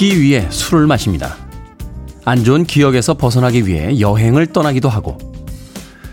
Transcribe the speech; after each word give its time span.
잊기 0.00 0.18
위해 0.22 0.46
술을 0.48 0.86
마십니다. 0.86 1.36
안 2.24 2.42
좋은 2.42 2.64
기억에서 2.64 3.12
벗어나기 3.12 3.66
위해 3.66 4.00
여행을 4.00 4.46
떠나기도 4.46 4.88
하고 4.88 5.18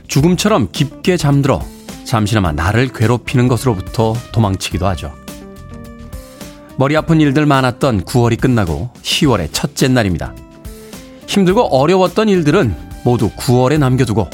죽음처럼 0.09 0.67
깊게 0.73 1.15
잠들어 1.15 1.61
잠시나마 2.03 2.51
나를 2.51 2.89
괴롭히는 2.89 3.47
것으로부터 3.47 4.13
도망치기도 4.33 4.85
하죠. 4.87 5.13
머리 6.75 6.97
아픈 6.97 7.21
일들 7.21 7.45
많았던 7.45 8.03
9월이 8.03 8.41
끝나고 8.41 8.89
10월의 9.03 9.53
첫째 9.53 9.87
날입니다. 9.87 10.35
힘들고 11.27 11.61
어려웠던 11.67 12.27
일들은 12.27 12.75
모두 13.05 13.29
9월에 13.29 13.79
남겨두고 13.79 14.29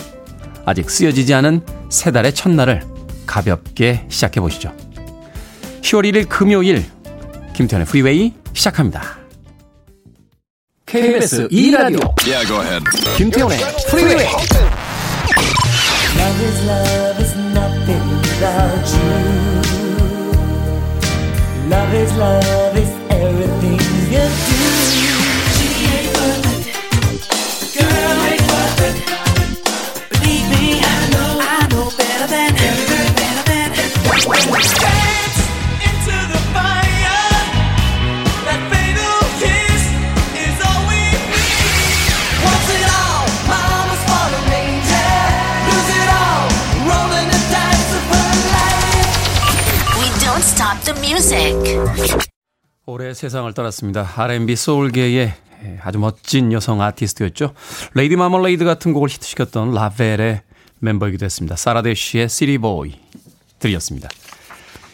아직 0.66 0.90
쓰여지지 0.90 1.32
않은 1.36 1.62
세 1.90 2.12
달의 2.12 2.34
첫날을 2.34 2.82
가볍게 3.28 4.08
시작해 4.10 4.42
보시죠. 4.42 4.74
10월 5.82 6.12
1일 6.12 6.28
금요일 6.28 6.84
김태현의 7.54 7.86
프리웨이 7.86 8.34
시작합니다. 8.54 9.23
KBS 10.93 11.49
2라디오 11.49 12.01
Yeah, 12.27 12.45
go 12.49 12.61
ahead. 12.61 12.83
김태현의 13.17 13.59
프리웨이 13.91 14.27
Love 16.19 16.41
is 16.45 16.59
love 16.65 17.21
is 17.21 17.35
nothing 17.55 18.05
without 18.23 18.89
you. 18.97 19.13
Love 21.69 21.95
is 21.95 22.13
love 22.17 22.77
is 22.77 22.92
세상을 53.14 53.52
떠났습니다. 53.54 54.10
R&B 54.16 54.56
소울계의 54.56 55.34
아주 55.82 56.00
멋진 56.00 56.52
여성 56.52 56.82
아티스트였죠. 56.82 57.54
Lady 57.94 58.16
Marmalade 58.16 58.66
같은 58.66 58.94
곡을 58.94 59.10
히트시켰던 59.10 59.74
라벨의 59.74 60.42
멤버이기도 60.80 61.26
했습니다. 61.26 61.56
사라 61.56 61.80
대쉬의 61.80 62.30
Silly 62.30 62.73
Boy 62.74 63.00
들으셨습니다. 63.60 64.10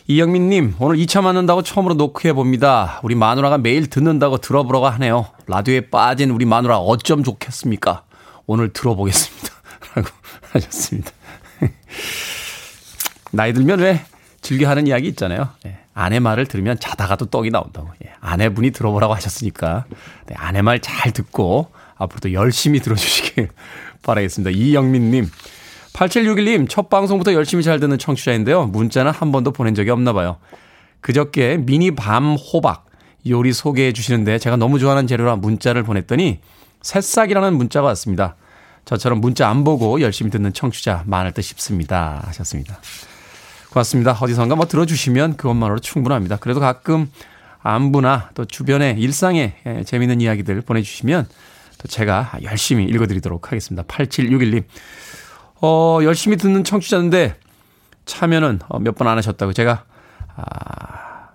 이영민님, 0.07 0.75
오늘 0.79 0.97
2차 0.97 1.21
맞는다고 1.21 1.61
처음으로 1.61 1.93
노크해 1.95 2.33
봅니다. 2.33 2.99
우리 3.03 3.13
마누라가 3.15 3.57
매일 3.57 3.87
듣는다고 3.87 4.37
들어보라고 4.37 4.87
하네요. 4.87 5.27
라디오에 5.47 5.89
빠진 5.89 6.31
우리 6.31 6.45
마누라 6.45 6.79
어쩜 6.79 7.23
좋겠습니까? 7.23 8.03
오늘 8.47 8.73
들어보겠습니다. 8.73 9.49
라고 9.95 10.09
하셨습니다. 10.51 11.11
나이 13.31 13.53
들면 13.53 13.79
왜 13.79 14.03
즐겨 14.41 14.67
하는 14.67 14.87
이야기 14.87 15.07
있잖아요. 15.09 15.49
예, 15.67 15.77
아내 15.99 16.19
말을 16.19 16.45
들으면 16.45 16.79
자다가도 16.79 17.25
떡이 17.25 17.49
나온다고. 17.51 17.89
예, 18.05 18.11
아내분이 18.21 18.71
들어보라고 18.71 19.13
하셨으니까 19.15 19.85
네, 20.27 20.35
아내 20.37 20.61
말 20.61 20.79
잘 20.79 21.11
듣고 21.11 21.71
앞으로도 21.97 22.31
열심히 22.31 22.79
들어주시길 22.79 23.49
바라겠습니다. 24.03 24.51
이영민님. 24.51 25.29
8761님, 25.93 26.69
첫 26.69 26.89
방송부터 26.89 27.33
열심히 27.33 27.63
잘 27.63 27.79
듣는 27.81 27.97
청취자인데요. 27.97 28.67
문자는 28.67 29.11
한 29.11 29.31
번도 29.33 29.51
보낸 29.51 29.75
적이 29.75 29.89
없나 29.89 30.13
봐요. 30.13 30.37
그저께 31.01 31.57
미니 31.57 31.91
밤 31.91 32.35
호박 32.35 32.85
요리 33.27 33.51
소개해 33.51 33.91
주시는데 33.91 34.37
제가 34.39 34.55
너무 34.55 34.79
좋아하는 34.79 35.07
재료라 35.07 35.35
문자를 35.35 35.83
보냈더니 35.83 36.39
새싹이라는 36.81 37.57
문자가 37.57 37.87
왔습니다. 37.87 38.35
저처럼 38.85 39.19
문자 39.19 39.49
안 39.49 39.65
보고 39.65 39.99
열심히 39.99 40.31
듣는 40.31 40.53
청취자 40.53 41.03
많을 41.05 41.33
듯 41.33 41.41
싶습니다. 41.41 42.23
하셨습니다. 42.27 42.79
고맙습니다. 43.71 44.17
어디선가 44.19 44.55
뭐 44.55 44.65
들어주시면 44.65 45.37
그것만으로 45.37 45.79
충분합니다. 45.79 46.37
그래도 46.37 46.59
가끔 46.59 47.09
안부나 47.61 48.31
또 48.33 48.45
주변의 48.45 48.99
일상의 48.99 49.53
예, 49.65 49.83
재미있는 49.83 50.21
이야기들 50.21 50.61
보내주시면 50.61 51.27
또 51.77 51.87
제가 51.87 52.31
열심히 52.43 52.85
읽어드리도록 52.85 53.47
하겠습니다. 53.51 53.83
8761님. 53.83 54.63
어, 55.61 55.99
열심히 56.03 56.37
듣는 56.37 56.63
청취자인데 56.63 57.35
참여는 58.05 58.59
어, 58.69 58.79
몇번 58.79 59.07
안 59.07 59.17
하셨다고 59.17 59.53
제가 59.53 59.83
아, 60.35 61.29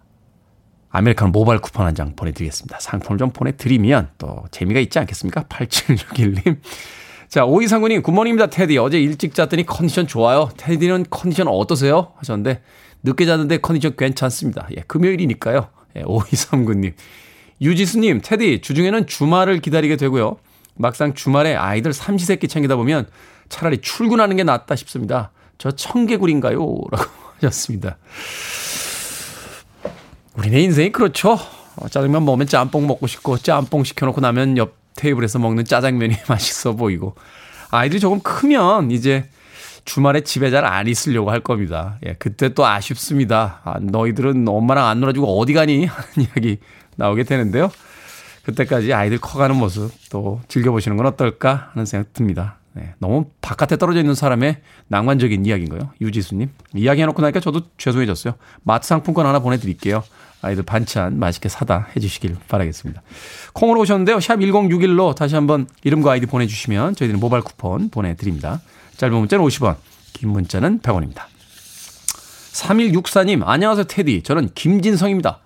아메리카노 0.91 1.31
모바일 1.31 1.61
쿠폰 1.61 1.87
한 1.87 1.95
장 1.95 2.17
보내드리겠습니다. 2.17 2.79
상품을 2.81 3.19
좀 3.19 3.31
보내드리면 3.31 4.11
또 4.19 4.45
재미가 4.51 4.81
있지 4.81 4.99
않겠습니까? 4.99 5.45
8761님. 5.45 6.59
자, 7.35 7.45
오이상구님, 7.45 8.03
Good 8.03 8.12
morning입니다, 8.12 8.47
테디. 8.47 8.79
어제 8.79 9.01
일찍 9.01 9.35
잤더니 9.35 9.67
컨디션 9.67 10.07
좋아요. 10.07 10.51
테디는 10.57 11.07
컨디션 11.11 11.49
어떠세요? 11.49 12.13
하셨는데, 12.19 12.63
늦게 13.03 13.27
잤는데 13.27 13.57
컨디션 13.57 13.97
괜찮습니다. 13.97 14.69
예, 14.77 14.83
금요일이니까요. 14.87 15.67
예, 15.97 16.03
오이상구님. 16.07 16.95
유지수님, 17.61 18.21
테디, 18.23 18.61
주중에는 18.61 19.09
주말을 19.09 19.59
기다리게 19.59 19.97
되고요. 19.97 20.37
막상 20.77 21.15
주말에 21.15 21.57
아이들 21.57 21.93
삼시세끼 21.93 22.47
챙기다 22.47 22.77
보면 22.77 23.09
차라리 23.49 23.79
출근하는 23.79 24.37
게 24.37 24.45
낫다 24.45 24.77
싶습니다. 24.77 25.33
저 25.59 25.73
청개구리인가요? 25.73 26.61
라고 26.61 27.05
하셨습니다. 27.43 27.97
우리네 30.37 30.61
인생이 30.61 30.93
그렇죠. 30.93 31.37
어, 31.75 31.89
짜장면 31.89 32.25
먹으면 32.25 32.47
짬뽕 32.47 32.87
먹고 32.87 33.09
싶고, 33.09 33.39
짬뽕 33.39 33.83
시켜놓고 33.83 34.21
나면 34.21 34.57
옆 34.57 34.84
테이블에서 34.97 35.39
먹는 35.39 35.65
짜장면이 35.65 36.15
맛있어 36.29 36.73
보이고, 36.75 37.15
아이들이 37.71 38.01
조금 38.01 38.21
크면 38.21 38.91
이제 38.91 39.29
주말에 39.85 40.23
집에 40.23 40.51
잘 40.51 40.65
안 40.65 40.87
있으려고 40.87 41.31
할 41.31 41.41
겁니다. 41.41 41.99
예, 42.07 42.15
그때 42.19 42.49
또 42.55 42.65
아쉽습니다. 42.67 43.61
아, 43.65 43.79
너희들은 43.81 44.47
엄마랑 44.49 44.87
안 44.87 45.01
놀아주고 45.01 45.39
어디 45.39 45.53
가니? 45.53 45.85
하는 45.87 46.09
이야기 46.19 46.59
나오게 46.97 47.25
되는데요. 47.25 47.71
그때까지 48.45 48.93
아이들 48.93 49.19
커가는 49.19 49.57
모습 49.57 49.91
또 50.11 50.41
즐겨보시는 50.49 50.97
건 50.97 51.07
어떨까 51.07 51.71
하는 51.73 51.87
생각 51.87 52.13
듭니다. 52.13 52.59
네, 52.73 52.95
너무 52.99 53.27
바깥에 53.41 53.77
떨어져 53.77 54.01
있는 54.01 54.15
사람의 54.15 54.57
낭만적인 54.89 55.47
이야기인 55.47 55.69
거예요. 55.69 55.93
유지수님. 56.01 56.51
이야기 56.75 57.03
해놓고 57.03 57.23
나니까 57.23 57.41
저도 57.41 57.63
죄송해졌어요. 57.79 58.35
마트 58.65 58.87
상품권 58.87 59.27
하나 59.27 59.39
보내드릴게요. 59.39 60.03
아이들 60.45 60.63
반찬 60.63 61.19
맛있게 61.19 61.49
사다 61.49 61.89
해주시길 61.97 62.37
바라겠습니다. 62.49 63.03
콩으로 63.53 63.81
오셨는데요. 63.81 64.21
샵 64.21 64.37
1061로 64.37 65.15
다시 65.15 65.35
한번 65.35 65.67
이름과 65.83 66.13
아이디 66.13 66.27
보내주시면 66.27 66.97
저희들은 66.97 67.19
모바일 67.21 67.43
쿠폰 67.43 67.89
보내드립니다. 67.89 68.61
짧은 68.97 69.17
문자는 69.17 69.45
50원, 69.45 69.77
긴 70.13 70.31
문자는 70.31 70.81
100원입니다. 70.81 71.23
3164님, 72.53 73.43
안녕하세요, 73.45 73.85
테디. 73.85 74.23
저는 74.23 74.51
김진성입니다. 74.55 75.41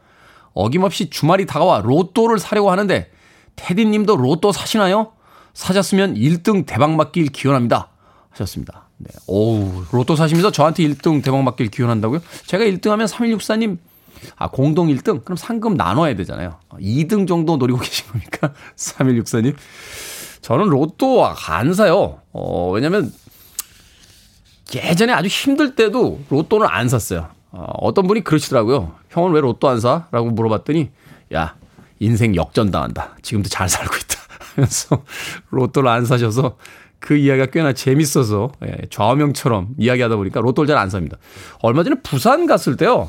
어김없이 0.53 1.09
주말이 1.09 1.47
다가와 1.47 1.81
로또를 1.83 2.39
사려고 2.39 2.71
하는데, 2.71 3.11
테디님도 3.57 4.17
로또 4.17 4.53
사시나요? 4.53 5.13
사셨으면 5.55 6.15
1등 6.15 6.67
대박 6.67 6.93
맞길 6.93 7.29
기원합니다. 7.29 7.89
하셨습니다. 8.31 8.89
네. 8.99 9.11
오우, 9.27 9.85
로또 9.93 10.17
사시면서 10.17 10.51
저한테 10.51 10.83
1등 10.85 11.23
대박 11.23 11.43
맞길 11.43 11.69
기원한다고요? 11.69 12.21
제가 12.47 12.65
1등 12.65 12.91
하면 12.91 13.07
3164님, 13.07 13.79
아, 14.37 14.49
공동 14.49 14.89
1등? 14.89 15.25
그럼 15.25 15.37
상금 15.37 15.75
나눠야 15.75 16.15
되잖아요. 16.17 16.59
2등 16.81 17.27
정도 17.27 17.57
노리고 17.57 17.79
계신 17.81 18.07
겁니까? 18.09 18.53
3164님. 18.77 19.55
저는 20.43 20.67
로또 20.69 21.27
안 21.27 21.75
사요. 21.75 22.21
어, 22.33 22.71
왜냐면, 22.71 23.13
예전에 24.75 25.13
아주 25.13 25.29
힘들 25.29 25.75
때도 25.75 26.21
로또는 26.29 26.67
안 26.69 26.89
샀어요. 26.89 27.29
어, 27.51 27.65
어떤 27.81 28.07
분이 28.07 28.23
그러시더라고요. 28.25 28.93
형은 29.11 29.33
왜 29.33 29.41
로또 29.41 29.69
안 29.69 29.81
사? 29.81 30.07
라고 30.11 30.31
물어봤더니, 30.31 30.91
야, 31.35 31.55
인생 31.99 32.35
역전당한다. 32.37 33.17
지금도 33.23 33.49
잘 33.49 33.69
살고 33.69 33.95
있다. 33.97 34.19
하면서 34.55 35.03
로또를 35.51 35.89
안 35.89 36.05
사셔서 36.05 36.57
그 37.01 37.17
이야기가 37.17 37.47
꽤나 37.47 37.73
재밌어서 37.73 38.51
예, 38.67 38.77
좌우명처럼 38.91 39.69
이야기하다 39.79 40.17
보니까 40.17 40.41
로또를 40.41 40.67
잘 40.67 40.77
안 40.77 40.91
삽니다. 40.91 41.17
얼마 41.63 41.83
전에 41.85 41.97
부산 42.03 42.47
갔을 42.47 42.77
때요. 42.77 43.09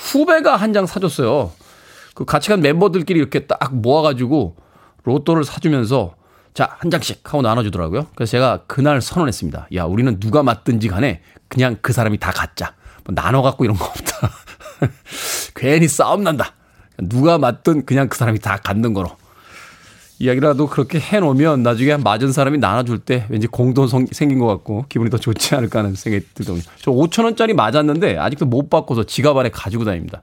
후배가 0.00 0.56
한 0.56 0.72
장 0.72 0.86
사줬어요. 0.86 1.52
그 2.14 2.24
같이 2.24 2.48
간 2.48 2.60
멤버들끼리 2.60 3.18
이렇게 3.18 3.46
딱 3.46 3.74
모아가지고 3.74 4.56
로또를 5.04 5.44
사주면서 5.44 6.14
자, 6.54 6.76
한 6.78 6.90
장씩 6.90 7.22
하고 7.24 7.42
나눠주더라고요. 7.42 8.06
그래서 8.14 8.30
제가 8.32 8.64
그날 8.66 9.00
선언했습니다. 9.00 9.68
야, 9.74 9.84
우리는 9.84 10.18
누가 10.18 10.42
맞든지 10.42 10.88
간에 10.88 11.22
그냥 11.48 11.76
그 11.80 11.92
사람이 11.92 12.18
다 12.18 12.32
갖자. 12.32 12.74
뭐 13.04 13.14
나눠갖고 13.14 13.64
이런 13.64 13.76
거 13.76 13.84
없다. 13.84 14.30
괜히 15.54 15.86
싸움 15.88 16.24
난다. 16.24 16.54
누가 16.98 17.38
맞든 17.38 17.86
그냥 17.86 18.08
그 18.08 18.16
사람이 18.18 18.40
다 18.40 18.56
갖는 18.58 18.94
거로. 18.94 19.16
이야기라도 20.20 20.66
그렇게 20.66 21.00
해놓으면 21.00 21.62
나중에 21.62 21.96
맞은 21.96 22.30
사람이 22.30 22.58
나눠줄 22.58 22.98
때 22.98 23.24
왠지 23.30 23.46
공돈 23.46 23.88
생긴 24.12 24.38
것 24.38 24.46
같고 24.46 24.84
기분이 24.90 25.08
더 25.08 25.16
좋지 25.16 25.54
않을까 25.54 25.78
하는 25.78 25.94
생각이 25.94 26.26
들더군요. 26.34 26.62
저 26.78 26.90
5천 26.92 27.24
원짜리 27.24 27.54
맞았는데 27.54 28.18
아직도 28.18 28.44
못 28.44 28.68
바꿔서 28.68 29.04
지갑 29.04 29.38
안에 29.38 29.48
가지고 29.48 29.86
다닙니다. 29.86 30.20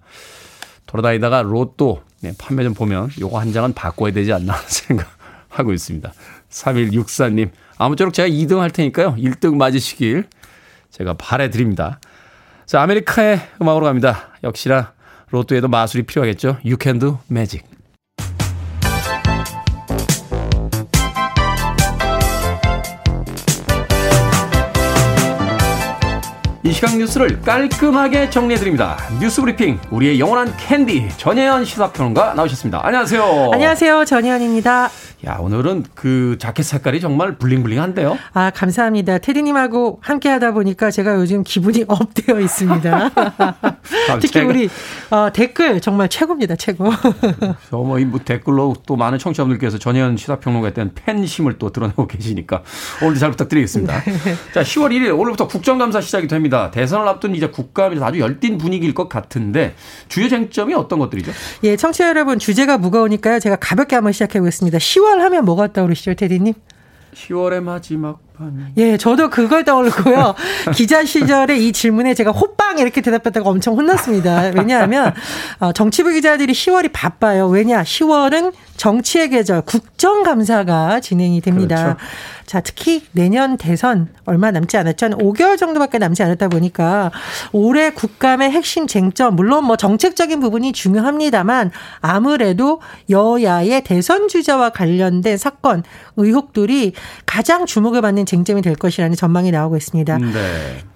돌아다니다가 0.86 1.42
로또 1.42 2.04
네, 2.22 2.32
판매점 2.38 2.76
보면 2.76 3.10
요거 3.20 3.40
한 3.40 3.52
장은 3.52 3.74
바꿔야 3.74 4.12
되지 4.12 4.32
않나 4.34 4.56
생각하고 4.68 5.74
있습니다. 5.74 6.14
3164님, 6.52 7.50
아무쪼록 7.78 8.14
제가 8.14 8.30
2등 8.30 8.58
할 8.58 8.70
테니까요. 8.70 9.16
1등 9.16 9.58
맞으시길 9.58 10.26
제가 10.92 11.14
바래드립니다. 11.14 12.00
자, 12.68 12.82
아메리카의 12.84 13.42
음악으로 13.62 13.86
갑니다. 13.86 14.30
역시나 14.44 14.94
로또에도 15.32 15.68
마술이 15.68 16.04
필요하겠죠. 16.04 16.58
You 16.64 16.78
can 16.80 17.00
do 17.00 17.18
magic. 17.32 17.77
이 26.68 26.74
시각 26.74 26.98
뉴스를 26.98 27.42
깔끔하게 27.44 28.30
정리해드립니다. 28.30 28.98
뉴스 29.22 29.40
브리핑, 29.40 29.80
우리의 29.90 30.20
영원한 30.20 30.54
캔디, 30.58 31.08
전혜연 31.16 31.64
시사평론가 31.64 32.34
나오셨습니다. 32.34 32.86
안녕하세요. 32.86 33.52
안녕하세요. 33.54 34.04
전혜연입니다. 34.04 34.90
야, 35.26 35.38
오늘은 35.40 35.86
그 35.96 36.38
자켓 36.40 36.64
색깔이 36.66 37.00
정말 37.00 37.38
bling 37.38 37.60
bling한데요. 37.60 38.18
아, 38.34 38.52
감사합니다. 38.52 39.18
테디님하고 39.18 40.00
함께 40.02 40.30
하다 40.30 40.52
보니까 40.52 40.92
제가 40.92 41.16
요즘 41.16 41.44
기분이 41.44 41.86
up되어 41.88 42.40
있습니다. 42.40 43.12
특히 44.22 44.42
우리 44.42 44.70
어, 45.10 45.30
댓글 45.34 45.80
정말 45.82 46.10
최고입니다. 46.10 46.56
최고. 46.58 46.92
어머, 47.72 47.98
이뭐 47.98 48.20
댓글로 48.24 48.76
또 48.86 48.96
많은 48.96 49.18
청취자분들께서 49.18 49.80
전혜연 49.80 50.18
시사평론가에 50.18 50.74
대한 50.74 50.92
팬심을 50.94 51.58
또 51.58 51.72
드러내고 51.72 52.08
계시니까 52.08 52.62
오늘도 53.02 53.20
잘 53.20 53.32
부탁드리겠습니다. 53.32 54.04
자, 54.54 54.62
10월 54.62 54.92
1일 54.92 55.18
오늘부터 55.18 55.48
국정감사 55.48 56.02
시작이 56.02 56.28
됩니다. 56.28 56.57
대선을 56.72 57.08
앞둔 57.08 57.36
이제 57.36 57.48
국감에서 57.48 58.06
아주 58.06 58.20
열띤 58.20 58.58
분위기일 58.58 58.94
것 58.94 59.10
같은데 59.10 59.76
주요 60.08 60.28
쟁점이 60.28 60.74
어떤 60.74 61.00
것들이죠? 61.00 61.32
예, 61.64 61.76
청취자 61.76 62.10
여러분 62.10 62.40
주제가 62.40 62.78
무거우니까요. 62.78 63.40
제가 63.40 63.56
가볍게 63.58 63.96
한번 63.96 64.14
시작해 64.14 64.40
보겠습니다. 64.40 64.78
10월 64.78 65.18
하면 65.18 65.46
뭐가 65.46 65.74
떠오르시죠, 65.74 66.16
테디님? 66.16 66.54
10월의 67.14 67.62
마지막 67.62 68.20
밤. 68.38 68.74
예, 68.78 68.98
저도 68.98 69.30
그걸 69.30 69.64
떠올르고요. 69.64 70.36
기자 70.74 71.04
시절에 71.04 71.58
이 71.58 71.72
질문에 71.72 72.14
제가 72.14 72.32
호빵 72.32 72.78
이렇게 72.80 73.02
대답했다가 73.02 73.50
엄청 73.50 73.76
혼났습니다. 73.76 74.52
왜냐하면 74.56 75.14
어, 75.60 75.72
정치부 75.74 76.12
기자들이 76.12 76.54
10월이 76.54 76.92
바빠요. 76.94 77.48
왜냐? 77.48 77.82
10월은 77.82 78.54
정치의 78.78 79.30
계절 79.30 79.62
국정감사가 79.62 81.00
진행이 81.00 81.42
됩니다. 81.42 81.76
그렇죠. 81.76 81.98
자, 82.48 82.62
특히 82.62 83.04
내년 83.12 83.58
대선 83.58 84.08
얼마 84.24 84.52
남지 84.52 84.78
않았죠. 84.78 85.06
한 85.08 85.14
5개월 85.18 85.58
정도밖에 85.58 85.98
남지 85.98 86.24
않았다 86.24 86.48
보니까 86.48 87.12
올해 87.52 87.90
국감의 87.90 88.52
핵심 88.52 88.88
쟁점, 88.88 89.36
물론 89.36 89.66
뭐 89.66 89.76
정책적인 89.76 90.40
부분이 90.40 90.72
중요합니다만 90.72 91.72
아무래도 92.00 92.80
여야의 93.10 93.84
대선 93.84 94.30
주자와 94.30 94.70
관련된 94.70 95.38
사건, 95.38 95.84
의혹들이 96.16 96.94
가장 97.26 97.66
주목을 97.66 98.02
받는 98.02 98.26
쟁점이 98.28 98.62
될 98.62 98.76
것이라는 98.76 99.16
전망이 99.16 99.50
나오고 99.50 99.78
있습니다. 99.78 100.18
네. 100.20 100.34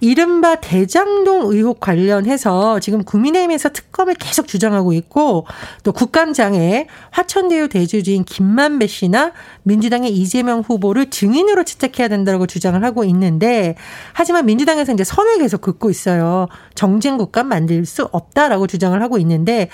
이른바 0.00 0.56
대장동 0.56 1.52
의혹 1.52 1.80
관련해서 1.80 2.78
지금 2.78 3.02
국민의힘에서 3.02 3.70
특검을 3.70 4.14
계속 4.14 4.46
주장하고 4.46 4.92
있고 4.92 5.46
또 5.82 5.92
국감장에 5.92 6.86
화천대유 7.10 7.68
대주주인 7.68 8.24
김만배 8.24 8.86
씨나 8.86 9.32
민주당의 9.64 10.12
이재명 10.12 10.60
후보를 10.60 11.10
증인으로 11.10 11.64
채택해야 11.64 12.08
된다고 12.08 12.46
주장을 12.46 12.82
하고 12.84 13.04
있는데 13.04 13.74
하지만 14.12 14.46
민주당에서 14.46 14.92
이제 14.92 15.02
선을 15.02 15.38
계속 15.38 15.62
긋고 15.62 15.90
있어요. 15.90 16.48
정쟁 16.74 17.16
국감 17.16 17.48
만들 17.48 17.84
수 17.86 18.08
없다라고 18.12 18.66
주장을 18.66 19.00
하고 19.00 19.18
있는데 19.18 19.68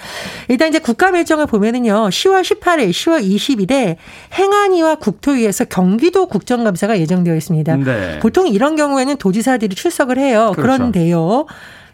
일단 0.49 0.69
이제 0.69 0.79
국감 0.79 1.17
일정을 1.17 1.47
보면은요. 1.47 2.09
10월 2.09 2.43
18일, 2.43 2.91
10월 2.91 3.23
20일에 3.23 3.97
행안위와 4.35 4.97
국토위에서 4.97 5.65
경기도 5.65 6.27
국정감사가 6.29 6.99
예정되어 7.01 7.35
있습니다. 7.35 7.48
네. 7.85 8.19
보통 8.21 8.47
이런 8.47 8.77
경우에는 8.77 9.17
도지사들이 9.17 9.75
출석을 9.75 10.19
해요. 10.19 10.53
그렇죠. 10.55 10.79
그런데요. 10.79 11.47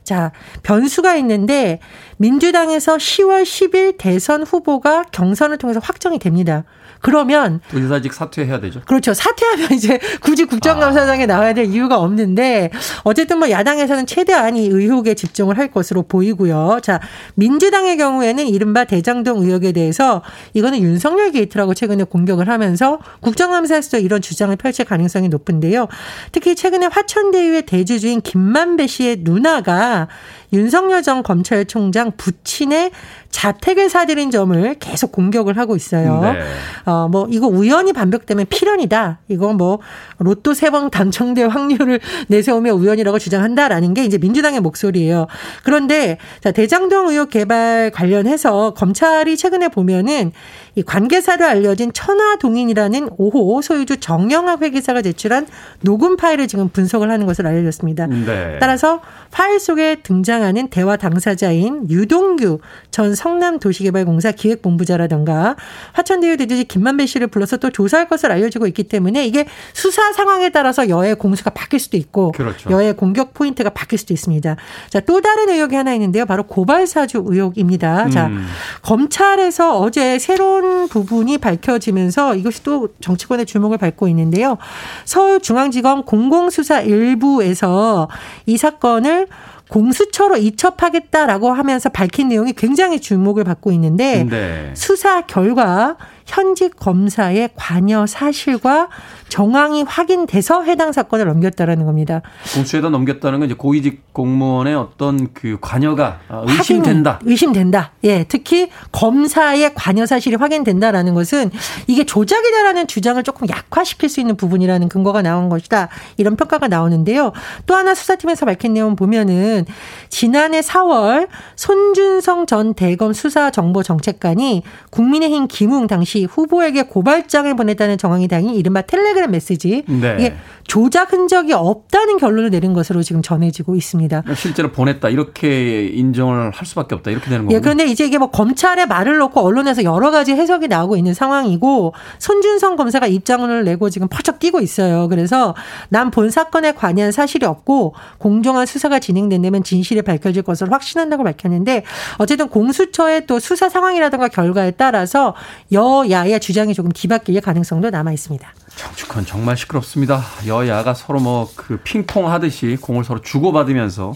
자, 0.04 0.32
변수가 0.62 1.16
있는데 1.16 1.80
민주당에서 2.18 2.96
10월 2.96 3.42
10일 3.42 3.94
대선 3.98 4.42
후보가 4.42 5.04
경선을 5.10 5.58
통해서 5.58 5.80
확정이 5.82 6.18
됩니다. 6.18 6.64
그러면 7.00 7.60
도지사직 7.70 8.14
사퇴해야 8.14 8.60
되죠. 8.60 8.80
그렇죠. 8.86 9.12
사퇴하면 9.12 9.72
이제 9.72 9.98
굳이 10.22 10.46
국정감사장에 10.46 11.26
나와야 11.26 11.52
될 11.52 11.66
이유가 11.66 11.98
없는데 12.00 12.70
어쨌든 13.02 13.38
뭐 13.38 13.50
야당에서는 13.50 14.06
최대한 14.06 14.56
이 14.56 14.68
의혹에 14.68 15.12
집중을 15.12 15.58
할 15.58 15.70
것으로 15.70 16.04
보이고요. 16.04 16.78
자, 16.82 17.00
민주당의 17.34 17.98
경우에는 17.98 18.46
이른바 18.46 18.84
대장동 18.84 19.42
의혹에 19.42 19.72
대해서 19.72 20.22
이거는 20.54 20.80
윤석열 20.80 21.30
게이트라고 21.30 21.74
최근에 21.74 22.04
공격을 22.04 22.48
하면서 22.48 22.98
국정감사에서도 23.20 23.98
이런 23.98 24.22
주장을 24.22 24.54
펼칠 24.56 24.86
가능성이 24.86 25.28
높은데요. 25.28 25.88
특히 26.32 26.54
최근에 26.54 26.86
화천대유의 26.86 27.66
대주주인 27.66 28.22
김만배 28.22 28.86
씨의 28.86 29.18
누나가 29.20 29.93
아니라 29.94 30.08
윤석열 30.54 31.02
전 31.02 31.22
검찰총장 31.22 32.12
부친의 32.16 32.92
자택을 33.30 33.90
사들인 33.90 34.30
점을 34.30 34.74
계속 34.78 35.10
공격을 35.10 35.58
하고 35.58 35.74
있어요. 35.74 36.20
네. 36.22 36.40
어, 36.84 37.08
뭐, 37.08 37.26
이거 37.28 37.48
우연히 37.48 37.92
반복되면 37.92 38.46
필연이다. 38.46 39.18
이거 39.28 39.52
뭐, 39.52 39.80
로또 40.18 40.54
세 40.54 40.70
번 40.70 40.88
당첨될 40.90 41.48
확률을 41.48 41.98
내세우며 42.28 42.74
우연이라고 42.74 43.18
주장한다라는 43.18 43.92
게 43.94 44.04
이제 44.04 44.18
민주당의 44.18 44.60
목소리예요. 44.60 45.26
그런데, 45.64 46.18
자, 46.40 46.52
대장동 46.52 47.08
의혹 47.08 47.30
개발 47.30 47.90
관련해서 47.90 48.74
검찰이 48.74 49.36
최근에 49.36 49.68
보면은 49.68 50.30
이 50.76 50.82
관계사로 50.82 51.44
알려진 51.44 51.92
천화동인이라는 51.92 53.10
5호 53.10 53.62
소유주 53.62 53.98
정영학 53.98 54.62
회계사가 54.62 55.02
제출한 55.02 55.46
녹음 55.80 56.16
파일을 56.16 56.46
지금 56.48 56.68
분석을 56.68 57.10
하는 57.10 57.26
것을 57.26 57.46
알려졌습니다. 57.48 58.06
네. 58.06 58.58
따라서 58.60 59.00
파일 59.32 59.58
속에 59.58 59.96
등장 60.04 60.43
하는 60.44 60.68
대화 60.68 60.96
당사자인 60.96 61.88
유동규 61.90 62.58
전 62.90 63.14
성남도시개발공사 63.14 64.32
기획본부자라던가 64.32 65.56
화천대유 65.92 66.36
대주주 66.36 66.64
김만배 66.66 67.06
씨를 67.06 67.26
불러서 67.26 67.56
또 67.56 67.70
조사할 67.70 68.08
것을 68.08 68.30
알려지고 68.30 68.66
있기 68.68 68.84
때문에 68.84 69.26
이게 69.26 69.46
수사 69.72 70.12
상황에 70.12 70.50
따라서 70.50 70.88
여의 70.88 71.14
공수가 71.14 71.50
바뀔 71.50 71.80
수도 71.80 71.96
있고 71.96 72.32
그렇죠. 72.32 72.70
여의 72.70 72.94
공격 72.94 73.34
포인트가 73.34 73.70
바뀔 73.70 73.98
수도 73.98 74.14
있습니다. 74.14 74.56
자, 74.90 75.00
또 75.00 75.20
다른 75.20 75.48
의혹이 75.48 75.74
하나 75.74 75.92
있는데요. 75.94 76.26
바로 76.26 76.44
고발사주 76.44 77.24
의혹입니다. 77.26 78.10
자, 78.10 78.26
음. 78.26 78.46
검찰에서 78.82 79.78
어제 79.78 80.18
새로운 80.18 80.88
부분이 80.88 81.38
밝혀지면서 81.38 82.36
이것이 82.36 82.62
또 82.62 82.88
정치권의 83.00 83.46
주목을 83.46 83.78
받고 83.78 84.08
있는데요. 84.08 84.58
서울중앙지검 85.04 86.04
공공수사 86.04 86.80
일부에서 86.80 88.08
이 88.46 88.56
사건을 88.56 89.26
공수처로 89.74 90.36
이첩하겠다라고 90.36 91.50
하면서 91.52 91.88
밝힌 91.88 92.28
내용이 92.28 92.52
굉장히 92.52 93.00
주목을 93.00 93.42
받고 93.42 93.72
있는데 93.72 94.22
네. 94.22 94.70
수사 94.74 95.22
결과 95.22 95.96
현직 96.26 96.76
검사의 96.76 97.50
관여 97.56 98.06
사실과 98.06 98.88
정황이 99.28 99.82
확인돼서 99.82 100.62
해당 100.62 100.92
사건을 100.92 101.26
넘겼다라는 101.26 101.86
겁니다. 101.86 102.22
공수에다 102.54 102.88
넘겼다는 102.90 103.40
건 103.40 103.46
이제 103.46 103.54
고위직 103.56 104.12
공무원의 104.12 104.74
어떤 104.76 105.32
그 105.34 105.58
관여가 105.60 106.20
아, 106.28 106.44
의심된다. 106.46 107.18
확인이- 107.18 107.28
의심된다. 107.30 107.92
예, 108.04 108.24
특히 108.28 108.70
검사의 108.92 109.74
관여 109.74 110.06
사실이 110.06 110.36
확인된다라는 110.36 111.14
것은 111.14 111.50
이게 111.88 112.04
조작이다라는 112.04 112.86
주장을 112.86 113.20
조금 113.24 113.48
약화시킬 113.48 114.08
수 114.08 114.20
있는 114.20 114.36
부분이라는 114.36 114.88
근거가 114.88 115.20
나온 115.20 115.48
것이다. 115.48 115.88
이런 116.16 116.36
평가가 116.36 116.68
나오는데요. 116.68 117.32
또 117.66 117.74
하나 117.74 117.94
수사팀에서 117.94 118.46
밝힌 118.46 118.74
내용 118.74 118.94
보면은 118.94 119.63
지난해 120.08 120.60
4월 120.60 121.28
손준성 121.56 122.46
전 122.46 122.74
대검 122.74 123.12
수사정보정책관이 123.12 124.62
국민의힘 124.90 125.48
김웅 125.48 125.86
당시 125.86 126.24
후보에게 126.24 126.84
고발장을 126.84 127.54
보냈다는 127.54 127.98
정황이 127.98 128.26
당인 128.28 128.54
이른바 128.54 128.82
텔레그램 128.82 129.32
메시지 129.32 129.84
네. 129.86 130.16
이게 130.18 130.34
조작 130.64 131.12
흔적이 131.12 131.52
없다는 131.52 132.16
결론을 132.16 132.48
내린 132.50 132.72
것으로 132.72 133.02
지금 133.02 133.20
전해지고 133.20 133.76
있습니다. 133.76 134.22
실제로 134.34 134.72
보냈다 134.72 135.10
이렇게 135.10 135.86
인정을 135.88 136.52
할 136.52 136.66
수밖에 136.66 136.94
없다 136.94 137.10
이렇게 137.10 137.26
되는 137.26 137.42
거군요. 137.44 137.56
예, 137.56 137.60
그런데 137.60 137.84
이제 137.84 138.06
이게 138.06 138.16
뭐 138.16 138.30
검찰의 138.30 138.86
말을 138.86 139.18
놓고 139.18 139.40
언론에서 139.40 139.84
여러 139.84 140.10
가지 140.10 140.32
해석이 140.32 140.68
나오고 140.68 140.96
있는 140.96 141.12
상황이고 141.12 141.92
손준성 142.18 142.76
검사가 142.76 143.06
입장을 143.06 143.64
내고 143.64 143.90
지금 143.90 144.08
펄쩍 144.08 144.38
뛰고 144.38 144.60
있어요. 144.60 145.08
그래서 145.08 145.54
난 145.90 146.14
본 146.14 146.30
사건에 146.30 146.70
관여한 146.72 147.10
사실이 147.10 147.44
없고 147.44 147.94
공정한 148.18 148.66
수사가 148.66 149.00
진행된 149.00 149.43
다면 149.44 149.62
진실이 149.62 150.02
밝혀질 150.02 150.42
것을 150.42 150.72
확신한다고 150.72 151.24
밝혔는데 151.24 151.84
어쨌든 152.18 152.48
공수처의 152.48 153.26
또 153.26 153.38
수사 153.38 153.68
상황이라든가 153.68 154.28
결과에 154.28 154.70
따라서 154.72 155.34
여야의 155.72 156.40
주장이 156.40 156.74
조금 156.74 156.90
뒤바뀔 156.92 157.40
가능성도 157.40 157.90
남아 157.90 158.12
있습니다. 158.12 158.52
정치권 158.76 159.24
정말 159.26 159.56
시끄럽습니다. 159.56 160.22
여야가 160.46 160.94
서로 160.94 161.20
뭐 161.20 161.48
그 161.56 161.78
핑퐁 161.84 162.30
하듯이 162.30 162.76
공을 162.80 163.04
서로 163.04 163.20
주고받으면서 163.20 164.14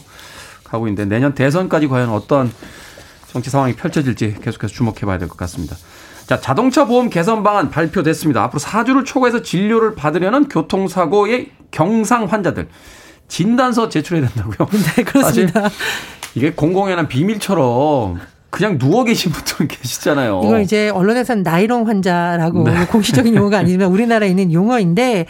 가고 0.64 0.88
있는데 0.88 1.04
내년 1.14 1.34
대선까지 1.34 1.88
과연 1.88 2.10
어떤 2.10 2.52
정치 3.30 3.50
상황이 3.50 3.74
펼쳐질지 3.74 4.36
계속해서 4.42 4.72
주목해 4.72 5.00
봐야 5.06 5.18
될 5.18 5.28
것 5.28 5.36
같습니다. 5.38 5.76
자, 6.26 6.38
자동차 6.40 6.84
보험 6.84 7.08
개선 7.08 7.42
방안 7.42 7.70
발표됐습니다. 7.70 8.42
앞으로 8.44 8.60
4주를 8.60 9.06
초과해서 9.06 9.42
진료를 9.42 9.94
받으려는 9.94 10.48
교통사고의 10.48 11.52
경상 11.70 12.24
환자들 12.24 12.68
진단서 13.28 13.88
제출해야 13.88 14.26
된다고요. 14.28 14.68
네, 14.96 15.04
그렇습니다. 15.04 15.68
이게 16.34 16.52
공공연한 16.52 17.08
비밀처럼 17.08 18.20
그냥 18.58 18.76
누워 18.76 19.04
계신 19.04 19.30
분들 19.30 19.68
계시잖아요. 19.68 20.40
이걸 20.44 20.62
이제 20.62 20.88
언론에서는 20.88 21.44
나이롱 21.44 21.86
환자라고 21.86 22.64
네. 22.64 22.86
공식적인 22.86 23.36
용어가 23.36 23.58
아니지만 23.62 23.86
우리나라에 23.86 24.28
있는 24.28 24.52
용어인데 24.52 25.26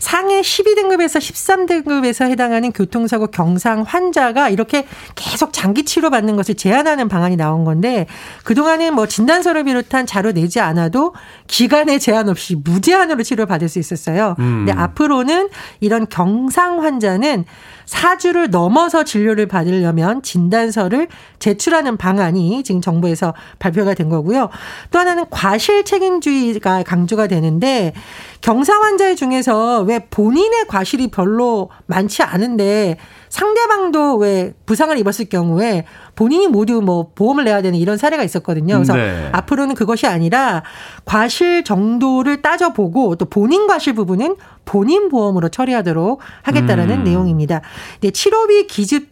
상해 0.00 0.40
12등급에서 0.40 1.20
13등급에서 1.20 2.28
해당하는 2.28 2.72
교통사고 2.72 3.28
경상 3.28 3.84
환자가 3.86 4.48
이렇게 4.48 4.84
계속 5.14 5.52
장기 5.52 5.84
치료 5.84 6.10
받는 6.10 6.34
것을 6.34 6.56
제한하는 6.56 7.06
방안이 7.06 7.36
나온 7.36 7.62
건데 7.62 8.06
그동안은 8.42 8.96
뭐 8.96 9.06
진단서를 9.06 9.62
비롯한 9.62 10.04
자료 10.04 10.32
내지 10.32 10.58
않아도 10.58 11.14
기간에 11.46 12.00
제한 12.00 12.28
없이 12.28 12.56
무제한으로 12.56 13.22
치료 13.22 13.46
받을 13.46 13.68
수 13.68 13.78
있었어요. 13.78 14.34
음. 14.40 14.64
근데 14.66 14.72
앞으로는 14.72 15.50
이런 15.78 16.08
경상 16.08 16.82
환자는 16.82 17.44
4주를 17.86 18.50
넘어서 18.50 19.04
진료를 19.04 19.46
받으려면 19.46 20.22
진단서를 20.22 21.08
제출하는 21.38 21.96
방안이 21.96 22.62
지금 22.62 22.80
정부에서 22.80 23.34
발표가 23.58 23.94
된 23.94 24.08
거고요. 24.08 24.48
또 24.90 24.98
하나는 24.98 25.24
과실 25.30 25.84
책임주의가 25.84 26.82
강조가 26.82 27.26
되는데 27.26 27.92
경상 28.40 28.82
환자 28.82 29.14
중에서 29.14 29.82
왜 29.82 30.00
본인의 30.10 30.66
과실이 30.66 31.08
별로 31.08 31.70
많지 31.86 32.22
않은데 32.22 32.96
상대방도 33.28 34.16
왜 34.16 34.52
부상을 34.66 34.96
입었을 34.98 35.26
경우에 35.26 35.84
본인이 36.14 36.46
모두 36.48 36.80
뭐 36.82 37.10
보험을 37.14 37.44
내야 37.44 37.62
되는 37.62 37.78
이런 37.78 37.96
사례가 37.96 38.22
있었거든요. 38.22 38.74
그래서 38.74 38.94
네. 38.94 39.28
앞으로는 39.32 39.74
그것이 39.74 40.06
아니라 40.06 40.62
과실 41.04 41.64
정도를 41.64 42.42
따져보고 42.42 43.16
또 43.16 43.24
본인 43.24 43.66
과실 43.66 43.94
부분은 43.94 44.36
본인 44.64 45.08
보험으로 45.08 45.48
처리하도록 45.48 46.20
하겠다라는 46.42 47.00
음. 47.00 47.04
내용입니다. 47.04 47.62
근데 48.00 48.10
치료비 48.10 48.66
기준 48.66 49.06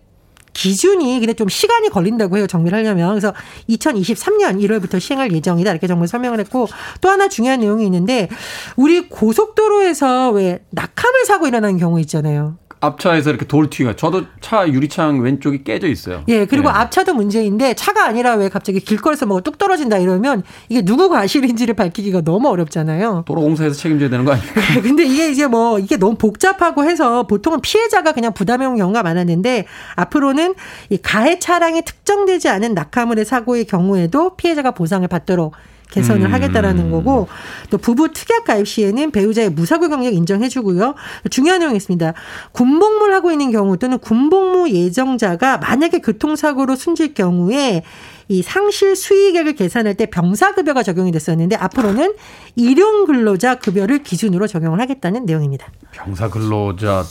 기준이 0.53 1.21
근데 1.21 1.33
좀 1.33 1.49
시간이 1.49 1.89
걸린다고 1.91 2.37
해요. 2.37 2.47
정리를 2.47 2.77
하려면. 2.77 3.11
그래서 3.11 3.33
2023년 3.69 4.61
1월부터 4.61 5.01
시행할 5.01 5.33
예정이다. 5.33 5.71
이렇게 5.71 5.87
정부 5.87 6.07
설명을 6.07 6.41
했고 6.41 6.67
또 7.01 7.09
하나 7.09 7.29
중요한 7.29 7.61
내용이 7.61 7.85
있는데 7.85 8.29
우리 8.77 9.09
고속도로에서 9.09 10.31
왜 10.31 10.65
낙하물 10.71 11.25
사고 11.25 11.47
일어나는 11.47 11.79
경우 11.79 12.01
있잖아요. 12.01 12.57
앞차에서 12.81 13.31
이렇게 13.31 13.45
돌 13.45 13.69
튀기가 13.69 13.95
저도 13.95 14.25
차 14.41 14.67
유리창 14.67 15.21
왼쪽이 15.21 15.65
깨져 15.65 15.87
있어요. 15.87 16.25
예, 16.29 16.47
그리고 16.47 16.71
네. 16.71 16.79
앞차도 16.79 17.15
문제인데 17.15 17.75
차가 17.75 18.07
아니라 18.07 18.35
왜 18.35 18.49
갑자기 18.49 18.81
길거리에서 18.81 19.27
뭐가 19.27 19.43
뚝 19.43 19.59
떨어진다 19.59 19.99
이러면 19.99 20.43
이게 20.71 20.83
누구 20.83 21.11
과실인지를 21.11 21.75
밝히기가 21.75 22.23
너무 22.23 22.49
어렵잖아요. 22.49 23.25
도로공사에서 23.27 23.75
책임져야 23.75 24.09
되는 24.09 24.25
거 24.25 24.33
아니에요? 24.33 24.51
근데 24.83 25.05
이게 25.05 25.31
이제 25.31 25.47
뭐 25.47 25.79
이게 25.79 25.99
너무 25.99 26.17
복잡하고 26.17 26.85
해서 26.85 27.27
보통은 27.27 27.61
피해자가 27.61 28.13
그냥 28.13 28.33
부담해온 28.33 28.77
경우가 28.77 29.03
많았는데 29.03 29.67
앞으로는 29.97 30.55
이 30.89 30.97
가해 30.97 31.39
차량이 31.39 31.83
특정되지 31.83 32.49
않은 32.49 32.73
낙하물의 32.73 33.27
사고의 33.27 33.67
경우에도 33.67 34.37
피해자가 34.37 34.71
보상을 34.71 35.07
받도록 35.07 35.55
개선을 35.91 36.27
음. 36.27 36.33
하겠다라는 36.33 36.91
거고 36.91 37.29
또 37.69 37.79
부부 37.79 38.13
특약 38.13 38.45
가입 38.45 38.67
시에는 38.67 39.11
배우자의 39.11 39.51
무사고 39.51 39.89
경력 39.89 40.15
인정해주고요. 40.15 40.95
중요한 41.31 41.61
내용이 41.61 41.77
있습니다. 41.77 42.15
군복무를 42.53 43.15
하고 43.15 43.31
있는 43.31 43.51
경우 43.51 43.77
또는 43.77 43.99
군복무 43.99 44.71
예정자가 44.71 45.59
만약에 45.59 45.99
교통사고로 45.99 46.77
숨질 46.77 47.15
경우에 47.15 47.83
이 48.29 48.43
상실 48.43 48.95
수익액을 48.95 49.55
계산할 49.55 49.95
때 49.95 50.07
병사급여가 50.07 50.85
적용이 50.85 51.11
됐었는데 51.11 51.57
앞으로는 51.57 52.15
일용 52.55 53.05
근로자 53.05 53.57
급여를 53.57 54.05
기준으로 54.05 54.47
적용을 54.47 54.81
하겠다는 54.81 55.27
내용입니다. 55.27 55.67
병사 55.91 56.31
근로자 56.31 57.05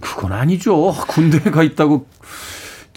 그건 0.00 0.32
아니죠. 0.32 0.94
군대에 1.08 1.50
가 1.50 1.64
있다고 1.64 2.06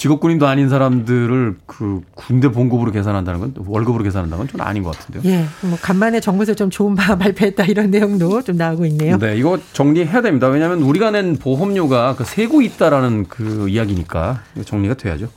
직업군인도 0.06 0.48
아닌 0.48 0.68
사람들을 0.68 1.58
그 1.68 2.02
군대 2.16 2.50
봉급으로 2.50 2.92
계산한다는 2.92 3.40
건 3.40 3.54
월급으로 3.68 4.04
계산한다는 4.04 4.48
건 4.48 4.52
좀 4.52 4.62
아닌 4.62 4.82
것 4.82 4.98
같은데요. 4.98 5.32
예, 5.32 5.46
뭐 5.62 5.78
간만에 5.80 6.20
정부에서 6.20 6.56
좀 6.56 6.72
좋은 6.72 6.96
바 6.96 7.16
발표했다 7.20 7.66
이런 7.66 7.92
내용도 7.92 8.42
좀 8.42 8.58
나오고 8.58 8.88
있네요. 8.88 9.20
네, 9.20 9.38
이거 9.38 9.60
정리해야 9.74 10.22
됩니다. 10.24 10.48
왜냐하면 10.48 10.82
우리가 10.82 11.12
낸 11.12 11.36
보험료가 11.38 12.16
그 12.16 12.24
새고 12.26 12.64
있다라는 12.64 13.28
그 13.30 13.70
이야기니까 13.70 14.42
정리가 14.66 14.96
돼야죠. 14.96 15.30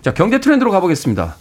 자, 0.00 0.14
경제 0.14 0.40
트렌드로 0.40 0.70
가보겠습니다. 0.70 1.36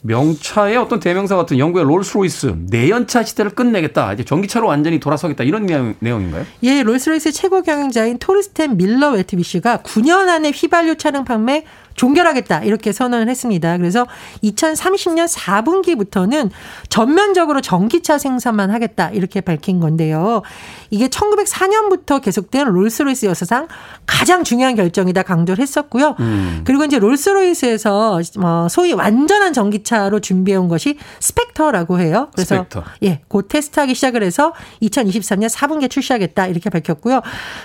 명차의 0.00 0.76
어떤 0.76 1.00
대명사 1.00 1.34
같은 1.36 1.58
영국의 1.58 1.84
롤스로이스 1.84 2.54
내연차 2.70 3.24
시대를 3.24 3.50
끝내겠다. 3.50 4.12
이제 4.14 4.24
전기차로 4.24 4.66
완전히 4.66 5.00
돌아서겠다. 5.00 5.42
이런 5.44 5.66
내용, 5.66 5.94
내용인가요? 5.98 6.46
예, 6.62 6.82
롤스로이스 6.84 7.32
최고 7.32 7.62
경영자인 7.62 8.18
토르스텐 8.18 8.76
밀러 8.76 9.10
웨트비쉬가 9.10 9.78
9년 9.78 10.28
안에 10.28 10.52
휘발유 10.52 10.96
차량 10.96 11.24
판매 11.24 11.64
종결하겠다 11.98 12.60
이렇게 12.60 12.92
선언을 12.92 13.28
했습니다. 13.28 13.76
그래서 13.76 14.06
2030년 14.42 15.28
4분기부터는 15.28 16.50
전면적으로 16.88 17.60
전기차 17.60 18.16
생산만 18.18 18.70
하겠다 18.70 19.10
이렇게 19.10 19.40
밝힌 19.42 19.80
건데요. 19.80 20.42
이게 20.90 21.08
1904년부터 21.08 22.22
계속된 22.22 22.68
롤스로이스 22.68 23.26
역사상 23.26 23.68
가장 24.06 24.44
중요한 24.44 24.74
결정이다 24.74 25.22
강조를 25.22 25.60
했었고요. 25.60 26.14
음. 26.20 26.62
그리고 26.64 26.84
이제 26.84 26.98
롤스로이스에서 26.98 28.20
뭐 28.38 28.68
소위 28.68 28.92
완전한 28.92 29.52
전기차로 29.52 30.20
준비해온 30.20 30.68
것이 30.68 30.96
스펙터라고 31.20 31.98
해요. 31.98 32.28
그래서 32.32 32.54
스펙터. 32.54 32.84
예, 33.02 33.20
곧 33.28 33.48
테스트하기 33.48 33.94
시작을 33.94 34.22
해서 34.22 34.54
2023년 34.82 35.50
4분기에 35.50 35.90
출시하겠다 35.90 36.46
이렇게 36.46 36.70
밝혔고요. 36.70 37.20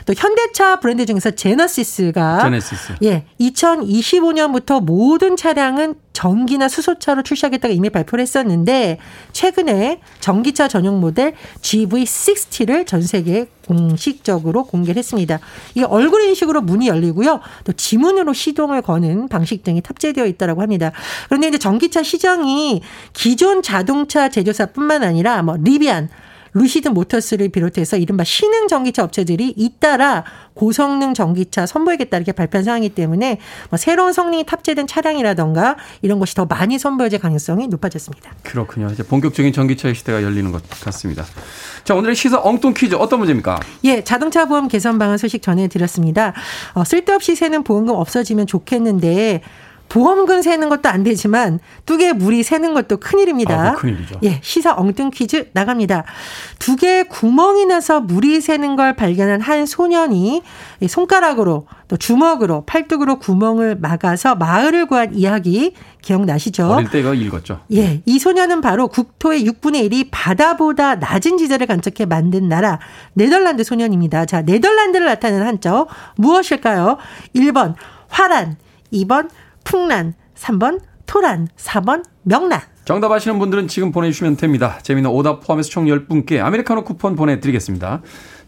또 0.06 0.14
현대차 0.16 0.80
브랜드 0.80 1.06
중에서 1.06 1.32
제너시스가 1.32 2.42
제네시스. 2.42 2.96
예, 3.04 3.26
2025년부터 4.24 4.84
모든 4.84 5.36
차량은 5.36 5.96
전기나 6.14 6.68
수소차로 6.68 7.24
출시하겠다고 7.24 7.74
이미 7.74 7.90
발표를 7.90 8.22
했었는데 8.22 9.00
최근에 9.32 10.00
전기차 10.20 10.68
전용 10.68 11.00
모델 11.00 11.34
GV60를 11.62 12.88
전 12.88 13.02
세계에 13.02 13.48
공식적으로 13.68 14.66
공개를 14.66 15.00
했습니다. 15.00 15.40
이게 15.74 15.86
얼굴 15.86 16.24
인식으로 16.24 16.62
문이 16.62 16.88
열리고요. 16.88 17.40
또 17.64 17.74
지문으로 17.74 18.34
시동을 18.34 18.82
거는 18.82 19.28
방식 19.28 19.64
등이 19.64 19.82
탑재되어 19.82 20.26
있다고 20.26 20.62
합니다. 20.62 20.92
그런데 21.28 21.48
이제 21.48 21.58
전기차 21.58 22.04
시장이 22.04 22.82
기존 23.14 23.62
자동차 23.62 24.30
제조사뿐만 24.30 25.04
아니라 25.04 25.42
뭐 25.42 25.58
리비안 25.58 26.10
루시드 26.54 26.90
모터스를 26.90 27.50
비롯해서 27.50 27.98
이른바 27.98 28.24
신흥 28.24 28.68
전기차 28.68 29.04
업체들이 29.04 29.54
잇따라 29.58 30.24
고성능 30.54 31.14
전기차 31.14 31.66
선보이겠다 31.66 32.18
이렇게 32.18 32.32
발표한 32.32 32.64
상황이기 32.64 32.94
때문에 32.96 33.40
뭐 33.70 33.78
새로운 33.78 34.14
성능이 34.14 34.46
탑재된 34.46 34.88
차량이라던가 34.88 35.78
이런 36.02 36.20
것이 36.20 36.36
더 36.36 36.46
많이 36.46 36.78
선보여질 36.78 37.20
가능성이 37.20 37.68
높아졌습니다. 37.68 38.32
그렇군요. 38.44 38.90
이제 38.92 39.04
본격적인 39.04 39.52
전기차의 39.52 39.96
시대가 39.96 40.22
열리는 40.22 40.52
것 40.52 40.62
같습니다. 40.82 41.26
자, 41.84 41.96
오늘의 41.96 42.16
시사 42.16 42.40
엉뚱 42.42 42.74
퀴즈 42.74 42.96
어떤 42.96 43.20
문제입니까? 43.20 43.60
예, 43.84 44.04
자동차 44.04 44.46
보험 44.46 44.68
개선 44.68 45.00
방안 45.00 45.18
소식 45.18 45.42
전해드렸습니다. 45.42 46.34
어, 46.74 46.84
쓸데없이 46.84 47.36
새는 47.36 47.64
보험금 47.64 47.96
없어지면 47.96 48.48
좋겠는데 48.48 49.42
보험금 49.94 50.42
세는 50.42 50.70
것도 50.70 50.90
안 50.90 51.04
되지만 51.04 51.60
뚝에 51.86 52.14
물이 52.14 52.42
새는 52.42 52.74
것도 52.74 52.98
큰일입니다. 52.98 53.54
아, 53.54 53.64
그거 53.74 53.82
큰일이죠. 53.82 54.20
예, 54.24 54.40
시사 54.42 54.74
엉뚱 54.76 55.12
퀴즈 55.12 55.52
나갑니다. 55.54 56.04
두 56.58 56.76
개의 56.76 57.08
구멍이 57.08 57.68
나서 57.68 58.02
물이 58.02 58.42
새는 58.42 58.76
걸 58.76 58.96
발견한 58.96 59.40
한 59.40 59.68
소년이 59.68 60.42
이 60.80 60.88
손가락으로 60.88 61.68
또 61.88 61.96
주먹으로 61.96 62.64
팔뚝으로 62.66 63.20
구멍을 63.20 63.76
막아서 63.76 64.34
마을을 64.34 64.88
구한 64.88 65.14
이야기 65.14 65.76
기억나시죠? 66.02 66.70
어릴 66.72 66.90
때 66.90 67.02
이거 67.02 67.14
읽었죠. 67.14 67.60
예, 67.74 68.02
이 68.08 68.18
소녀는 68.18 68.62
바로 68.62 68.88
국토의 68.88 69.46
6분의 69.46 69.92
1이 69.92 70.08
바다보다 70.10 70.96
낮은 70.96 71.38
지대를 71.38 71.68
간척해 71.68 72.08
만든 72.08 72.50
나라 72.50 72.80
네덜란드 73.14 73.64
소년입니다. 73.64 74.26
자, 74.26 74.42
네덜란드를 74.42 75.06
나타내는 75.06 75.46
한자 75.46 75.86
무엇일까요? 76.16 76.98
1번 77.36 77.76
화란, 78.10 78.58
2번 78.92 79.30
풍란, 79.64 80.14
3번 80.36 80.80
토란, 81.06 81.48
4번 81.58 82.04
명란. 82.24 82.62
정답 82.86 83.12
아시는 83.12 83.40
분들은 83.40 83.68
지금 83.68 83.92
보내주시면 83.92 84.38
됩니다. 84.38 84.80
재미는 84.84 85.10
오답 85.10 85.46
포함해서 85.46 85.70
총 85.70 85.86
10분께 85.86 86.40
아메리카노 86.40 86.84
쿠폰 86.84 87.16
보내드리겠습니다. 87.16 88.02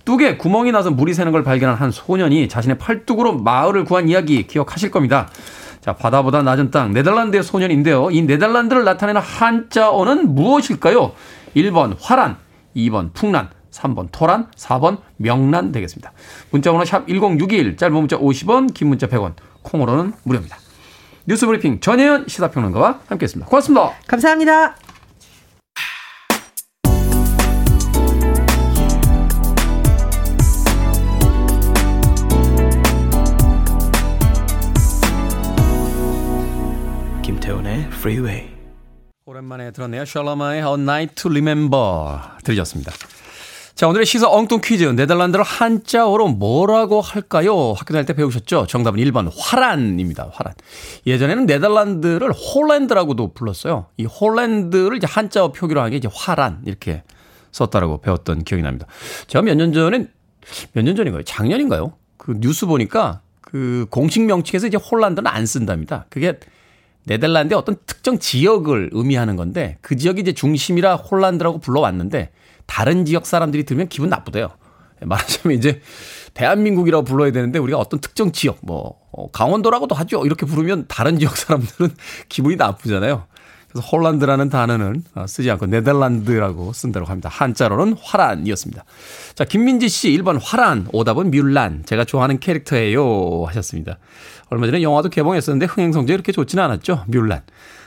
뚝에 0.03 0.38
구멍이 0.38 0.72
나서 0.72 0.91
물이 0.91 1.13
새는 1.13 1.31
걸 1.31 1.43
발견한 1.43 1.77
한 1.77 1.91
소년이 1.91 2.48
자신의 2.48 2.77
팔뚝으로 2.77 3.39
마을을 3.39 3.86
구한 3.86 4.07
이야기 4.07 4.45
기억하실 4.45 4.91
겁니다. 4.91 5.29
자, 5.81 5.93
바다보다 5.93 6.41
낮은 6.41 6.72
땅, 6.72 6.93
네덜란드의 6.93 7.43
소년인데요. 7.43 8.12
이 8.12 8.22
네덜란드를 8.24 8.84
나타내는 8.84 9.22
한자어는 9.22 10.36
무엇일까요? 10.36 11.13
1번 11.55 11.95
화란, 12.00 12.38
2번 12.75 13.13
풍란, 13.13 13.50
3번 13.72 14.10
토란, 14.12 14.48
4번 14.55 14.98
명란 15.17 15.72
되겠습니다. 15.72 16.12
문자번호 16.51 16.86
샵 16.86 17.07
1061, 17.07 17.77
짧은 17.77 17.93
문자 17.95 18.17
50원, 18.17 18.74
긴 18.74 18.89
문자 18.89 19.07
100원, 19.07 19.34
콩으로는 19.62 20.13
무료입니다. 20.24 20.57
뉴스 21.27 21.48
브리핑 21.48 21.79
전혜연 21.79 22.27
시사평론가와 22.27 23.01
함께했습니다. 23.08 23.50
고맙습니다. 23.50 23.94
감사합니다. 24.08 24.75
김태훈의 37.24 37.79
Freeway. 37.88 38.55
오랜만에 39.25 39.72
들었네요. 39.72 40.05
샬라마의 40.05 40.62
A 40.62 40.74
Night 40.74 41.15
to 41.15 41.32
Remember 41.32 42.20
들으셨습니다. 42.44 42.91
자, 43.75 43.89
오늘의 43.89 44.05
시사 44.05 44.29
엉뚱 44.29 44.62
퀴즈. 44.63 44.86
네덜란드를 44.86 45.44
한자어로 45.44 46.29
뭐라고 46.29 47.01
할까요? 47.01 47.74
학교 47.74 47.94
다닐 47.94 48.05
때 48.05 48.13
배우셨죠? 48.13 48.67
정답은 48.67 49.01
1번 49.01 49.29
화란입니다. 49.38 50.29
화란. 50.32 50.53
예전에는 51.05 51.46
네덜란드를 51.46 52.32
홀랜드라고도 52.32 53.34
불렀어요. 53.34 53.88
이 53.98 54.05
홀랜드를 54.05 54.96
이제 54.96 55.08
한자어 55.10 55.51
표기로 55.51 55.82
한 55.82 55.89
게 55.91 55.98
이제 55.98 56.08
화란 56.13 56.62
이렇게 56.65 57.03
썼다라고 57.51 58.00
배웠던 58.00 58.46
기억이 58.46 58.63
납니다. 58.63 58.88
제가 59.27 59.41
몇 59.44 59.55
년 59.55 59.74
전에 59.74 60.08
몇년 60.72 60.96
전인가요? 60.96 61.24
작년인가요? 61.24 61.94
그 62.15 62.34
뉴스 62.39 62.65
보니까 62.67 63.20
그 63.41 63.88
공식 63.89 64.22
명칭에서 64.24 64.67
이제 64.67 64.77
홀란드는 64.77 65.27
안 65.29 65.46
쓴답니다. 65.46 66.05
그게 66.10 66.39
네덜란드의 67.03 67.58
어떤 67.58 67.75
특정 67.86 68.20
지역을 68.20 68.91
의미하는 68.94 69.36
건데 69.36 69.77
그 69.82 69.98
지역이 69.98 70.22
이제 70.22 70.32
중심이라 70.32 70.96
홀란드라고 70.96 71.60
불러왔는데 71.60 72.32
다른 72.65 73.05
지역 73.05 73.25
사람들이 73.25 73.63
들으면 73.63 73.88
기분 73.88 74.10
나쁘대요. 74.10 74.50
말하자면 75.01 75.57
이제 75.57 75.81
대한민국이라고 76.34 77.03
불러야 77.03 77.31
되는데 77.31 77.60
우리가 77.60 77.77
어떤 77.77 78.00
특정 78.00 78.31
지역 78.31 78.60
뭐 78.62 79.00
어, 79.12 79.29
강원도라고도 79.31 79.95
하죠. 79.95 80.25
이렇게 80.25 80.45
부르면 80.45 80.86
다른 80.88 81.19
지역 81.19 81.38
사람들은 81.38 81.91
기분이 82.29 82.55
나쁘잖아요. 82.55 83.25
그래서 83.69 83.88
홀란드라는 83.89 84.50
단어는 84.50 85.03
어, 85.15 85.27
쓰지 85.27 85.51
않고 85.51 85.65
네덜란드라고 85.65 86.72
쓴다고 86.74 87.05
합니다. 87.07 87.29
한자로는 87.31 87.98
화란이었습니다. 88.01 88.86
자, 89.36 89.43
김민지 89.43 89.89
씨 89.89 90.10
1번 90.17 90.39
화란, 90.41 90.88
오답은 90.93 91.31
뮬란. 91.31 91.84
제가 91.86 92.05
좋아하는 92.05 92.39
캐릭터예요 92.39 93.43
하셨습니다. 93.48 93.98
얼마 94.50 94.65
전에 94.65 94.81
영화도 94.81 95.10
개봉했었는데 95.10 95.65
흥행 95.65 95.91
성적이 95.91 96.15
이렇게 96.15 96.31
좋지는 96.31 96.63
않았죠. 96.63 97.05
뮬란. 97.07 97.41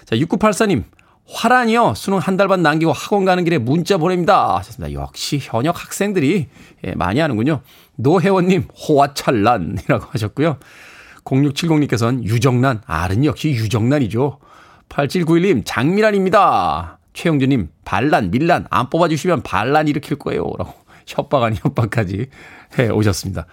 자, 0.05 0.17
6984님. 0.17 0.85
화란이요. 1.31 1.95
수능 1.95 2.19
한 2.19 2.37
달 2.37 2.49
반 2.49 2.63
남기고 2.63 2.93
학원 2.93 3.25
가는 3.25 3.45
길에 3.45 3.59
문자 3.59 3.99
보냅니다. 3.99 4.57
하셨습니다. 4.59 4.93
역시 5.01 5.39
현역 5.41 5.83
학생들이 5.83 6.49
예, 6.87 6.93
많이 6.95 7.21
하는군요. 7.21 7.61
노혜원님, 7.97 8.69
호화찬란이라고 8.89 10.07
하셨고요. 10.11 10.57
0670님께서는 11.25 12.23
유정란. 12.25 12.81
알은 12.87 13.25
역시 13.25 13.51
유정란이죠. 13.51 14.39
8791님, 14.89 15.63
장미란입니다. 15.67 16.99
최영주님, 17.13 17.69
반란, 17.85 18.31
밀란, 18.31 18.67
안 18.71 18.89
뽑아주시면 18.89 19.43
반란 19.43 19.89
일으킬 19.89 20.17
거예요. 20.19 20.45
라고 20.59 20.73
협박 21.07 21.43
아닌 21.43 21.59
협박까지 21.63 22.27
해 22.79 22.89
오셨습니다. 22.89 23.47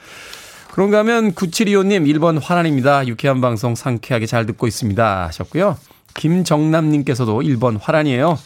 그런가 0.72 1.00
하면 1.00 1.34
9725님 1.34 2.06
1번 2.16 2.40
화란입니다. 2.42 3.08
유쾌한 3.08 3.42
방송 3.42 3.76
상쾌하게 3.76 4.26
잘 4.28 4.46
듣고 4.46 4.68
있습니다. 4.68 5.26
하셨고요. 5.28 5.78
김정남님께서도 6.16 7.42
1번 7.42 7.78
화란이에요. 7.80 8.38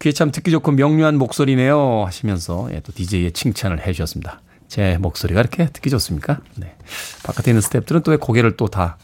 귀에 0.00 0.12
참 0.12 0.30
듣기 0.30 0.50
좋고 0.50 0.72
명료한 0.72 1.16
목소리네요. 1.16 2.04
하시면서 2.06 2.68
예, 2.72 2.80
또 2.80 2.92
DJ의 2.92 3.32
칭찬을 3.32 3.86
해 3.86 3.92
주셨습니다. 3.92 4.40
제 4.68 4.96
목소리가 4.98 5.40
이렇게 5.40 5.66
듣기 5.66 5.90
좋습니까? 5.90 6.40
네. 6.56 6.74
바깥에 7.24 7.50
있는 7.50 7.60
스탭들은 7.60 8.04
또 8.04 8.12
왜 8.12 8.16
고개를 8.16 8.56
또 8.56 8.68
다 8.68 8.96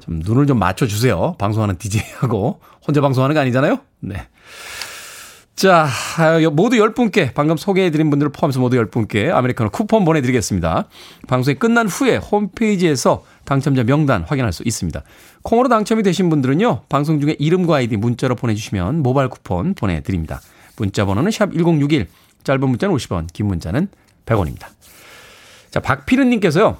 좀 0.00 0.20
눈을 0.22 0.46
좀 0.46 0.58
맞춰주세요. 0.58 1.36
방송하는 1.38 1.78
DJ하고 1.78 2.60
혼자 2.86 3.00
방송하는 3.00 3.34
거 3.34 3.40
아니잖아요? 3.40 3.78
네. 4.00 4.28
자, 5.56 5.88
모두 6.52 6.76
10분께, 6.76 7.32
방금 7.32 7.56
소개해드린 7.56 8.10
분들을 8.10 8.30
포함해서 8.30 8.60
모두 8.60 8.76
10분께 8.76 9.30
아메리카노 9.32 9.70
쿠폰 9.70 10.04
보내드리겠습니다. 10.04 10.86
방송이 11.26 11.54
끝난 11.54 11.88
후에 11.88 12.18
홈페이지에서 12.18 13.24
당첨자 13.46 13.82
명단 13.82 14.22
확인할 14.22 14.52
수 14.52 14.62
있습니다. 14.66 15.02
콩으로 15.42 15.70
당첨이 15.70 16.02
되신 16.02 16.28
분들은요, 16.28 16.82
방송 16.90 17.22
중에 17.22 17.36
이름과 17.38 17.76
아이디 17.76 17.96
문자로 17.96 18.34
보내주시면 18.34 19.02
모바일 19.02 19.30
쿠폰 19.30 19.72
보내드립니다. 19.72 20.42
문자 20.76 21.06
번호는 21.06 21.30
샵 21.30 21.50
1061, 21.54 22.06
짧은 22.44 22.68
문자는 22.68 22.94
50원, 22.94 23.26
긴 23.32 23.46
문자는 23.46 23.88
100원입니다. 24.26 24.66
자, 25.70 25.80
박피르님께서요, 25.80 26.76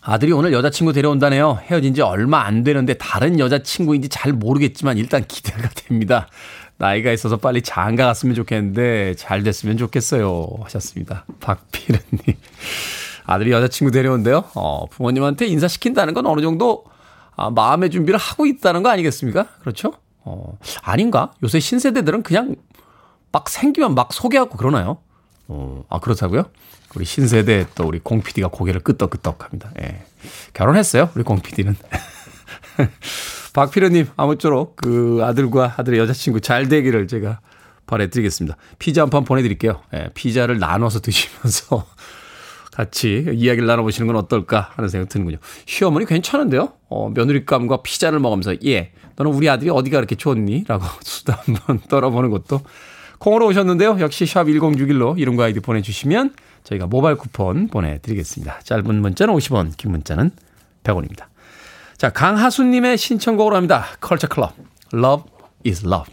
아들이 0.00 0.32
오늘 0.32 0.54
여자친구 0.54 0.94
데려온다네요. 0.94 1.60
헤어진 1.62 1.92
지 1.92 2.00
얼마 2.00 2.40
안 2.40 2.64
되는데 2.64 2.94
다른 2.94 3.38
여자친구인지 3.38 4.08
잘 4.08 4.32
모르겠지만 4.32 4.96
일단 4.96 5.24
기대가 5.28 5.68
됩니다. 5.68 6.28
나이가 6.78 7.12
있어서 7.12 7.36
빨리 7.36 7.62
장가 7.62 8.06
갔으면 8.06 8.34
좋겠는데 8.34 9.14
잘 9.14 9.42
됐으면 9.42 9.76
좋겠어요. 9.76 10.48
하셨습니다. 10.64 11.24
박피르님. 11.40 12.36
아들이 13.24 13.52
여자친구 13.52 13.92
데려온대요. 13.92 14.44
어, 14.54 14.86
부모님한테 14.86 15.46
인사시킨다는 15.46 16.14
건 16.14 16.26
어느 16.26 16.40
정도 16.40 16.84
아, 17.36 17.50
마음의 17.50 17.90
준비를 17.90 18.18
하고 18.18 18.46
있다는 18.46 18.82
거 18.82 18.90
아니겠습니까? 18.90 19.46
그렇죠? 19.60 19.94
어, 20.24 20.58
아닌가? 20.82 21.32
요새 21.42 21.60
신세대들은 21.60 22.22
그냥 22.22 22.56
막 23.30 23.48
생기면 23.48 23.94
막 23.94 24.12
소개하고 24.12 24.56
그러나요? 24.56 24.98
어, 25.48 25.84
아, 25.88 25.98
그렇다고요? 26.00 26.44
우리 26.94 27.04
신세대 27.04 27.66
또 27.74 27.84
우리 27.86 27.98
공 27.98 28.20
PD가 28.20 28.48
고개를 28.48 28.80
끄덕끄덕 28.82 29.44
합니다. 29.44 29.70
예. 29.80 30.04
결혼했어요, 30.52 31.10
우리 31.14 31.24
공 31.24 31.40
PD는. 31.40 31.74
박필현님, 33.54 34.06
아무쪼록 34.16 34.76
그 34.76 35.20
아들과 35.22 35.74
아들의 35.76 35.98
여자친구 36.00 36.40
잘 36.40 36.68
되기를 36.68 37.06
제가 37.08 37.40
바래드리겠습니다. 37.86 38.56
피자 38.78 39.02
한 39.02 39.10
판 39.10 39.24
보내드릴게요. 39.24 39.82
예, 39.94 40.08
피자를 40.14 40.58
나눠서 40.58 41.00
드시면서 41.00 41.84
같이 42.72 43.26
이야기를 43.34 43.66
나눠보시는 43.66 44.06
건 44.06 44.16
어떨까 44.16 44.70
하는 44.76 44.88
생각 44.88 45.10
드는군요. 45.10 45.36
시어머니 45.66 46.06
괜찮은데요? 46.06 46.72
어, 46.88 47.10
며느리감과 47.10 47.82
피자를 47.82 48.18
먹으면서, 48.20 48.54
예, 48.64 48.92
너는 49.16 49.32
우리 49.32 49.50
아들이 49.50 49.68
어디가 49.68 49.98
그렇게 49.98 50.14
좋니? 50.16 50.64
라고 50.66 50.84
수다 51.02 51.42
한번 51.44 51.80
떨어보는 51.88 52.30
것도 52.30 52.62
콩으로 53.18 53.46
오셨는데요. 53.48 53.98
역시 54.00 54.24
샵 54.24 54.44
1061로 54.44 55.18
이름과 55.18 55.44
아이디 55.44 55.60
보내주시면 55.60 56.34
저희가 56.64 56.86
모바일 56.86 57.16
쿠폰 57.16 57.68
보내드리겠습니다. 57.68 58.60
짧은 58.60 59.00
문자는 59.02 59.34
50원, 59.34 59.76
긴 59.76 59.90
문자는 59.90 60.30
100원입니다. 60.84 61.24
자, 61.96 62.10
강하수님의 62.10 62.98
신청곡으로 62.98 63.56
합니다. 63.56 63.86
컬처 64.00 64.26
클럽. 64.26 64.54
Love 64.92 65.24
is 65.66 65.86
love. 65.86 66.10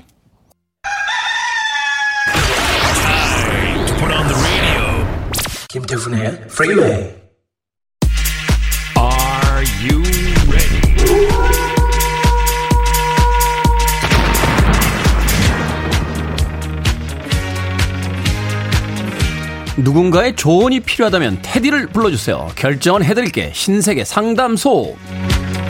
김태훈의 5.70 6.46
Freeway. 6.46 7.16
Are 8.98 9.66
you 9.84 10.02
ready? 10.50 10.80
누군가의 19.78 20.36
조언이 20.36 20.80
필요하다면 20.80 21.40
테디를 21.42 21.88
불러주세요. 21.88 22.50
결정은 22.56 23.04
해드릴게. 23.04 23.52
신세계 23.54 24.04
상담소. 24.06 24.98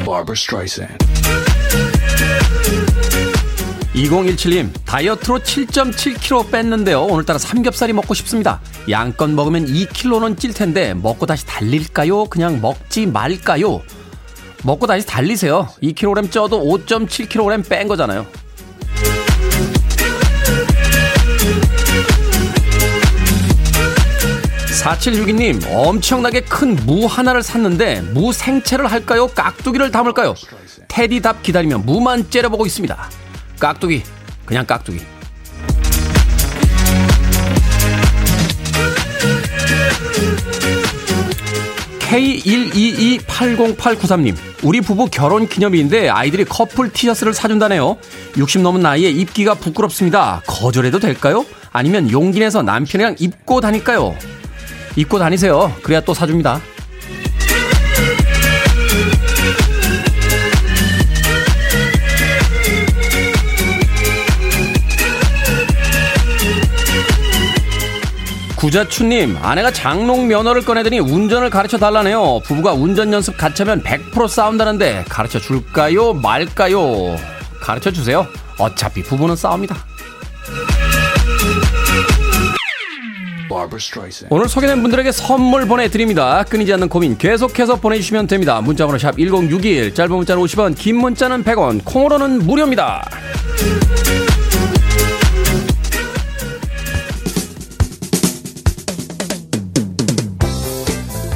Barbara 0.10 0.34
Streisand. 0.34 0.98
2017님, 3.93 4.72
다이어트로 4.86 5.39
7.7kg 5.39 6.50
뺐는데요. 6.50 7.04
오늘따라 7.04 7.38
삼겹살이 7.38 7.93
먹고 7.93 8.15
싶습니다. 8.15 8.60
양껏 8.89 9.30
먹으면 9.30 9.67
2kg는 9.67 10.39
찔 10.39 10.54
텐데, 10.54 10.95
먹고 10.95 11.28
다시 11.28 11.45
달릴까요? 11.45 12.26
그냥 12.26 12.60
먹지 12.60 13.06
말까요? 13.06 13.82
먹고 14.63 14.88
다시 14.88 15.06
달리세요. 15.06 15.67
2kg 15.84 16.32
쪄도 16.32 16.63
5.7kg 16.63 17.69
뺀 17.69 17.88
거잖아요. 17.88 18.26
4762님, 24.80 25.62
엄청나게 25.74 26.42
큰 26.42 26.70
무 26.86 27.06
하나를 27.06 27.44
샀는데, 27.44 28.02
무 28.13 28.32
생채를 28.32 28.88
할까요? 28.88 29.28
깍두기를 29.28 29.92
담을까요? 29.92 30.36
테디 30.88 31.22
답 31.22 31.44
기다리며 31.44 31.80
무만 31.80 32.30
째려보고 32.30 32.65
있습니다. 32.65 33.10
깍두기, 33.60 34.04
그냥 34.46 34.65
깍두기. 34.65 35.02
K122808993님, 43.10 44.36
우리 44.63 44.82
부부 44.82 45.10
결혼 45.12 45.48
기념일인데 45.48 46.10
아이들이 46.10 46.44
커플 46.46 46.92
티셔츠를 46.92 47.34
사준다네요. 47.34 47.98
60 48.38 48.62
넘은 48.62 48.82
나이에 48.82 49.10
입기가 49.10 49.54
부끄럽습니다. 49.56 50.42
거절해도 50.48 51.00
될까요? 51.00 51.46
아니면 51.72 52.12
용기 52.12 52.39
내서 52.39 52.62
남편이랑 52.63 53.15
입고 53.20 53.62
다닐까요? 53.62 54.15
입고 54.95 55.19
다니세요. 55.19 55.73
그래야 55.84 56.02
또 56.02 56.13
사줍니다. 56.13 56.62
구자춘님, 68.60 69.38
아내가 69.41 69.71
장롱 69.71 70.28
면허를 70.28 70.65
꺼내더니 70.65 70.99
운전을 70.99 71.49
가르쳐 71.49 71.78
달라네요. 71.78 72.41
부부가 72.43 72.73
운전 72.73 73.13
연습 73.13 73.38
같이 73.38 73.63
하면 73.63 73.82
100% 73.82 74.28
싸운다는데 74.28 75.06
가르쳐 75.08 75.39
줄까요? 75.39 76.13
말까요? 76.13 77.15
가르쳐 77.62 77.89
주세요. 77.89 78.28
어차피 78.58 79.02
부부는 79.02 79.38
싸웁니다. 79.38 79.88
오늘 84.30 84.48
소개된 84.48 84.82
분들에게 84.82 85.12
선물 85.12 85.68
보내드립니다. 85.68 86.44
끊이지 86.44 86.72
않는 86.74 86.88
고민 86.88 87.18
계속해서 87.18 87.78
보내주시면 87.78 88.28
됩니다. 88.28 88.62
문자번호 88.62 88.98
샵 88.98 89.18
1061, 89.18 89.94
짧은 89.94 90.16
문자는 90.16 90.44
50원, 90.44 90.76
긴 90.78 90.98
문자는 90.98 91.44
100원, 91.44 91.84
콩으로는 91.84 92.46
무료입니다. 92.46 93.10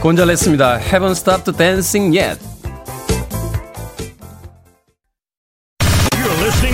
곤잘레스입니다. 0.01 0.79
Haven't 0.79 1.15
stopped 1.15 1.57
dancing 1.57 2.17
yet. 2.17 2.52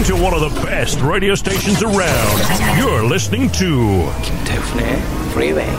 To 0.10 0.16
one 0.16 0.34
of 0.34 0.42
the 0.42 0.62
best 0.66 1.00
radio 1.06 1.36
stations 1.36 1.84
around. 1.84 2.42
You're 2.82 3.06
listening 3.06 3.52
to 3.60 4.10
김태훈의 4.24 4.98
Freeway. 5.30 5.70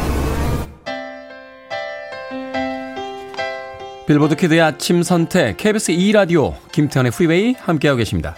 빌보드 4.06 4.36
kid의 4.36 4.60
아침 4.60 5.02
선택 5.02 5.56
KBS 5.56 5.92
2라디오 5.92 6.54
김태훈의 6.70 7.10
Freeway 7.10 7.56
함께하고 7.58 7.98
계십니다. 7.98 8.36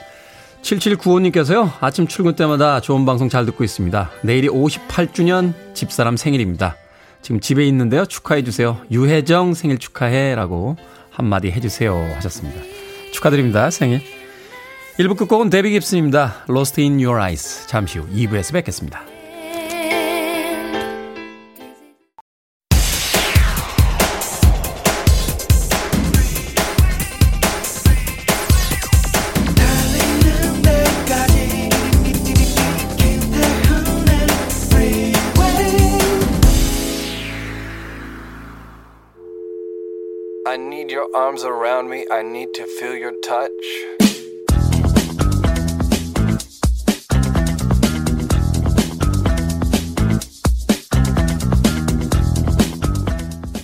7795님께서요. 0.63 1.73
아침 1.81 2.07
출근 2.07 2.37
때마다 2.37 2.81
좋은 2.81 3.05
방송 3.05 3.29
잘 3.29 3.45
듣고 3.45 3.63
있습니다. 3.63 4.11
내일이 4.23 4.49
58주년 4.49 5.53
집사람 5.75 6.17
생일입니다. 6.17 6.77
지금 7.21 7.39
집에 7.39 7.67
있는데요. 7.67 8.07
축하해 8.07 8.45
주세요. 8.45 8.79
유혜정 8.91 9.53
생일 9.53 9.77
축하해 9.77 10.37
라고 10.37 10.77
한마디 11.11 11.51
해 11.51 11.61
주세요 11.61 11.95
하셨습니다. 12.17 12.63
축하드립니다. 13.13 13.69
생일. 13.69 14.22
1부 15.03 15.17
끝곡은 15.17 15.51
데비 15.51 15.71
깁슨입니다. 15.71 16.45
Lost 16.49 16.81
in 16.81 17.01
Your 17.01 17.21
Eyes. 17.21 17.67
잠시 17.67 17.99
후 17.99 18.07
2부에서 18.09 18.53
뵙겠습니다. 18.53 19.05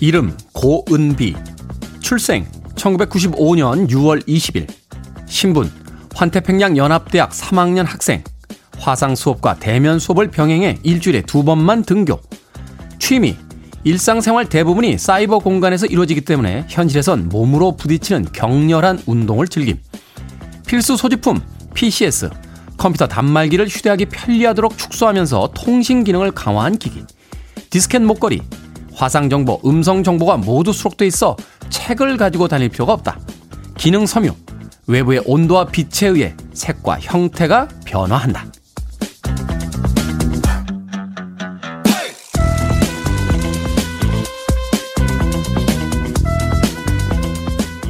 이름 0.01 0.37
고은비 0.53 1.35
출생 2.01 2.47
1995년 2.75 3.89
6월 3.89 4.27
20일 4.27 4.67
신분 5.27 5.71
환태평양 6.15 6.77
연합대학 6.77 7.31
3학년 7.31 7.85
학생 7.85 8.23
화상 8.79 9.15
수업과 9.15 9.57
대면 9.57 9.99
수업을 9.99 10.31
병행해 10.31 10.79
일주일에 10.83 11.23
두 11.23 11.45
번만 11.45 11.83
등교. 11.83 12.21
취미 12.99 13.37
일상생활 13.85 14.49
대부분이 14.49 14.99
사이버 14.99 15.39
공간에서 15.39 15.87
이루어지기 15.87 16.23
때문에 16.23 16.67
현실에선 16.69 17.29
몸으로 17.29 17.77
부딪히는 17.77 18.33
격렬한 18.33 19.03
운동을 19.07 19.49
즐김. 19.49 19.79
필수 20.67 20.97
소지품 20.97 21.41
PCS 21.75 22.31
컴퓨터 22.77 23.07
단말기를 23.07 23.67
휴대하기 23.69 24.07
편리하도록 24.07 24.79
축소하면서 24.79 25.51
통신 25.55 26.05
기능을 26.05 26.33
강화한 26.33 26.79
기기. 26.79 27.05
디스켓 27.71 28.03
목걸이 28.03 28.41
화상 28.99 29.31
정보, 29.31 29.61
음성 29.65 30.03
정보가 30.03 30.39
모두 30.39 30.73
수록돼 30.73 31.07
있어 31.07 31.37
책을 31.71 32.17
가지고 32.17 32.49
다닐 32.49 32.69
필요가 32.69 32.93
없다. 32.95 33.21
기능 33.77 34.07
섬유, 34.07 34.33
외부의 34.89 35.23
온도와 35.25 35.67
빛에 35.67 36.09
의해 36.09 36.35
색과 36.53 36.99
형태가 37.01 37.69
변화한다. 37.85 38.47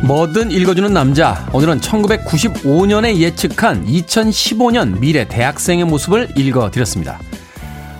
뭐든 0.03 0.51
읽어주는 0.51 0.92
남자. 0.92 1.49
오늘은 1.55 1.81
1995년에 1.81 3.16
예측한 3.16 3.87
2015년 3.87 4.99
미래 5.01 5.27
대학생의 5.27 5.87
모습을 5.87 6.29
읽어드렸습니다. 6.37 7.18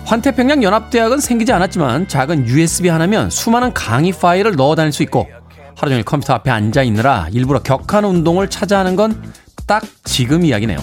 환태평양 0.05 0.63
연합대학은 0.63 1.19
생기지 1.19 1.51
않았지만 1.53 2.07
작은 2.07 2.47
USB 2.47 2.89
하나면 2.89 3.29
수많은 3.29 3.73
강의 3.73 4.11
파일을 4.11 4.55
넣어 4.55 4.75
다닐 4.75 4.91
수 4.91 5.03
있고 5.03 5.27
하루 5.75 5.91
종일 5.91 6.03
컴퓨터 6.03 6.33
앞에 6.33 6.49
앉아 6.49 6.83
있느라 6.83 7.27
일부러 7.31 7.61
격한 7.61 8.03
운동을 8.05 8.49
찾아 8.49 8.79
하는 8.79 8.95
건 8.95 9.21
딱 9.69 9.83
지금 10.03 10.43
이야기네요. 10.43 10.79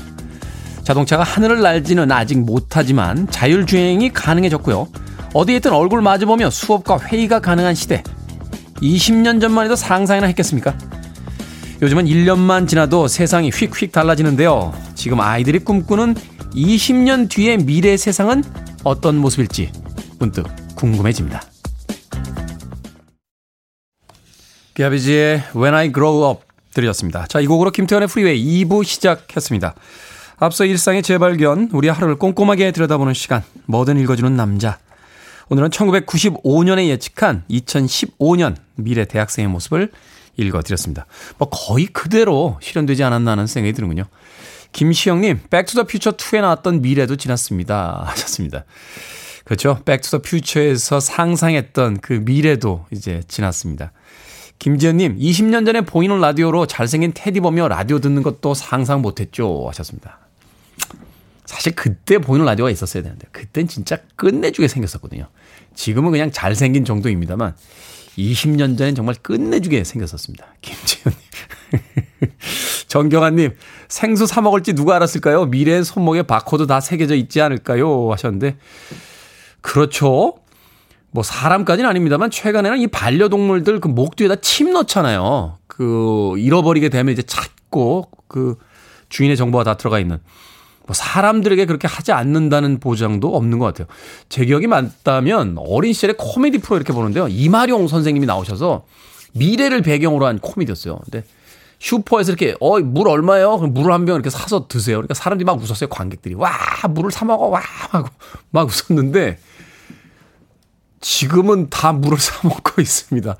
자동차가 0.84 1.24
하늘을 1.24 1.60
날지는 1.60 2.12
아직 2.12 2.38
못하지만 2.38 3.28
자율주행이 3.28 4.12
가능해졌고요. 4.12 4.86
어디에 5.34 5.56
있든 5.56 5.72
얼굴 5.72 6.02
마주보며 6.02 6.50
수업과 6.50 7.00
회의가 7.00 7.40
가능한 7.40 7.74
시대. 7.74 8.04
20년 8.76 9.40
전만 9.40 9.64
해도 9.64 9.74
상상이나 9.74 10.28
했겠습니까? 10.28 10.78
요즘은 11.82 12.04
1년만 12.04 12.68
지나도 12.68 13.08
세상이 13.08 13.50
휙휙 13.50 13.90
달라지는데요. 13.90 14.72
지금 14.94 15.18
아이들이 15.18 15.58
꿈꾸는 15.58 16.14
20년 16.54 17.28
뒤의 17.28 17.58
미래 17.58 17.96
세상은 17.96 18.44
어떤 18.86 19.16
모습일지 19.16 19.72
문득 20.20 20.46
궁금해집니다. 20.76 21.42
비아비지의 24.74 25.42
When 25.56 25.74
I 25.74 25.92
Grow 25.92 26.30
Up 26.30 26.42
들으셨습니다. 26.72 27.26
자, 27.26 27.40
이 27.40 27.48
곡으로 27.48 27.72
김태현의 27.72 28.06
프리웨이 28.06 28.64
2부 28.64 28.84
시작했습니다. 28.84 29.74
앞서 30.36 30.64
일상의 30.64 31.02
재발견, 31.02 31.70
우리 31.72 31.88
하루를 31.88 32.14
꼼꼼하게 32.14 32.70
들여다보는 32.70 33.12
시간, 33.14 33.42
뭐든 33.64 33.98
읽어주는 33.98 34.36
남자. 34.36 34.78
오늘은 35.48 35.70
1995년에 35.70 36.86
예측한 36.86 37.42
2015년 37.50 38.54
미래 38.76 39.04
대학생의 39.04 39.48
모습을 39.48 39.90
읽어드렸습니다. 40.36 41.06
뭐 41.38 41.48
거의 41.50 41.86
그대로 41.86 42.56
실현되지 42.60 43.02
않았나 43.02 43.32
하는 43.32 43.48
생각이 43.48 43.72
드는군요. 43.72 44.04
김시영님, 44.76 45.40
Back 45.48 45.64
to 45.64 45.72
the 45.72 45.84
Future 45.84 46.18
2에 46.18 46.42
나왔던 46.42 46.82
미래도 46.82 47.16
지났습니다. 47.16 48.04
하셨습니다. 48.08 48.66
그렇죠. 49.46 49.80
Back 49.86 50.01
to 50.01 50.09
the 50.09 50.20
Future에서 50.20 51.00
상상했던 51.00 52.00
그 52.00 52.12
미래도 52.12 52.84
이제 52.90 53.22
지났습니다. 53.26 53.92
김지연님, 54.58 55.18
20년 55.18 55.64
전에 55.64 55.80
보이는 55.80 56.20
라디오로 56.20 56.66
잘생긴 56.66 57.12
테디 57.14 57.40
보며 57.40 57.68
라디오 57.68 58.00
듣는 58.00 58.22
것도 58.22 58.52
상상 58.52 59.00
못했죠. 59.00 59.64
하셨습니다. 59.68 60.18
사실 61.46 61.74
그때 61.74 62.18
보이는 62.18 62.44
라디오가 62.44 62.70
있었어야 62.70 63.02
되는데, 63.02 63.28
그땐 63.32 63.68
진짜 63.68 63.96
끝내주게 64.16 64.68
생겼었거든요. 64.68 65.28
지금은 65.74 66.10
그냥 66.10 66.30
잘생긴 66.30 66.84
정도입니다만, 66.84 67.54
20년 68.18 68.78
전엔 68.78 68.94
정말 68.94 69.14
끝내주게 69.22 69.84
생겼었습니다. 69.84 70.46
김지연님. 70.62 71.20
정경환님, 72.88 73.54
생수 73.88 74.26
사 74.26 74.40
먹을지 74.40 74.72
누가 74.72 74.96
알았을까요? 74.96 75.46
미래의 75.46 75.84
손목에 75.84 76.22
바코드 76.22 76.66
다 76.66 76.80
새겨져 76.80 77.14
있지 77.14 77.40
않을까요? 77.40 78.10
하셨는데, 78.12 78.56
그렇죠. 79.60 80.34
뭐 81.10 81.22
사람까지는 81.22 81.88
아닙니다만 81.88 82.30
최근에는 82.30 82.78
이 82.78 82.86
반려동물들 82.88 83.80
그 83.80 83.88
목 83.88 84.16
뒤에다 84.16 84.36
침 84.36 84.72
넣잖아요. 84.72 85.58
그 85.66 86.34
잃어버리게 86.38 86.88
되면 86.90 87.12
이제 87.12 87.22
찾고 87.22 88.10
그 88.28 88.56
주인의 89.08 89.36
정보가 89.36 89.64
다 89.64 89.76
들어가 89.76 89.98
있는. 89.98 90.18
뭐 90.86 90.94
사람들에게 90.94 91.66
그렇게 91.66 91.88
하지 91.88 92.12
않는다는 92.12 92.78
보장도 92.80 93.36
없는 93.36 93.58
것 93.58 93.66
같아요. 93.66 93.86
제 94.28 94.44
기억이 94.44 94.66
맞다면 94.66 95.56
어린 95.58 95.92
시절에 95.92 96.14
코미디 96.16 96.58
프로 96.58 96.76
이렇게 96.76 96.92
보는데요. 96.92 97.26
이마룡 97.28 97.88
선생님이 97.88 98.26
나오셔서 98.26 98.84
미래를 99.32 99.82
배경으로 99.82 100.26
한 100.26 100.38
코미디였어요. 100.38 100.98
근데 101.04 101.24
슈퍼에서 101.78 102.32
이렇게 102.32 102.54
어 102.60 102.78
물 102.80 103.08
얼마예요? 103.08 103.58
그럼 103.58 103.74
물을 103.74 103.92
한 103.92 104.06
병 104.06 104.14
이렇게 104.14 104.30
사서 104.30 104.66
드세요. 104.68 104.96
그러니까 104.96 105.14
사람들이 105.14 105.44
막 105.44 105.60
웃었어요. 105.62 105.88
관객들이 105.90 106.34
와 106.34 106.50
물을 106.90 107.10
사 107.10 107.24
먹어 107.24 107.46
와 107.48 107.60
하고 107.60 108.08
막 108.50 108.66
웃었는데 108.68 109.38
지금은 111.00 111.68
다 111.70 111.92
물을 111.92 112.18
사 112.18 112.46
먹고 112.48 112.80
있습니다. 112.80 113.36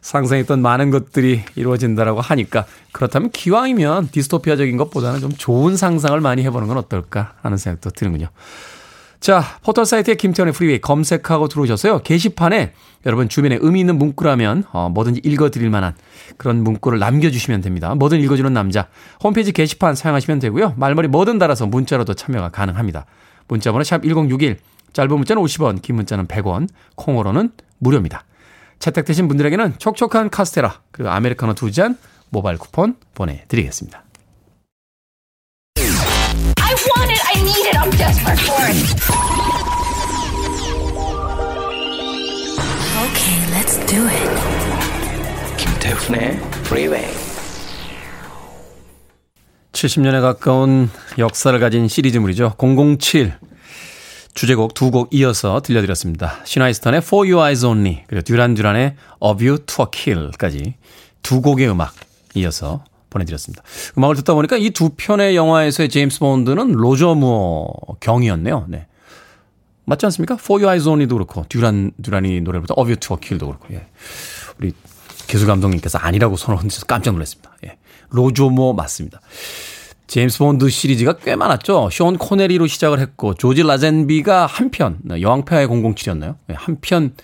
상상했던 0.00 0.62
많은 0.62 0.90
것들이 0.90 1.42
이루어진다라고 1.56 2.20
하니까 2.20 2.66
그렇다면 2.92 3.30
기왕이면 3.30 4.08
디스토피아적인 4.10 4.76
것보다는 4.76 5.20
좀 5.20 5.32
좋은 5.32 5.76
상상을 5.76 6.18
많이 6.20 6.42
해보는 6.44 6.68
건 6.68 6.78
어떨까 6.78 7.34
하는 7.42 7.56
생각도 7.56 7.90
드는군요. 7.90 8.28
자, 9.20 9.42
포털 9.62 9.84
사이트에 9.84 10.14
김태훈의 10.14 10.54
Freeway 10.54 10.80
검색하고 10.80 11.48
들어오셔서요. 11.48 11.98
게시판에 11.98 12.72
여러분 13.04 13.28
주변에 13.28 13.58
의미 13.60 13.80
있는 13.80 13.98
문구라면 13.98 14.64
어, 14.72 14.88
뭐든지 14.88 15.20
읽어드릴 15.22 15.68
만한 15.68 15.94
그런 16.38 16.64
문구를 16.64 16.98
남겨주시면 16.98 17.60
됩니다. 17.60 17.94
뭐든 17.94 18.18
읽어주는 18.20 18.50
남자. 18.52 18.88
홈페이지 19.22 19.52
게시판 19.52 19.94
사용하시면 19.94 20.38
되고요. 20.38 20.74
말머리 20.78 21.08
뭐든 21.08 21.38
달아서 21.38 21.66
문자로도 21.66 22.14
참여가 22.14 22.48
가능합니다. 22.48 23.04
문자번호 23.46 23.84
샵 23.84 24.02
1061, 24.02 24.58
짧은 24.94 25.14
문자는 25.14 25.42
50원, 25.42 25.82
긴 25.82 25.96
문자는 25.96 26.26
100원, 26.26 26.68
콩으로는 26.94 27.50
무료입니다. 27.78 28.24
채택되신 28.80 29.28
분들에게는 29.28 29.78
촉촉한 29.78 30.30
카스테라 30.30 30.80
그리고 30.90 31.10
아메리카노 31.10 31.54
두 31.54 31.70
잔 31.70 31.96
모바일 32.30 32.58
쿠폰 32.58 32.96
보내드리겠습니다. 33.14 34.04
I 35.76 36.74
want 36.74 37.10
it. 37.12 37.22
I 37.26 37.40
need 37.42 37.66
it. 37.68 37.76
I'm 37.78 37.90
desperate 37.96 38.40
for 38.42 38.62
it. 38.66 38.76
Okay, 43.06 43.36
let's 43.54 43.76
do 43.86 44.06
it. 44.06 44.30
김태훈의 45.58 46.36
Freeway. 46.64 47.06
70년에 49.72 50.20
가까운 50.20 50.90
역사를 51.18 51.58
가진 51.58 51.88
시리즈물이죠. 51.88 52.54
007. 52.58 53.32
주제곡 54.34 54.74
두 54.74 54.90
곡 54.90 55.08
이어서 55.12 55.60
들려드렸습니다. 55.60 56.40
시나이스턴의 56.44 56.98
For 56.98 57.26
Your 57.26 57.42
Eyes 57.44 57.64
Only 57.66 58.04
그리고 58.06 58.22
듀란 58.22 58.54
듀란의 58.54 58.96
Of 59.20 59.44
You 59.44 59.58
to 59.66 59.84
a 59.84 59.86
Kill까지 59.90 60.74
두 61.22 61.40
곡의 61.42 61.68
음악 61.70 61.94
이어서 62.34 62.84
보내드렸습니다. 63.10 63.62
음악을 63.98 64.16
듣다 64.16 64.34
보니까 64.34 64.56
이 64.56 64.70
두 64.70 64.90
편의 64.96 65.34
영화에서의 65.36 65.88
제임스 65.88 66.20
본드는 66.20 66.72
로저 66.72 67.14
무어 67.14 67.68
경이었네요. 68.00 68.66
네. 68.68 68.86
맞지 69.84 70.06
않습니까? 70.06 70.34
For 70.40 70.62
Your 70.62 70.68
Eyes 70.70 70.88
Only도 70.88 71.16
그렇고 71.16 71.44
듀란 71.48 71.90
듀란의 72.00 72.40
A 72.76 72.88
View 72.88 72.96
to 72.96 73.16
a 73.16 73.20
Kill도 73.20 73.46
그렇고 73.48 73.66
예. 73.74 73.86
우리 74.58 74.72
기술 75.26 75.48
감독님께서 75.48 75.98
아니라고 75.98 76.36
흔드셔서 76.58 76.86
깜짝 76.86 77.12
놀랐습니다. 77.14 77.50
예. 77.64 77.78
무어 78.50 78.72
맞습니다. 78.72 79.20
제임스 80.10 80.38
본드 80.38 80.68
시리즈가 80.70 81.12
꽤 81.18 81.36
많았죠. 81.36 81.88
숀 81.92 82.18
코네리로 82.18 82.66
시작을 82.66 82.98
했고 82.98 83.34
조지 83.34 83.62
라젠비가 83.62 84.46
한 84.46 84.70
편, 84.72 84.98
여왕폐하의 85.08 85.68
007이었나요? 85.68 86.34
한 86.52 86.78
편 86.80 87.14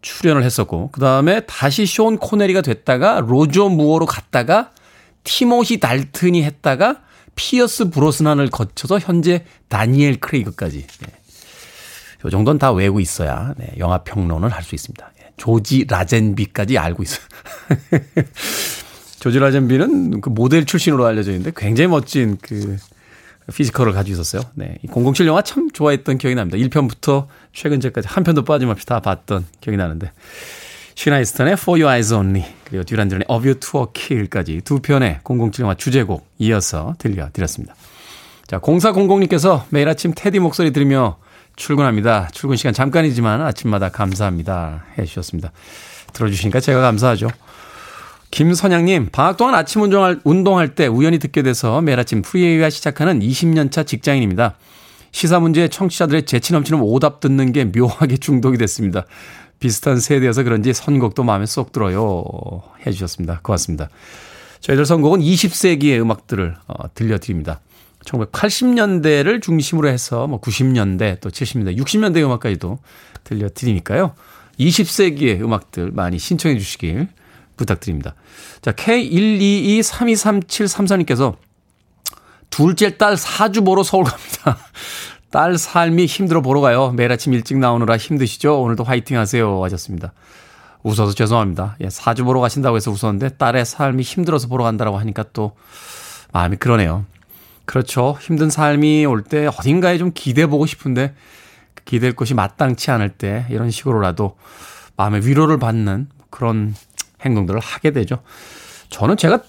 출연을 0.00 0.42
했었고 0.42 0.90
그 0.92 1.00
다음에 1.00 1.40
다시 1.40 1.84
숀 1.84 2.16
코네리가 2.16 2.62
됐다가 2.62 3.20
로저 3.20 3.68
무어로 3.68 4.06
갔다가 4.06 4.70
티모시 5.24 5.78
달튼이 5.78 6.42
했다가 6.42 7.02
피어스 7.34 7.90
브로스난을 7.90 8.48
거쳐서 8.48 8.98
현재 8.98 9.44
다니엘 9.68 10.18
크레이그까지 10.20 10.86
네. 10.86 11.12
요 12.24 12.30
정도는 12.30 12.58
다 12.58 12.72
외우고 12.72 12.98
있어야 13.00 13.52
네, 13.58 13.74
영화 13.78 13.98
평론을 13.98 14.48
할 14.48 14.62
수 14.62 14.74
있습니다. 14.74 15.10
예, 15.20 15.32
조지 15.36 15.84
라젠비까지 15.86 16.78
알고 16.78 17.02
있어요. 17.02 17.26
조지 19.26 19.40
라젠비는 19.40 20.20
그 20.20 20.28
모델 20.28 20.64
출신으로 20.64 21.04
알려져 21.04 21.32
있는데 21.32 21.50
굉장히 21.56 21.88
멋진 21.88 22.38
그 22.40 22.76
피지컬을 23.52 23.92
가지고 23.92 24.14
있었어요. 24.14 24.42
네. 24.54 24.78
007 24.88 25.26
영화 25.26 25.42
참 25.42 25.68
좋아했던 25.72 26.18
기억이 26.18 26.36
납니다. 26.36 26.56
1편부터 26.56 27.26
최근작까지 27.52 28.06
한 28.06 28.22
편도 28.22 28.44
빠짐없이 28.44 28.86
다 28.86 29.00
봤던 29.00 29.44
기억이 29.60 29.76
나는데. 29.76 30.12
시나 30.94 31.11
이스턴의 31.11 31.54
For 31.54 31.82
Your 31.82 31.92
Eyes 31.92 32.14
Only 32.14 32.44
그리고 32.66 32.84
듀란 32.84 33.08
듀란의 33.08 33.26
A 33.28 33.44
View 33.44 33.58
to 33.58 33.80
a 33.80 33.86
Kill까지 33.92 34.60
두 34.64 34.78
편의 34.78 35.18
007 35.24 35.64
영화 35.64 35.74
주제곡 35.74 36.24
이어서 36.38 36.94
들려드렸습니다. 36.98 37.74
자, 38.46 38.60
0400님께서 38.60 39.64
매일 39.70 39.88
아침 39.88 40.12
테디 40.14 40.38
목소리 40.38 40.72
들으며 40.72 41.16
출근합니다. 41.56 42.28
출근 42.30 42.56
시간 42.56 42.72
잠깐이지만 42.72 43.42
아침마다 43.42 43.88
감사합니다. 43.88 44.84
해 44.96 45.04
주셨습니다. 45.04 45.50
들어주시니까 46.12 46.60
제가 46.60 46.80
감사하죠. 46.80 47.28
김선양님, 48.30 49.10
방학 49.12 49.36
동안 49.36 49.54
아침 49.54 49.82
운동할, 49.82 50.20
운동할 50.24 50.74
때 50.74 50.86
우연히 50.86 51.18
듣게 51.18 51.42
돼서 51.42 51.80
매일 51.80 51.98
아침 51.98 52.22
프리웨이와 52.22 52.70
시작하는 52.70 53.20
20년차 53.20 53.86
직장인입니다. 53.86 54.56
시사 55.12 55.40
문제에 55.40 55.68
청취자들의 55.68 56.26
재치 56.26 56.52
넘치는 56.52 56.80
오답 56.80 57.20
듣는 57.20 57.52
게 57.52 57.64
묘하게 57.64 58.18
중독이 58.18 58.58
됐습니다. 58.58 59.06
비슷한 59.58 59.98
세대여서 59.98 60.42
그런지 60.42 60.72
선곡도 60.72 61.24
마음에 61.24 61.46
쏙 61.46 61.72
들어요. 61.72 62.24
해 62.84 62.90
주셨습니다. 62.90 63.40
고맙습니다. 63.42 63.88
저희들 64.60 64.84
선곡은 64.84 65.20
20세기의 65.20 66.00
음악들을 66.00 66.56
어, 66.66 66.94
들려드립니다. 66.94 67.60
1980년대를 68.04 69.42
중심으로 69.42 69.88
해서 69.88 70.26
뭐 70.26 70.40
90년대 70.40 71.20
또 71.20 71.30
70년대, 71.30 71.78
60년대 71.78 72.22
음악까지도 72.22 72.78
들려드리니까요. 73.24 74.14
20세기의 74.60 75.40
음악들 75.40 75.90
많이 75.92 76.18
신청해 76.18 76.58
주시길 76.58 77.08
부탁드립니다. 77.56 78.14
자, 78.62 78.70
K122323734님께서 78.72 81.36
둘째 82.50 82.96
딸 82.96 83.16
사주 83.16 83.64
보러 83.64 83.82
서울 83.82 84.04
갑니다. 84.04 84.58
딸 85.30 85.58
삶이 85.58 86.06
힘들어 86.06 86.40
보러 86.42 86.60
가요. 86.60 86.92
매일 86.92 87.10
아침 87.12 87.32
일찍 87.32 87.58
나오느라 87.58 87.96
힘드시죠? 87.96 88.62
오늘도 88.62 88.84
화이팅 88.84 89.18
하세요. 89.18 89.64
하셨습니다. 89.64 90.12
웃어서 90.82 91.12
죄송합니다. 91.14 91.76
예, 91.80 91.90
사주 91.90 92.24
보러 92.24 92.38
가신다고 92.40 92.76
해서 92.76 92.92
웃었는데 92.92 93.30
딸의 93.36 93.66
삶이 93.66 94.04
힘들어서 94.04 94.46
보러 94.46 94.62
간다라고 94.64 94.98
하니까 94.98 95.24
또 95.32 95.56
마음이 96.32 96.56
그러네요. 96.56 97.04
그렇죠. 97.64 98.16
힘든 98.20 98.48
삶이 98.50 99.04
올 99.06 99.24
때 99.24 99.48
어딘가에 99.48 99.98
좀 99.98 100.12
기대 100.14 100.46
보고 100.46 100.66
싶은데 100.66 101.14
그 101.74 101.82
기댈 101.84 102.14
곳이 102.14 102.34
마땅치 102.34 102.92
않을 102.92 103.08
때 103.10 103.46
이런 103.50 103.72
식으로라도 103.72 104.36
마음의 104.96 105.26
위로를 105.26 105.58
받는 105.58 106.06
그런 106.30 106.72
행동들을 107.26 107.60
하게 107.60 107.90
되죠. 107.92 108.22
저는 108.88 109.16
제가 109.16 109.42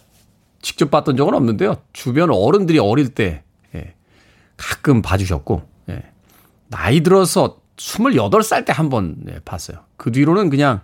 직접 0.61 0.91
봤던 0.91 1.15
적은 1.17 1.33
없는데요. 1.33 1.77
주변 1.93 2.29
어른들이 2.31 2.79
어릴 2.79 3.09
때 3.09 3.43
예, 3.75 3.93
가끔 4.57 5.01
봐주셨고 5.01 5.61
예, 5.89 6.03
나이 6.67 7.01
들어서 7.01 7.59
28살 7.77 8.65
때 8.65 8.73
한번 8.73 9.15
예, 9.29 9.39
봤어요. 9.45 9.79
그 9.97 10.11
뒤로는 10.11 10.49
그냥 10.49 10.81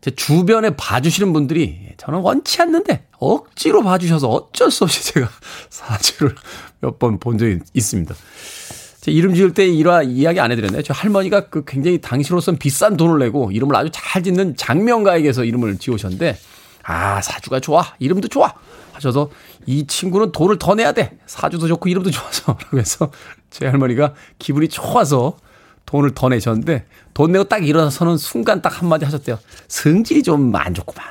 제 0.00 0.10
주변에 0.10 0.70
봐주시는 0.76 1.32
분들이 1.32 1.80
예, 1.88 1.94
저는 1.96 2.20
원치 2.20 2.60
않는데 2.60 3.06
억지로 3.18 3.82
봐주셔서 3.82 4.28
어쩔 4.28 4.70
수 4.70 4.84
없이 4.84 5.12
제가 5.14 5.28
사주를 5.70 6.34
몇 6.80 6.98
번 6.98 7.18
본 7.18 7.38
적이 7.38 7.60
있습니다. 7.72 8.14
제 9.06 9.12
이름 9.12 9.34
지을 9.36 9.54
때 9.54 9.64
일화 9.68 10.02
이야기 10.02 10.40
안 10.40 10.50
해드렸나요? 10.50 10.82
저 10.82 10.92
할머니가 10.92 11.42
그 11.48 11.62
굉장히 11.64 12.00
당시로선 12.00 12.56
비싼 12.56 12.96
돈을 12.96 13.20
내고 13.20 13.52
이름을 13.52 13.76
아주 13.76 13.88
잘 13.92 14.20
짓는 14.20 14.56
장명가에게서 14.56 15.44
이름을 15.44 15.78
지으셨는데 15.78 16.36
아 16.82 17.22
사주가 17.22 17.60
좋아 17.60 17.84
이름도 18.00 18.26
좋아 18.26 18.52
하셔서 18.94 19.30
이 19.64 19.86
친구는 19.86 20.32
돈을 20.32 20.58
더 20.58 20.74
내야 20.74 20.90
돼 20.90 21.16
사주도 21.24 21.68
좋고 21.68 21.88
이름도 21.88 22.10
좋아서 22.10 22.58
그래서 22.68 23.12
제 23.48 23.68
할머니가 23.68 24.14
기분이 24.40 24.66
좋아서 24.66 25.36
돈을 25.84 26.12
더 26.16 26.28
내셨는데 26.28 26.86
돈 27.14 27.30
내고 27.30 27.44
딱 27.44 27.64
일어나서는 27.64 28.16
순간 28.16 28.60
딱 28.60 28.82
한마디 28.82 29.04
하셨대요. 29.04 29.38
성질이 29.68 30.24
좀 30.24 30.52
안 30.56 30.74
좋구만. 30.74 31.06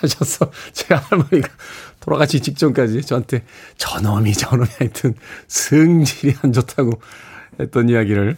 하셔서 0.00 0.50
제 0.72 0.94
할머니가 0.94 1.48
돌아가시 2.00 2.40
직전까지 2.40 3.02
저한테 3.02 3.44
저놈이 3.76 4.32
저놈이 4.32 4.68
하여튼 4.78 5.14
성질이 5.46 6.36
안 6.42 6.52
좋다고 6.52 7.00
했던 7.60 7.88
이야기를 7.88 8.36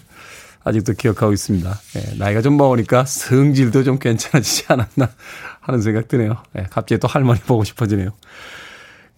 아직도 0.62 0.92
기억하고 0.94 1.32
있습니다. 1.32 1.80
예, 1.96 2.18
나이가 2.18 2.42
좀 2.42 2.56
먹으니까 2.56 3.04
성질도 3.04 3.82
좀 3.82 3.98
괜찮아지지 3.98 4.64
않았나 4.68 5.10
하는 5.60 5.82
생각 5.82 6.08
드네요. 6.08 6.42
예, 6.58 6.66
갑자기 6.70 6.98
또 6.98 7.08
할머니 7.08 7.40
보고 7.40 7.64
싶어지네요. 7.64 8.10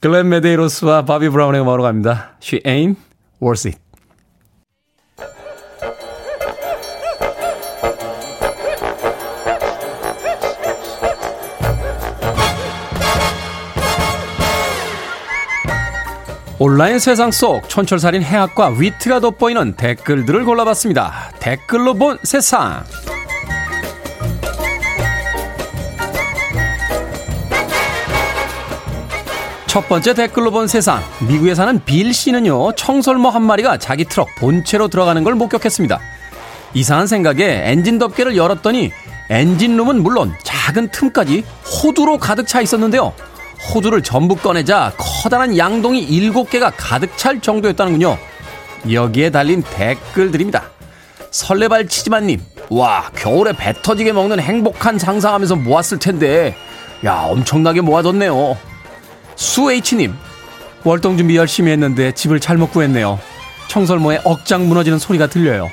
글렌 0.01 0.29
메데이로스와 0.29 1.05
바비 1.05 1.29
브라운의 1.29 1.61
음악으로 1.61 1.83
갑니다. 1.83 2.37
She 2.43 2.63
ain't 2.65 2.97
worth 3.41 3.69
it. 3.69 3.79
온라인 16.65 17.01
세상 17.01 17.33
속 17.33 17.69
촌철살인 17.69 18.23
해학과 18.23 18.69
위트가 18.69 19.19
돋보이는 19.19 19.73
댓글들을 19.73 20.45
골라봤습니다. 20.45 21.33
댓글로 21.41 21.95
본 21.95 22.19
세상. 22.23 22.85
첫 29.67 29.89
번째 29.89 30.15
댓글로 30.15 30.53
본 30.53 30.69
세상. 30.69 31.03
미국에 31.27 31.57
사는 31.57 31.85
빌 31.85 32.15
씨는요, 32.15 32.77
청설모 32.77 33.31
한 33.31 33.43
마리가 33.43 33.79
자기 33.79 34.05
트럭 34.05 34.29
본체로 34.37 34.87
들어가는 34.87 35.25
걸 35.25 35.35
목격했습니다. 35.35 35.99
이상한 36.75 37.09
생각에 37.09 37.63
엔진 37.65 37.99
덮개를 37.99 38.37
열었더니 38.37 38.93
엔진룸은 39.31 40.01
물론 40.01 40.33
작은 40.45 40.93
틈까지 40.93 41.45
호두로 41.83 42.19
가득 42.19 42.47
차 42.47 42.61
있었는데요. 42.61 43.13
호두를 43.71 44.03
전부 44.03 44.37
꺼내자 44.37 44.93
커다란 44.97 45.57
양동이 45.57 46.07
7개가 46.07 46.73
가득 46.77 47.17
찰 47.17 47.41
정도였다는군요. 47.41 48.19
여기에 48.91 49.31
달린 49.31 49.63
댓글들입니다. 49.63 50.65
설레발 51.31 51.89
치지마님, 51.89 52.41
와, 52.71 53.11
겨울에 53.15 53.53
배 53.53 53.73
터지게 53.81 54.13
먹는 54.13 54.41
행복한 54.41 54.99
상상하면서 54.99 55.57
모았을 55.57 55.99
텐데, 55.99 56.55
야, 57.05 57.23
엄청나게 57.29 57.81
모아뒀네요. 57.81 58.57
수H님, 59.37 60.15
월동 60.85 61.17
준비 61.17 61.37
열심히 61.37 61.71
했는데 61.73 62.13
집을 62.13 62.41
잘못 62.41 62.73
구했네요. 62.73 63.19
청설모에 63.69 64.21
억장 64.25 64.69
무너지는 64.69 64.99
소리가 64.99 65.29
들려요. 65.29 65.71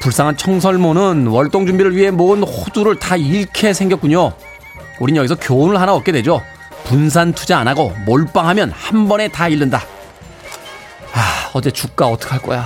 불쌍한 0.00 0.38
청설모는 0.38 1.26
월동 1.26 1.66
준비를 1.66 1.94
위해 1.94 2.10
모은 2.10 2.42
호두를 2.42 2.98
다 2.98 3.16
잃게 3.16 3.72
생겼군요. 3.74 4.32
우린 5.00 5.16
여기서 5.16 5.34
교훈을 5.36 5.80
하나 5.80 5.94
얻게 5.94 6.12
되죠. 6.12 6.42
분산 6.84 7.32
투자 7.32 7.58
안 7.58 7.66
하고 7.68 7.92
몰빵하면 8.06 8.70
한 8.70 9.08
번에 9.08 9.28
다 9.28 9.48
잃는다. 9.48 9.82
아, 11.12 11.50
어제 11.54 11.70
주가 11.70 12.06
어떡할 12.08 12.40
거야. 12.42 12.64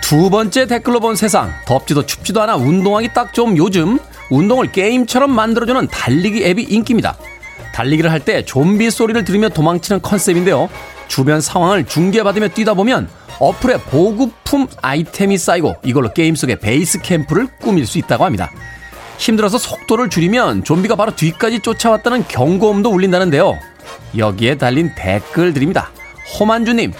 두 0.00 0.28
번째 0.28 0.66
댓글로 0.66 1.00
본 1.00 1.14
세상. 1.14 1.52
덥지도 1.66 2.04
춥지도 2.04 2.42
않아 2.42 2.56
운동하기 2.56 3.12
딱 3.14 3.32
좋은 3.32 3.56
요즘. 3.56 3.98
운동을 4.30 4.72
게임처럼 4.72 5.30
만들어주는 5.30 5.88
달리기 5.88 6.44
앱이 6.44 6.64
인기입니다. 6.64 7.16
달리기를 7.74 8.10
할 8.10 8.20
때 8.20 8.44
좀비 8.44 8.90
소리를 8.90 9.24
들으며 9.24 9.48
도망치는 9.48 10.02
컨셉인데요. 10.02 10.68
주변 11.08 11.40
상황을 11.40 11.84
중계받으며 11.86 12.48
뛰다 12.48 12.74
보면 12.74 13.08
어플에 13.40 13.78
보급품 13.78 14.68
아이템이 14.82 15.38
쌓이고 15.38 15.76
이걸로 15.82 16.12
게임 16.12 16.36
속의 16.36 16.60
베이스 16.60 17.00
캠프를 17.00 17.48
꾸밀 17.60 17.86
수 17.86 17.98
있다고 17.98 18.24
합니다. 18.24 18.50
힘들어서 19.18 19.58
속도를 19.58 20.08
줄이면 20.08 20.64
좀비가 20.64 20.96
바로 20.96 21.14
뒤까지 21.16 21.60
쫓아왔다는 21.60 22.28
경고음도 22.28 22.90
울린다는데요. 22.90 23.58
여기에 24.16 24.56
달린 24.56 24.92
댓글들입니다. 24.94 25.90
호만주님, 26.38 26.92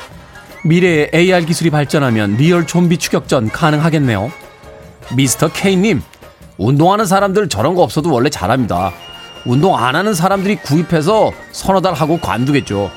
미래의 0.64 1.10
AR 1.14 1.44
기술이 1.44 1.70
발전하면 1.70 2.36
리얼 2.36 2.66
좀비 2.66 2.98
추격전 2.98 3.50
가능하겠네요. 3.50 4.30
미스터 5.16 5.50
K님, 5.52 6.02
운동하는 6.58 7.06
사람들 7.06 7.48
저런 7.48 7.74
거 7.74 7.82
없어도 7.82 8.12
원래 8.12 8.28
잘합니다. 8.28 8.92
운동 9.46 9.76
안 9.76 9.96
하는 9.96 10.14
사람들이 10.14 10.56
구입해서 10.56 11.32
서너 11.52 11.80
달 11.80 11.94
하고 11.94 12.18
관두겠죠. 12.18 12.90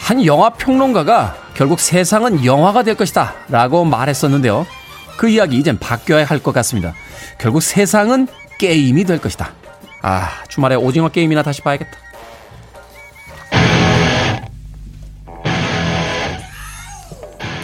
한 0.00 0.24
영화 0.26 0.50
평론가가 0.50 1.36
결국 1.54 1.78
세상은 1.78 2.44
영화가 2.44 2.82
될 2.82 2.94
것이다 2.96 3.34
라고 3.48 3.84
말했었는데요. 3.84 4.66
그 5.16 5.28
이야기 5.28 5.56
이젠 5.58 5.78
바뀌어야 5.78 6.24
할 6.24 6.40
것 6.40 6.52
같습니다. 6.52 6.94
결국 7.38 7.62
세상은 7.62 8.26
게임이 8.58 9.04
될 9.04 9.20
것이다. 9.20 9.52
아, 10.02 10.30
주말에 10.48 10.74
오징어 10.74 11.08
게임이나 11.10 11.42
다시 11.42 11.60
봐야겠다. 11.62 11.90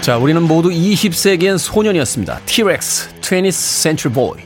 자, 0.00 0.18
우리는 0.18 0.40
모두 0.42 0.68
20세기엔 0.70 1.58
소년이었습니다. 1.58 2.40
T-Rex, 2.46 3.08
20th 3.20 3.50
Century 3.52 4.14
Boy. 4.14 4.44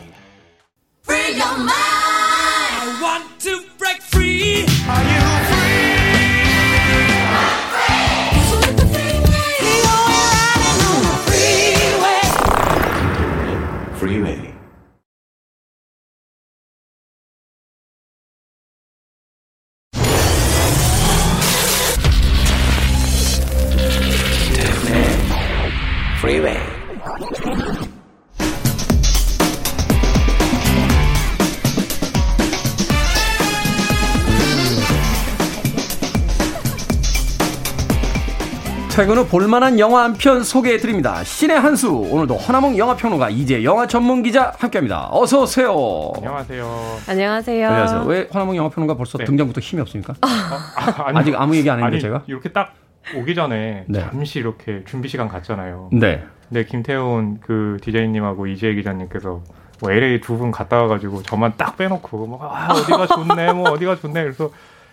최근 39.01 39.17
후 39.17 39.27
볼만한 39.27 39.79
영화 39.79 40.03
한 40.05 40.13
편 40.13 40.43
소개해 40.45 40.77
드립니다. 40.77 41.25
신의 41.25 41.59
한수 41.59 41.91
오늘도 41.91 42.35
허나몽 42.37 42.77
영화 42.77 42.95
평론가 42.95 43.31
이제 43.31 43.65
영화 43.65 43.87
전문 43.87 44.23
기자 44.23 44.53
함께합니다. 44.59 45.09
어서 45.11 45.41
오세요. 45.41 46.13
안녕하세요. 46.17 46.99
안녕하세요. 47.09 47.67
안녕하세요. 47.67 48.03
왜 48.05 48.29
허나몽 48.35 48.57
영화 48.57 48.69
평론가 48.69 48.97
벌써 48.99 49.17
네. 49.17 49.25
등장부터 49.25 49.63
힘이 49.63 49.81
없습니까? 49.81 50.13
아, 50.21 51.05
아니, 51.07 51.17
아직 51.21 51.35
아무 51.35 51.57
얘기 51.57 51.71
안 51.71 51.79
했는데 51.79 51.95
아니, 51.97 52.01
제가. 52.03 52.25
이렇게 52.27 52.51
딱 52.51 52.75
오기 53.17 53.35
전에 53.35 53.85
네. 53.89 54.01
잠시 54.01 54.39
이렇게 54.39 54.83
준비 54.85 55.09
시간 55.09 55.29
갔잖아요. 55.29 55.89
네. 55.95 56.23
근데 56.51 56.67
김태훈 56.67 57.39
그 57.41 57.79
디제이님하고 57.81 58.49
이재희 58.49 58.75
기자님께서 58.75 59.41
뭐 59.81 59.91
LA 59.93 60.21
두 60.21 60.37
분 60.37 60.51
갔다 60.51 60.77
와가지고 60.83 61.23
저만 61.23 61.55
딱 61.57 61.79
빼놓고 61.79 62.27
뭐 62.27 62.39
아, 62.43 62.75
어디가 62.75 63.07
좋네, 63.07 63.55
뭐 63.55 63.71
어디가 63.71 63.97
좋네. 63.97 64.23
그래서 64.25 64.51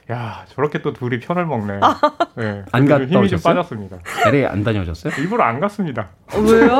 야 0.10 0.46
저렇게 0.56 0.82
또 0.82 0.93
둘이 0.93 1.20
편을 1.20 1.46
먹네. 1.46 1.80
네, 2.36 2.63
안 2.72 2.86
갔다 2.86 3.04
힘이 3.04 3.12
좀 3.12 3.24
오셨어요? 3.24 3.56
빠졌습니다. 3.56 3.98
LA 4.28 4.46
안 4.46 4.63
다녀오셨어요? 4.63 5.13
일부러 5.17 5.43
안 5.43 5.60
갔습니다. 5.60 6.08
왜요? 6.34 6.80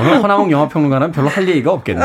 오늘 0.00 0.22
허나몽 0.22 0.50
영화 0.50 0.66
평론가는 0.68 1.12
별로 1.12 1.28
할 1.28 1.48
얘기가 1.48 1.72
없겠네. 1.72 2.04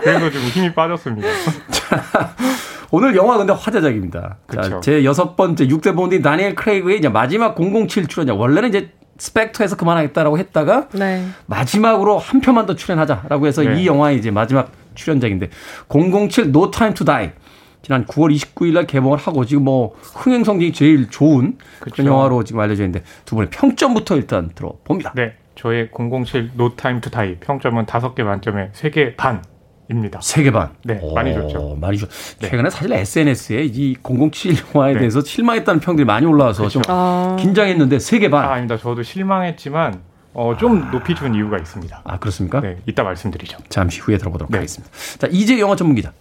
그래서 0.00 0.30
지금 0.32 0.46
힘이 0.48 0.72
빠졌습니다. 0.74 1.28
오늘 2.90 3.14
영화 3.14 3.36
근데 3.36 3.52
화제작입니다. 3.52 4.36
자, 4.52 4.60
그쵸. 4.60 4.80
제 4.80 5.04
여섯 5.04 5.36
번째 5.36 5.66
6대 5.68 5.94
본디 5.94 6.22
다니엘 6.22 6.54
크레이그의 6.54 6.98
이제 6.98 7.08
마지막 7.10 7.54
007 7.54 8.06
출연자. 8.06 8.34
원래는 8.34 8.70
이제 8.70 8.90
스펙터에서 9.18 9.76
그만하겠다라고 9.76 10.38
했다가 10.38 10.88
네. 10.92 11.26
마지막으로 11.46 12.18
한 12.18 12.40
편만 12.40 12.64
더 12.64 12.74
출연하자라고 12.74 13.46
해서 13.46 13.62
네. 13.62 13.80
이 13.82 13.86
영화의 13.86 14.16
이제 14.16 14.30
마지막 14.30 14.72
출연작인데 14.94 15.50
007 15.88 16.46
No 16.46 16.70
Time 16.70 16.94
to 16.94 17.04
Die 17.04 17.32
지난 17.82 18.04
9월 18.06 18.34
29일 18.34 18.72
날 18.74 18.86
개봉을 18.86 19.18
하고 19.18 19.44
지금 19.44 19.64
뭐 19.64 19.94
흥행 20.00 20.44
성적이 20.44 20.72
제일 20.72 21.08
좋은 21.08 21.58
그런 21.80 21.90
그쵸. 21.92 22.04
영화로 22.04 22.44
지금 22.44 22.60
알려져 22.60 22.84
있는데 22.84 23.04
두 23.24 23.34
분의 23.36 23.50
평점부터 23.50 24.16
일단 24.16 24.50
들어봅니다. 24.54 25.12
네, 25.14 25.34
저의 25.54 25.88
007 25.92 26.52
No 26.54 26.74
Time 26.76 27.00
to 27.00 27.10
Die 27.10 27.36
평점은 27.40 27.86
5개 27.86 28.22
만점에 28.22 28.70
3개 28.72 29.16
반 29.16 29.42
입니다. 29.90 30.20
세개 30.22 30.52
반. 30.52 30.70
네, 30.84 31.00
많이 31.14 31.34
좋죠. 31.34 31.76
많이 31.80 31.98
좋. 31.98 32.08
네. 32.38 32.48
최근에 32.48 32.70
사실 32.70 32.92
SNS에 32.92 33.64
이 33.64 33.96
007 34.02 34.54
영화에 34.74 34.92
네. 34.92 35.00
대해서 35.00 35.20
실망했다는 35.20 35.80
평들이 35.80 36.04
많이 36.06 36.26
올라와서 36.26 36.68
좀 36.68 36.82
아, 36.86 37.36
긴장했는데 37.40 37.98
세개 37.98 38.30
반. 38.30 38.44
아, 38.44 38.52
아닙니다. 38.52 38.76
저도 38.76 39.02
실망했지만 39.02 40.00
어, 40.32 40.56
좀 40.56 40.90
높이 40.92 41.14
준 41.16 41.34
이유가 41.34 41.58
있습니다. 41.58 42.02
아 42.04 42.18
그렇습니까? 42.20 42.60
네, 42.60 42.76
이따 42.86 43.02
말씀드리죠. 43.02 43.58
잠시 43.68 44.00
후에 44.00 44.16
들어보도록 44.16 44.52
네. 44.52 44.58
하겠습니다. 44.58 44.94
자 45.18 45.26
이제 45.30 45.58
영화 45.58 45.74
전문 45.74 45.96
기자 45.96 46.12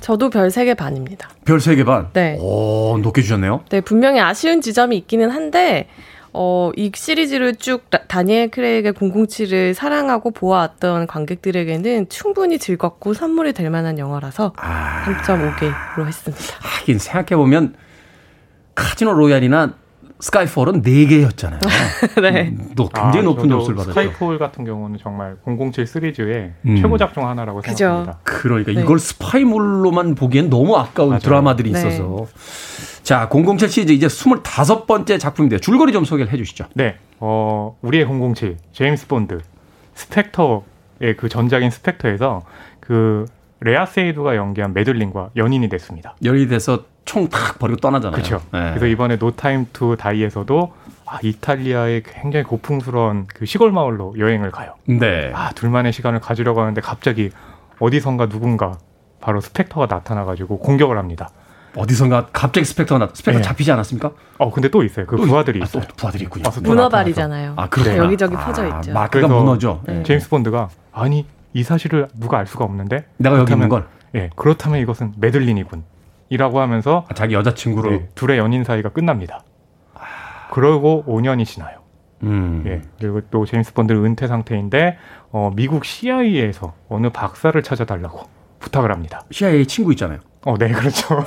저도 0.00 0.30
별 0.30 0.48
3개 0.48 0.76
반입니다. 0.76 1.28
별세개 1.44 1.84
반. 1.84 2.08
네. 2.12 2.36
오 2.40 2.98
높게 3.02 3.22
주셨네요. 3.22 3.64
네, 3.70 3.80
분명히 3.80 4.20
아쉬운 4.20 4.60
지점이 4.60 4.96
있기는 4.98 5.30
한데, 5.30 5.88
어, 6.32 6.70
이 6.76 6.92
시리즈를 6.94 7.56
쭉 7.56 7.88
다- 7.90 8.02
다니엘 8.06 8.50
크레이의 8.50 8.92
007을 8.92 9.72
사랑하고 9.74 10.30
보아왔던 10.32 11.06
관객들에게는 11.06 12.08
충분히 12.08 12.58
즐겁고 12.58 13.14
선물이 13.14 13.52
될 13.54 13.70
만한 13.70 13.98
영화라서 13.98 14.52
아 14.56 15.04
3.5개로 15.06 16.06
했습니다. 16.06 16.44
하긴 16.60 16.98
생각해 16.98 17.36
보면 17.36 17.74
카지노 18.74 19.14
로얄이나 19.14 19.74
스카이폴은 20.18 20.82
네 20.82 21.06
개였잖아요. 21.06 21.60
네. 22.22 22.54
또 22.74 22.88
굉장히 22.88 23.18
아, 23.18 23.22
높은 23.22 23.48
점수를 23.48 23.76
받았죠. 23.76 23.92
스카이폴 23.92 24.38
같은 24.38 24.64
경우는 24.64 24.98
정말 25.02 25.36
007 25.44 25.86
시리즈의 25.86 26.52
음. 26.64 26.76
최고작 26.80 27.12
중 27.12 27.28
하나라고 27.28 27.60
그죠. 27.60 27.76
생각합니다. 27.76 28.18
그러니까 28.22 28.72
네. 28.72 28.80
이걸 28.80 28.98
스파이물로만 28.98 30.14
보기엔 30.14 30.48
너무 30.48 30.76
아까운 30.76 31.10
맞아요. 31.10 31.20
드라마들이 31.20 31.72
네. 31.72 31.78
있어서. 31.78 32.26
자, 33.02 33.28
007 33.30 33.68
시리즈 33.68 33.92
이제 33.92 34.06
25번째 34.06 35.20
작품인데 35.20 35.58
줄거리 35.58 35.92
좀 35.92 36.04
소개를 36.04 36.32
해 36.32 36.36
주시죠. 36.36 36.64
네, 36.74 36.96
어, 37.20 37.76
우리의 37.82 38.04
007 38.06 38.56
제임스 38.72 39.06
본드 39.06 39.38
스펙터의 39.94 41.16
그 41.16 41.28
전작인 41.28 41.70
스펙터에서 41.70 42.42
그 42.80 43.26
레아 43.66 43.84
세이두가 43.86 44.36
연기한 44.36 44.72
메들린과 44.72 45.30
연인이 45.36 45.68
됐습니다. 45.68 46.14
연이 46.24 46.46
돼서 46.46 46.84
총 47.04 47.28
탁 47.28 47.58
버리고 47.58 47.78
떠나잖아요. 47.80 48.12
그렇죠. 48.22 48.36
네. 48.52 48.70
그래서 48.70 48.86
이번에 48.86 49.16
No 49.18 49.32
Time 49.32 49.66
to 49.72 49.96
Die에서도 49.98 50.72
아, 51.06 51.18
이탈리아의 51.22 52.02
굉장히 52.04 52.44
고풍스러운 52.44 53.26
그 53.32 53.44
시골 53.46 53.72
마을로 53.72 54.14
여행을 54.18 54.50
가요. 54.52 54.74
네. 54.86 55.30
아, 55.34 55.50
둘만의 55.52 55.92
시간을 55.92 56.20
가지려고 56.20 56.60
하는데 56.60 56.80
갑자기 56.80 57.30
어디선가 57.80 58.28
누군가 58.28 58.78
바로 59.20 59.40
스펙터가 59.40 59.86
나타나가지고 59.92 60.58
공격을 60.58 60.96
합니다. 60.98 61.30
어디선가 61.76 62.28
갑자기 62.32 62.64
스펙터가 62.64 63.04
나, 63.06 63.10
스펙터 63.12 63.38
네. 63.38 63.42
잡히지 63.42 63.70
않았습니까? 63.72 64.10
어, 64.38 64.50
근데 64.50 64.68
또 64.68 64.82
있어요. 64.82 65.06
그 65.06 65.16
또 65.16 65.22
부하들이 65.24 65.60
아, 65.62 65.66
또 65.66 65.78
있어요. 65.80 65.90
부하들이 65.96 66.24
있군요. 66.24 66.44
또 66.50 66.60
문어발이잖아요. 66.62 67.54
아, 67.56 67.68
그렇구나. 67.68 67.96
네, 67.96 68.02
여기저기 68.04 68.34
아, 68.36 68.46
퍼져 68.46 68.66
있죠. 68.66 68.92
마크가 68.92 69.26
그래서- 69.28 69.40
무너져. 69.42 69.80
네. 69.86 69.94
네. 69.94 70.02
제임스 70.04 70.28
본드가 70.30 70.68
아니 70.92 71.26
이 71.56 71.62
사실을 71.62 72.08
누가 72.14 72.36
알 72.38 72.46
수가 72.46 72.66
없는데 72.66 73.06
내가 73.16 73.38
여기 73.38 73.50
있는 73.50 73.68
그렇다면 73.68 73.68
걸. 73.70 73.88
예, 74.14 74.30
그렇다면 74.36 74.78
이것은 74.80 75.14
메들린이군. 75.16 75.84
이라고 76.28 76.60
하면서 76.60 77.06
아, 77.08 77.14
자기 77.14 77.34
여자친구를 77.34 77.90
네, 77.90 78.08
둘의 78.14 78.36
연인 78.36 78.62
사이가 78.62 78.90
끝납니다. 78.90 79.40
그러고 80.50 81.02
5년이 81.08 81.46
지나요. 81.46 81.78
음. 82.24 82.62
예, 82.66 82.82
그리고 83.00 83.22
또 83.30 83.46
제임스 83.46 83.72
본드는 83.72 84.04
은퇴 84.04 84.26
상태인데 84.26 84.98
어, 85.30 85.50
미국 85.56 85.86
CIA에서 85.86 86.74
어느 86.90 87.08
박사를 87.08 87.60
찾아달라고 87.62 88.20
부탁을 88.60 88.92
합니다. 88.92 89.22
CIA 89.30 89.64
친구 89.64 89.92
있잖아요. 89.92 90.18
어, 90.44 90.58
네, 90.58 90.70
그렇죠. 90.70 91.24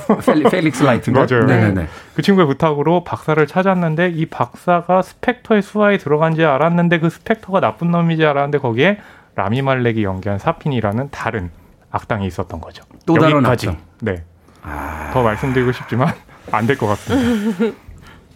펠릭스 0.48 0.84
라이트인가? 0.84 1.26
맞아요. 1.28 1.44
네네네. 1.44 1.86
그 2.14 2.22
친구의 2.22 2.46
부탁으로 2.46 3.02
박사를 3.02 3.44
찾았는데 3.46 4.10
이 4.10 4.26
박사가 4.26 5.02
스펙터의 5.02 5.62
수하에 5.62 5.98
들어간 5.98 6.36
지 6.36 6.44
알았는데 6.44 7.00
그 7.00 7.10
스펙터가 7.10 7.58
나쁜 7.60 7.90
놈이지 7.90 8.24
알았는데 8.24 8.58
거기에 8.58 8.98
라미 9.34 9.62
말렉이 9.62 10.02
연기한 10.04 10.38
사핀이라는 10.38 11.10
다른 11.10 11.50
악당이 11.90 12.26
있었던 12.26 12.60
거죠. 12.60 12.84
또 13.06 13.14
다른 13.14 13.36
여기까지. 13.36 13.68
악당. 13.68 13.82
네. 14.00 14.24
아, 14.62 15.10
더 15.12 15.22
말씀드리고 15.22 15.72
싶지만 15.72 16.12
안 16.52 16.66
될 16.66 16.76
것 16.76 16.86
같습니다. 16.88 17.76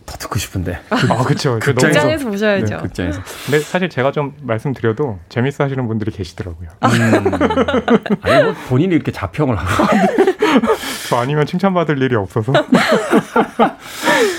더 0.07 0.19
듣고 0.19 0.39
싶은데. 0.39 0.81
아, 0.91 1.23
그렇죠. 1.25 1.59
극장에서 1.59 2.29
보셔야죠. 2.29 2.79
극장에서. 2.79 3.23
근데 3.47 3.61
사실 3.61 3.89
제가 3.89 4.13
좀 4.13 4.35
말씀드려도 4.43 5.19
재밌어 5.29 5.65
하시는 5.65 5.87
분들이 5.87 6.11
계시더라고요. 6.11 6.69
아니, 6.81 8.43
뭐 8.43 8.55
본인이 8.69 8.95
이렇게 8.95 9.13
자평을 9.13 9.57
하고. 9.57 9.85
저 11.09 11.17
아니면 11.17 11.47
칭찬받을 11.47 12.01
일이 12.01 12.15
없어서. 12.15 12.53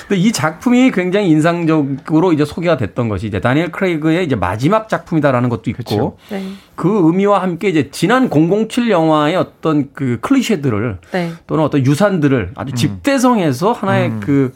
근데 0.07 0.16
이 0.16 0.32
작품이 0.32 0.91
굉장히 0.91 1.30
인상적으로 1.30 2.32
이제 2.32 2.45
소개가 2.45 2.78
됐던 2.78 3.09
것이 3.09 3.28
이제 3.28 3.41
다니엘 3.41 3.72
크레이그의 3.72 4.26
이제 4.26 4.36
마지막 4.36 4.88
작품이다라는 4.88 5.49
것도 5.49 5.70
있고. 5.72 6.18
네. 6.30 6.43
그 6.76 7.07
의미와 7.07 7.41
함께 7.41 7.70
이제 7.70 7.89
지난 7.91 8.30
007 8.30 8.89
영화의 8.89 9.36
어떤 9.36 9.93
그 9.93 10.20
클리셰들을 10.22 10.99
네. 11.11 11.32
또는 11.47 11.63
어떤 11.63 11.86
유산들을 11.86 12.51
아주 12.55 12.74
음. 12.74 12.76
집대성해서 12.76 13.72
하나의 13.72 14.13
그 14.20 14.53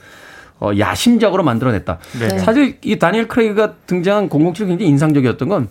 어, 0.60 0.72
야심작으로 0.78 1.44
만들어냈다. 1.44 2.00
네. 2.20 2.40
사실 2.40 2.78
이 2.84 3.00
다니엘 3.00 3.28
크레이그가 3.28 3.76
등장한 3.88 4.30
007이 4.30 4.68
굉장히 4.68 4.88
인상적이었던 4.88 5.48
건 5.48 5.68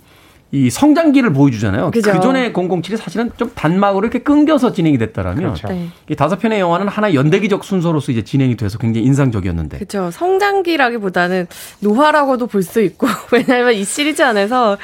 이 0.51 0.70
성장기를 0.70 1.34
보여주잖아요. 1.34 1.90
그 1.90 2.01
전에 2.01 2.53
007이 2.55 2.96
사실은 2.96 3.30
좀 3.36 3.51
단막으로 3.55 4.07
이렇게 4.07 4.20
끊겨서 4.20 4.72
진행이 4.72 4.96
됐다라면 4.96 5.36
그렇죠. 5.36 5.68
네. 5.68 5.88
이 6.09 6.16
다섯 6.16 6.36
편의 6.38 6.59
영화는 6.61 6.88
하나의 6.88 7.14
연대기적 7.14 7.64
순서로서 7.64 8.12
이제 8.12 8.24
진행이 8.24 8.57
돼서 8.57 8.78
굉장히 8.78 9.07
인상적이었는데. 9.09 9.76
그렇죠. 9.76 10.11
성장기라기보다는 10.11 11.46
노화라고도 11.80 12.46
볼 12.46 12.62
수 12.62 12.80
있고 12.80 13.07
왜냐하면 13.32 13.74
이 13.74 13.84
시리즈 13.84 14.22
안에서 14.22 14.78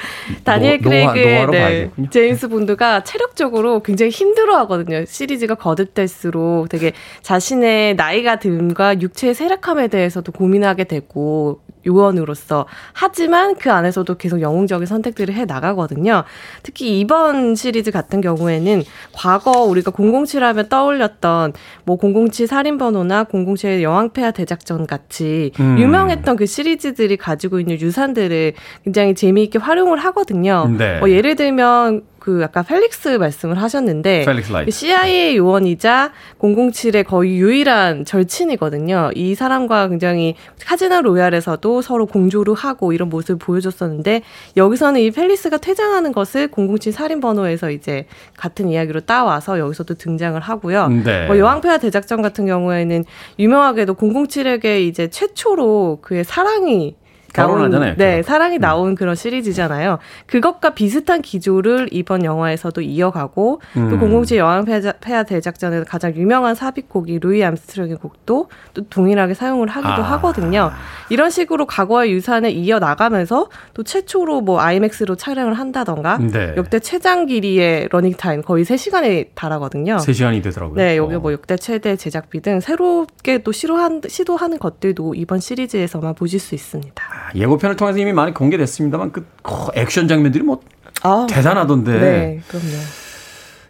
다니엘 0.45 0.81
노- 0.83 0.91
크레이그의 0.91 1.47
네, 1.47 1.59
봐야겠군요. 1.61 2.11
제임스 2.11 2.49
본드가 2.49 3.03
체력적으로 3.05 3.83
굉장히 3.83 4.11
힘들어하거든요. 4.11 5.05
시리즈가 5.07 5.55
거듭될수록 5.55 6.69
되게 6.69 6.93
자신의 7.23 7.97
나이가 7.97 8.37
듦과 8.37 9.01
육체의 9.01 9.35
쇠락함에 9.35 9.89
대해서도 9.89 10.31
고민하게 10.33 10.85
되고 10.85 11.61
요원으로서 11.87 12.66
하지만 12.93 13.57
그 13.57 13.70
안에서도 13.70 14.14
계속 14.16 14.41
영웅적인 14.41 14.87
선택들을 14.87 15.35
해 15.35 15.45
나가거든요. 15.45 16.24
특히 16.62 17.01
이번 17.01 17.55
시리즈 17.55 17.91
같은 17.91 18.20
경우에는 18.20 18.82
과거 19.12 19.62
우리가 19.62 19.93
007 19.93 20.43
하면 20.45 20.68
떠올렸던 20.68 21.53
뭐 21.85 21.99
007 21.99 22.47
살인 22.47 22.78
번호나 22.78 23.24
007 23.24 23.82
여왕 23.82 24.11
폐하 24.11 24.30
대작전 24.30 24.87
같이 24.87 25.53
음. 25.61 25.78
유명했던 25.78 26.37
그 26.37 26.47
시리즈들이 26.47 27.16
가지고 27.16 27.61
있는 27.61 27.80
유산들을 27.80 28.55
굉장히 28.85 29.14
재미있게 29.14 29.59
활용을 29.59 29.99
하거든요. 29.99 30.70
네. 30.76 30.99
뭐 30.99 31.11
예를 31.11 31.37
들면 31.37 32.03
그 32.25 32.41
아까 32.43 32.62
펠릭스 32.62 33.09
말씀을 33.09 33.61
하셨는데 33.61 34.25
라이트. 34.25 34.70
CIA 34.70 35.37
요원이자 35.37 36.12
007의 36.41 37.05
거의 37.05 37.37
유일한 37.37 38.07
절친이거든요. 38.07 39.11
이 39.14 39.35
사람과 39.35 39.89
굉장히 39.89 40.35
카지노 40.64 41.03
로얄에서도 41.03 41.83
서로 41.83 42.07
공조를 42.07 42.55
하고 42.55 42.95
이런 42.95 43.11
모습을 43.11 43.37
보여줬었는데 43.37 44.22
여기서는 44.57 45.03
이 45.03 45.11
펠릭스가 45.11 45.59
퇴장하는 45.59 46.12
것을 46.12 46.49
007 46.49 46.95
살인 46.95 47.20
번호에서 47.20 47.70
이제 47.70 48.07
같은 48.39 48.70
이야기로 48.70 49.01
따와서 49.01 49.59
여기서도 49.59 49.93
등장을 49.93 50.41
하고요. 50.41 50.89
네. 51.05 51.27
뭐 51.27 51.39
여왕폐하 51.39 51.77
대작전 51.77 52.22
같은 52.22 52.47
경우에는 52.47 53.05
유명하게도 53.39 53.97
007에게 53.97 54.81
이제 54.81 55.09
최초로 55.09 55.99
그의 56.01 56.25
사랑이 56.25 56.97
나온, 57.35 57.70
네, 57.70 57.95
결혼. 57.97 58.22
사랑이 58.22 58.59
나온 58.59 58.95
그런 58.95 59.14
시리즈잖아요. 59.14 59.99
그것과 60.26 60.70
비슷한 60.70 61.20
기조를 61.20 61.89
이번 61.91 62.24
영화에서도 62.24 62.80
이어가고 62.80 63.61
음. 63.76 63.91
또 63.91 64.24
007 64.24 64.39
여왕 64.39 64.64
폐하 65.01 65.22
대작전에서 65.24 65.85
가장 65.85 66.14
유명한 66.14 66.55
삽입곡이 66.55 67.18
루이 67.20 67.45
암스트롱의 67.45 67.97
곡도 67.97 68.49
또 68.72 68.82
동일하게 68.89 69.35
사용을 69.35 69.68
하기도 69.68 69.93
아. 69.93 70.12
하거든요. 70.12 70.70
이런 71.11 71.30
식으로 71.30 71.66
과거의 71.66 72.12
유산을 72.12 72.51
이어 72.53 72.78
나가면서 72.78 73.49
또 73.74 73.82
최초로 73.82 74.41
뭐 74.41 74.61
IMAX로 74.61 75.16
촬영을 75.16 75.55
한다던가 75.55 76.18
네. 76.18 76.55
역대 76.57 76.78
최장 76.78 77.26
길이의 77.26 77.89
러닝 77.91 78.14
타임 78.14 78.43
거의 78.43 78.64
3시간에 78.64 79.28
달하거든요. 79.35 79.97
3시간이 79.97 80.43
되더라고요. 80.43 80.76
네, 80.76 80.97
여기 80.97 81.14
어. 81.16 81.20
뭐 81.20 81.32
역대 81.32 81.57
최대 81.57 81.97
제작비 81.97 82.41
등 82.41 82.61
새롭게 82.61 83.39
또 83.39 83.53
시도한, 83.53 84.03
시도하는 84.07 84.59
것들도 84.59 85.14
이번 85.14 85.41
시리즈에서만 85.41 86.14
보실 86.14 86.41
수 86.41 86.55
있습니다. 86.55 87.24
예고편을 87.35 87.77
통해서 87.77 87.99
이미 87.99 88.12
많이 88.12 88.33
공개됐습니다만 88.35 89.12
그 89.12 89.27
어, 89.45 89.68
액션 89.75 90.09
장면들이 90.09 90.45
뭐 90.45 90.61
아, 91.03 91.27
대단하던데. 91.29 92.01
네, 92.01 92.41
그럼요. 92.49 92.66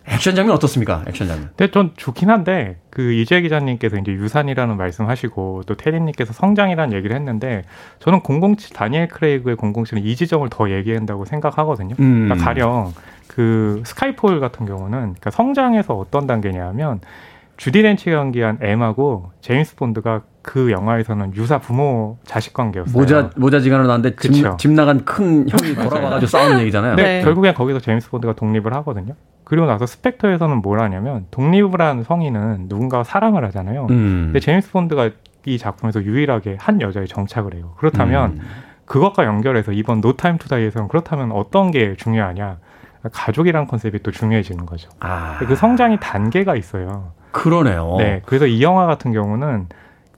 액션 0.06 0.34
장면 0.34 0.54
어떻습니까? 0.54 1.02
액션 1.08 1.28
장면. 1.28 1.50
근데 1.56 1.70
전 1.70 1.92
좋긴 1.96 2.28
한데 2.28 2.76
그 2.90 3.12
이재 3.12 3.40
기자님께서 3.40 3.96
이제 3.96 4.12
유산이라는 4.12 4.76
말씀하시고 4.76 5.62
또 5.66 5.74
테리님께서 5.76 6.34
성장이라는 6.34 6.94
얘기를 6.94 7.16
했는데 7.16 7.62
저는 8.00 8.20
007 8.22 8.74
다니엘 8.74 9.08
크레이그의 9.08 9.56
007은 9.56 10.04
이 10.04 10.14
지점을 10.14 10.46
더 10.50 10.70
얘기한다고 10.70 11.24
생각하거든요. 11.24 11.94
음. 11.98 12.28
그러니까 12.28 12.44
가령 12.44 12.92
그 13.28 13.82
스카이폴 13.86 14.40
같은 14.40 14.66
경우는 14.66 14.98
그러니까 14.98 15.30
성장에서 15.30 15.94
어떤 15.94 16.26
단계냐면 16.26 17.00
주디 17.56 17.82
덴치가 17.82 18.16
연기한 18.16 18.58
M하고 18.60 19.30
제임스 19.40 19.76
본드가 19.76 20.22
그 20.44 20.70
영화에서는 20.70 21.34
유사 21.36 21.58
부모 21.58 22.18
자식 22.24 22.52
관계였어요. 22.52 22.92
모자 22.96 23.30
모자지간을 23.34 23.86
나는데 23.86 24.14
집, 24.16 24.28
그쵸. 24.28 24.56
집 24.60 24.70
나간 24.72 25.02
큰 25.06 25.48
형이 25.48 25.74
돌아와가지고 25.74 26.26
싸우는 26.26 26.60
얘기잖아요. 26.60 26.96
네, 26.96 27.02
네. 27.02 27.22
결국엔 27.24 27.54
거기서 27.54 27.80
제임스 27.80 28.10
본드가 28.10 28.34
독립을 28.34 28.74
하거든요. 28.74 29.14
그리고 29.44 29.66
나서 29.66 29.86
스펙터에서는 29.86 30.58
뭘 30.58 30.80
하냐면 30.80 31.26
독립을 31.30 31.80
한 31.80 32.02
성인은 32.02 32.66
누군가와 32.68 33.04
사랑을 33.04 33.42
하잖아요. 33.46 33.86
음. 33.88 34.24
근데 34.26 34.40
제임스 34.40 34.70
본드가 34.70 35.10
이 35.46 35.56
작품에서 35.56 36.02
유일하게 36.02 36.58
한 36.60 36.82
여자에 36.82 37.06
정착을 37.06 37.54
해요. 37.54 37.72
그렇다면 37.78 38.32
음. 38.32 38.40
그것과 38.84 39.24
연결해서 39.24 39.72
이번 39.72 40.02
No 40.02 40.12
Time 40.12 40.36
to 40.36 40.50
Die에서는 40.50 40.88
그렇다면 40.88 41.32
어떤 41.32 41.70
게 41.70 41.96
중요하냐? 41.96 42.58
가족이란 43.12 43.66
concept이 43.66 44.02
또 44.02 44.10
중요해지는 44.10 44.66
거죠. 44.66 44.90
아, 45.00 45.38
그 45.38 45.56
성장이 45.56 46.00
단계가 46.00 46.54
있어요. 46.54 47.12
그러네요. 47.32 47.96
네, 47.98 48.22
그래서 48.26 48.46
이 48.46 48.62
영화 48.62 48.86
같은 48.86 49.12
경우는 49.12 49.68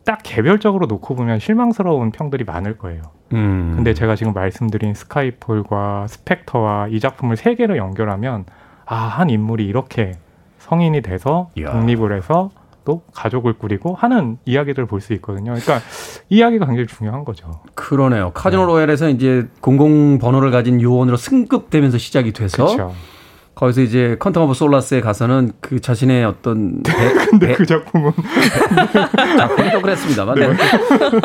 딱 0.07 0.21
개별적으로 0.23 0.87
놓고 0.87 1.17
보면 1.17 1.41
실망스러운 1.41 2.13
평들이 2.13 2.45
많을 2.45 2.79
거예요. 2.79 3.03
음. 3.35 3.73
근데 3.75 3.93
제가 3.93 4.15
지금 4.15 4.33
말씀드린 4.33 4.95
스카이폴과 4.95 6.07
스펙터와 6.09 6.89
이 6.91 7.01
작품을 7.01 7.37
세 7.37 7.57
개를 7.57 7.77
연결하면 7.77 8.45
아, 8.87 8.95
한 8.95 9.29
인물이 9.31 9.67
이렇게 9.67 10.13
성인이 10.59 11.03
돼서 11.03 11.51
이야. 11.57 11.73
독립을 11.73 12.17
해서 12.17 12.51
또 12.85 13.03
가족을 13.13 13.55
꾸리고 13.55 13.95
하는 13.95 14.39
이야기들을 14.45 14.87
볼 14.87 15.01
수 15.01 15.13
있거든요. 15.15 15.55
그러니까 15.55 15.81
이야기가 16.29 16.67
굉장히 16.67 16.87
중요한 16.87 17.25
거죠. 17.25 17.61
그러네요. 17.75 18.31
Casino 18.33 18.65
네. 18.65 18.73
Royale에서 18.73 19.09
이제 19.09 19.49
공공 19.61 20.19
번호를 20.21 20.53
가진 20.53 20.81
요원으로 20.81 21.17
승급되면서 21.17 21.99
시작이 21.99 22.33
돼서 22.33 22.65
그렇죠. 22.65 22.95
거기서 23.57 23.81
이제 23.81 24.17
Quantum 24.21 24.43
of 24.43 24.53
Solace에 24.55 25.01
가서는 25.01 25.51
그 25.63 25.81
자신의 25.81 26.27
어떤 26.27 26.83
배, 26.85 26.93
근데 27.31 27.47
배- 27.49 27.55
그 27.55 27.65
작품은 27.65 28.13
작품도 29.39 29.81
그랬습니다만 29.81 30.35
네. 30.39 30.51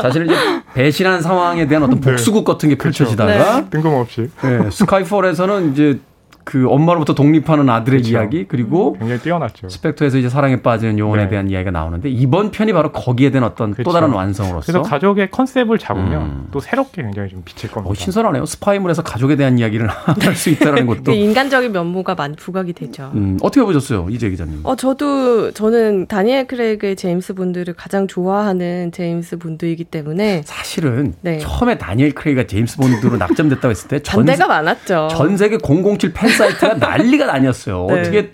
자신을 0.02 0.28
이제 0.28 0.36
배신한 0.74 1.22
상황에 1.22 1.68
대한 1.68 1.84
어떤 1.84 2.00
네. 2.00 2.12
복수극 2.12 2.46
같은 2.46 2.70
게 2.70 2.76
그렇죠. 2.76 3.04
펼쳐지다가 3.04 3.70
뜬금없이 3.70 4.30
네, 4.44 4.70
Skyfall에서는 4.72 5.74
이제 5.74 6.00
그 6.44 6.68
엄마로부터 6.70 7.14
독립하는 7.14 7.70
아들의 7.70 8.02
그렇죠. 8.02 8.12
이야기 8.18 8.46
그리고 8.48 8.94
굉장히 9.00 9.22
뛰어났죠. 9.22 9.70
Spectre에서 9.70 10.18
이제 10.18 10.30
사랑에 10.30 10.62
빠지는 10.62 10.98
요원에 11.00 11.24
네. 11.24 11.30
대한 11.30 11.50
이야기가 11.50 11.72
나오는데 11.72 12.10
이번 12.10 12.52
편이 12.52 12.74
바로 12.74 12.92
거기에 12.92 13.30
대한 13.32 13.44
어떤 13.46 13.72
또 13.72 13.76
그렇죠. 13.78 13.92
다른 13.92 14.10
완성으로서 14.14 14.66
그래서 14.72 14.82
가족의 14.82 15.32
컨셉을 15.32 15.78
잡으면 15.78 16.22
음. 16.22 16.48
또 16.52 16.60
새롭게 16.60 17.02
굉장히 17.04 17.30
좀 17.30 17.42
비칠 17.46 17.70
겁니다. 17.70 17.92
어, 17.92 17.94
신선하네요. 17.94 18.46
스파이물에서 18.46 19.04
가족에 19.04 19.36
대한 19.36 19.60
이야기를 19.60 19.88
할 20.22 20.36
수 20.36 20.50
있다는 20.50 20.86
것도. 20.88 21.04
그 21.04 21.12
인간적인 21.14 21.72
면모가 21.72 22.16
많이 22.16 22.36
부각이 22.36 22.74
되죠. 22.74 23.12
음, 23.14 23.38
어떻게 23.42 23.64
보셨어요, 23.64 24.08
이재 24.10 24.30
기자님? 24.30 24.62
어, 24.64 24.76
저도, 24.76 25.52
저는 25.52 26.08
다니엘 26.08 26.48
크레이그의 26.48 26.96
제임스 26.96 27.34
본드를 27.36 27.74
가장 27.76 28.08
좋아하는 28.08 28.92
제임스 28.92 29.38
본드이기 29.38 29.84
때문에 29.86 30.42
사실은 30.46 31.14
네. 31.22 31.38
처음에 31.40 31.78
다니엘 31.78 32.14
크레이그가 32.14 32.48
제임스 32.48 32.78
본드로 32.78 33.18
낙점됐다고 33.22 33.70
했을 33.70 33.88
때 33.90 34.00
전, 34.00 34.26
반대가 34.26 34.48
많았죠. 34.48 35.10
전 35.12 35.38
세계 35.38 35.58
007 35.58 36.14
팬 36.14 36.30
사이트가 36.32 36.74
난리가 36.76 37.34
아니었어요. 37.34 37.88
네. 37.90 38.00
어떻게 38.02 38.32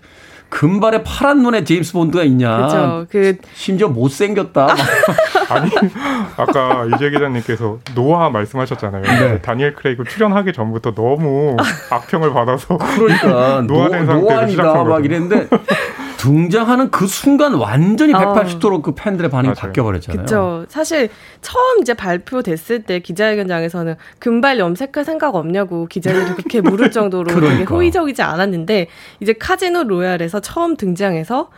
금발에 0.50 1.04
파란 1.04 1.43
눈에 1.43 1.64
제임스 1.66 1.91
본드가 1.93 2.24
있냐. 2.24 2.56
그렇죠. 2.56 3.06
그 3.10 3.38
심지어 3.54 3.89
못생겼다. 3.89 4.66
막. 4.68 4.78
아니 5.52 5.70
아까 6.38 6.86
이재 6.93 7.10
기자님께서 7.10 7.80
노아 7.95 8.30
말씀하셨잖아요. 8.30 9.02
네. 9.04 9.41
다니엘 9.41 9.74
크레이그 9.76 10.06
출연하기 10.06 10.54
전부터 10.54 10.93
너무 10.93 11.56
악평을 11.89 12.32
받아서 12.34 12.78
그러니까 12.78 13.62
노, 13.68 13.74
노화된 13.76 14.06
상태에서 14.06 14.14
노안이다 14.20 14.48
시작한 14.48 14.88
막. 14.88 15.04
이랬는데 15.06 15.48
등장하는 16.18 16.91
그 16.91 17.07
순간 17.07 17.53
완전히 17.53 18.13
어. 18.13 18.18
180도로 18.18 18.82
그 18.82 18.93
팬들의 18.93 19.30
반응이 19.30 19.47
맞아요. 19.49 19.55
바뀌어 19.55 19.84
버렸잖아요. 19.84 20.26
그렇죠. 20.26 20.65
사실 20.68 21.09
처음 21.41 21.82
이제 21.82 21.93
발표됐을 21.93 22.84
때 22.84 22.99
기자회견장에서는 22.99 23.95
금발 24.20 24.59
염색할 24.59 25.05
생각 25.05 25.36
없냐고 25.36 25.86
기자들이 25.88 26.34
그렇게 26.36 26.61
물을 26.61 26.91
정도로 26.91 27.26
되게 27.30 27.39
그러니까. 27.39 27.76
호의적이지 27.76 28.22
않았는데 28.22 28.88
이제 29.20 29.34
카지노 29.34 29.84
로얄에서 29.84 30.39
처음 30.39 30.76
등장해서 30.76 31.49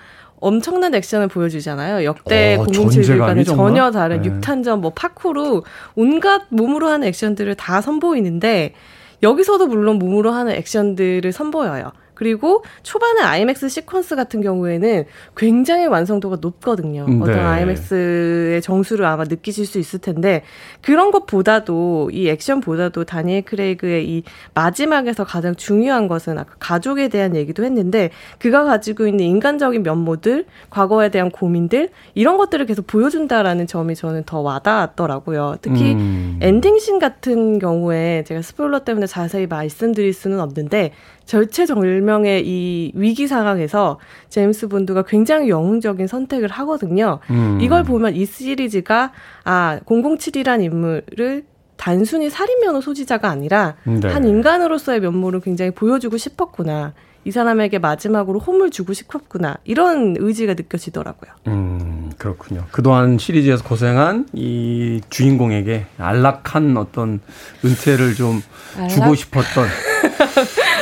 엄청난 0.41 0.95
액션을 0.95 1.27
보여주잖아요. 1.27 2.05
역대 2.05 2.55
어, 2.55 2.63
007과는 2.63 2.91
존재감이 2.93 3.43
정말? 3.45 3.67
전혀 3.67 3.91
다른 3.91 4.21
네. 4.21 4.29
육탄전, 4.29 4.79
뭐 4.81 4.91
파쿠르 4.95 5.61
온갖 5.95 6.43
몸으로 6.49 6.87
하는 6.87 7.07
액션들을 7.07 7.55
다 7.55 7.81
선보이는데 7.81 8.73
여기서도 9.21 9.67
물론 9.67 9.99
몸으로 9.99 10.31
하는 10.31 10.53
액션들을 10.53 11.29
선보여요. 11.33 11.91
그리고 12.19 12.65
초반에 12.83 13.21
IMAX 13.21 13.67
시퀀스 13.67 14.17
같은 14.17 14.41
경우에는 14.41 15.05
굉장히 15.37 15.85
완성도가 15.85 16.39
높거든요. 16.41 17.05
네. 17.07 17.17
어떤 17.21 17.39
IMAX의 17.39 18.61
정수를 18.61 19.05
아마 19.05 19.23
느끼실 19.23 19.65
수 19.65 19.79
있을 19.79 19.99
텐데 19.99 20.43
그런 20.81 21.11
것보다도 21.11 22.09
이 22.11 22.27
액션보다도 22.27 23.05
다니엘 23.05 23.43
크레이그의 23.43 24.09
이 24.09 24.23
마지막에서 24.53 25.23
가장 25.23 25.55
중요한 25.55 26.09
것은 26.09 26.37
아까 26.37 26.55
가족에 26.59 27.07
대한 27.07 27.37
얘기도 27.37 27.63
했는데 27.63 28.09
그가 28.37 28.65
가지고 28.65 29.07
있는 29.07 29.23
인간적인 29.23 29.81
면모들, 29.81 30.43
과거에 30.69 31.07
대한 31.11 31.31
고민들 31.31 31.87
이런 32.15 32.35
것들을 32.35 32.65
계속 32.65 32.85
보여준다라는 32.85 33.65
점이 33.65 33.95
저는 33.95 34.23
더 34.25 34.41
와닿았더라고요. 34.41 35.55
특히 35.61 35.93
음. 35.93 36.37
엔딩씬 36.41 36.99
같은 36.99 37.59
경우에 37.59 38.25
제가 38.27 38.41
스포일러 38.41 38.79
때문에 38.79 39.07
자세히 39.07 39.47
말씀드릴 39.47 40.11
수는 40.11 40.41
없는데 40.41 40.91
절체절명의 41.29 42.43
이 42.47 42.91
위기 42.95 43.27
상황에서 43.27 43.99
제임스 44.29 44.67
본드가 44.67 45.03
굉장히 45.03 45.49
영웅적인 45.49 46.07
선택을 46.07 46.49
하거든요. 46.49 47.19
음. 47.29 47.59
이걸 47.61 47.83
보면 47.83 48.15
이 48.15 48.25
시리즈가 48.25 49.11
아 49.43 49.79
007이란 49.85 50.63
인물을 50.63 51.43
단순히 51.77 52.31
살인면허 52.31 52.81
소지자가 52.81 53.29
아니라 53.29 53.75
네. 53.83 54.07
한 54.07 54.25
인간으로서의 54.25 55.01
면모를 55.01 55.41
굉장히 55.41 55.69
보여주고 55.69 56.17
싶었구나. 56.17 56.93
이 57.25 57.31
사람에게 57.31 57.77
마지막으로 57.77 58.39
홈을 58.39 58.71
주고 58.71 58.93
싶었구나. 58.93 59.57
이런 59.65 60.15
의지가 60.17 60.55
느껴지더라고요. 60.55 61.31
음, 61.47 62.11
그렇군요. 62.17 62.63
그동안 62.71 63.19
시리즈에서 63.19 63.63
고생한 63.63 64.29
이 64.33 65.01
주인공에게 65.11 65.85
안락한 65.99 66.75
어떤 66.77 67.19
은퇴를 67.63 68.15
좀 68.15 68.41
주고 68.89 69.03
안락? 69.03 69.17
싶었던 69.17 69.67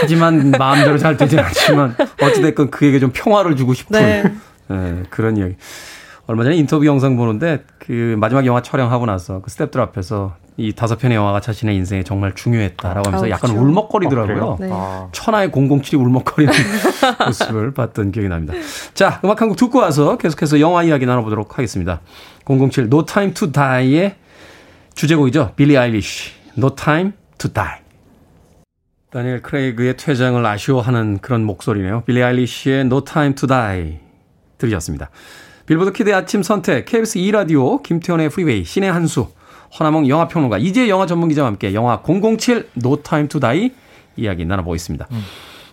하지만 0.01 0.51
마음대로 0.51 0.97
잘 0.97 1.17
되진 1.17 1.39
않지만 1.39 1.95
어찌됐건 2.21 2.71
그에게 2.71 2.99
좀 2.99 3.11
평화를 3.13 3.55
주고 3.55 3.73
싶은 3.73 3.99
네. 3.99 4.23
예, 4.71 5.03
그런 5.09 5.37
이야기. 5.37 5.55
얼마 6.25 6.43
전에 6.43 6.55
인터뷰 6.57 6.85
영상 6.85 7.15
보는데 7.15 7.63
그 7.79 8.15
마지막 8.19 8.45
영화 8.45 8.61
촬영하고 8.61 9.05
나서 9.05 9.41
그 9.41 9.49
스탭들 9.49 9.79
앞에서 9.79 10.35
이 10.57 10.73
다섯 10.73 10.97
편의 10.97 11.15
영화가 11.15 11.39
자신의 11.39 11.75
인생에 11.75 12.03
정말 12.03 12.33
중요했다라고 12.33 13.07
하면서 13.07 13.25
아우, 13.25 13.29
약간 13.31 13.51
그렇죠. 13.51 13.65
울먹거리더라고요. 13.65 14.57
네. 14.59 14.69
아, 14.71 15.07
천하의 15.11 15.49
007이 15.51 15.99
울먹거리는 15.99 16.51
모습을 17.27 17.73
봤던 17.73 18.11
기억이 18.11 18.27
납니다. 18.27 18.53
자, 18.93 19.19
음악 19.23 19.41
한 19.41 19.47
곡 19.49 19.55
듣고 19.57 19.79
와서 19.79 20.17
계속해서 20.17 20.59
영화 20.59 20.83
이야기 20.83 21.05
나눠보도록 21.05 21.57
하겠습니다. 21.59 22.01
007 22.45 22.85
No 22.85 23.05
Time 23.05 23.33
to 23.35 23.51
Die의 23.51 24.15
주제곡이죠. 24.95 25.53
빌리 25.55 25.77
아일리쉬 25.77 26.31
No 26.57 26.75
Time 26.75 27.11
to 27.37 27.53
Die. 27.53 27.86
다니엘 29.10 29.41
크레이그의 29.41 29.95
퇴장을 29.95 30.45
아쉬워하는 30.45 31.20
그런 31.20 31.43
목소리네요. 31.45 32.03
빌리 32.05 32.22
아일리쉬의 32.22 32.82
No 32.82 33.03
Time 33.05 33.36
to 33.36 33.47
Die 33.47 33.99
들으셨습니다. 34.58 35.10
빌보드 35.66 35.93
키드 35.93 36.14
아침 36.14 36.43
선택 36.43 36.86
KBS 36.86 37.20
2라디오 37.20 37.82
김태훈의 37.84 38.30
프리웨이 38.30 38.64
신의 38.66 38.91
한수 38.91 39.28
허남웅 39.80 40.07
영화평론가 40.08 40.58
이제 40.58 40.89
영화 40.89 41.05
전문기자와 41.05 41.47
함께 41.47 41.74
영화 41.74 42.01
007 42.01 42.70
No 42.84 43.01
Time 43.01 43.28
to 43.30 43.39
Die 43.39 43.72
이야기 44.18 44.45
나눠보겠습니다. 44.45 45.08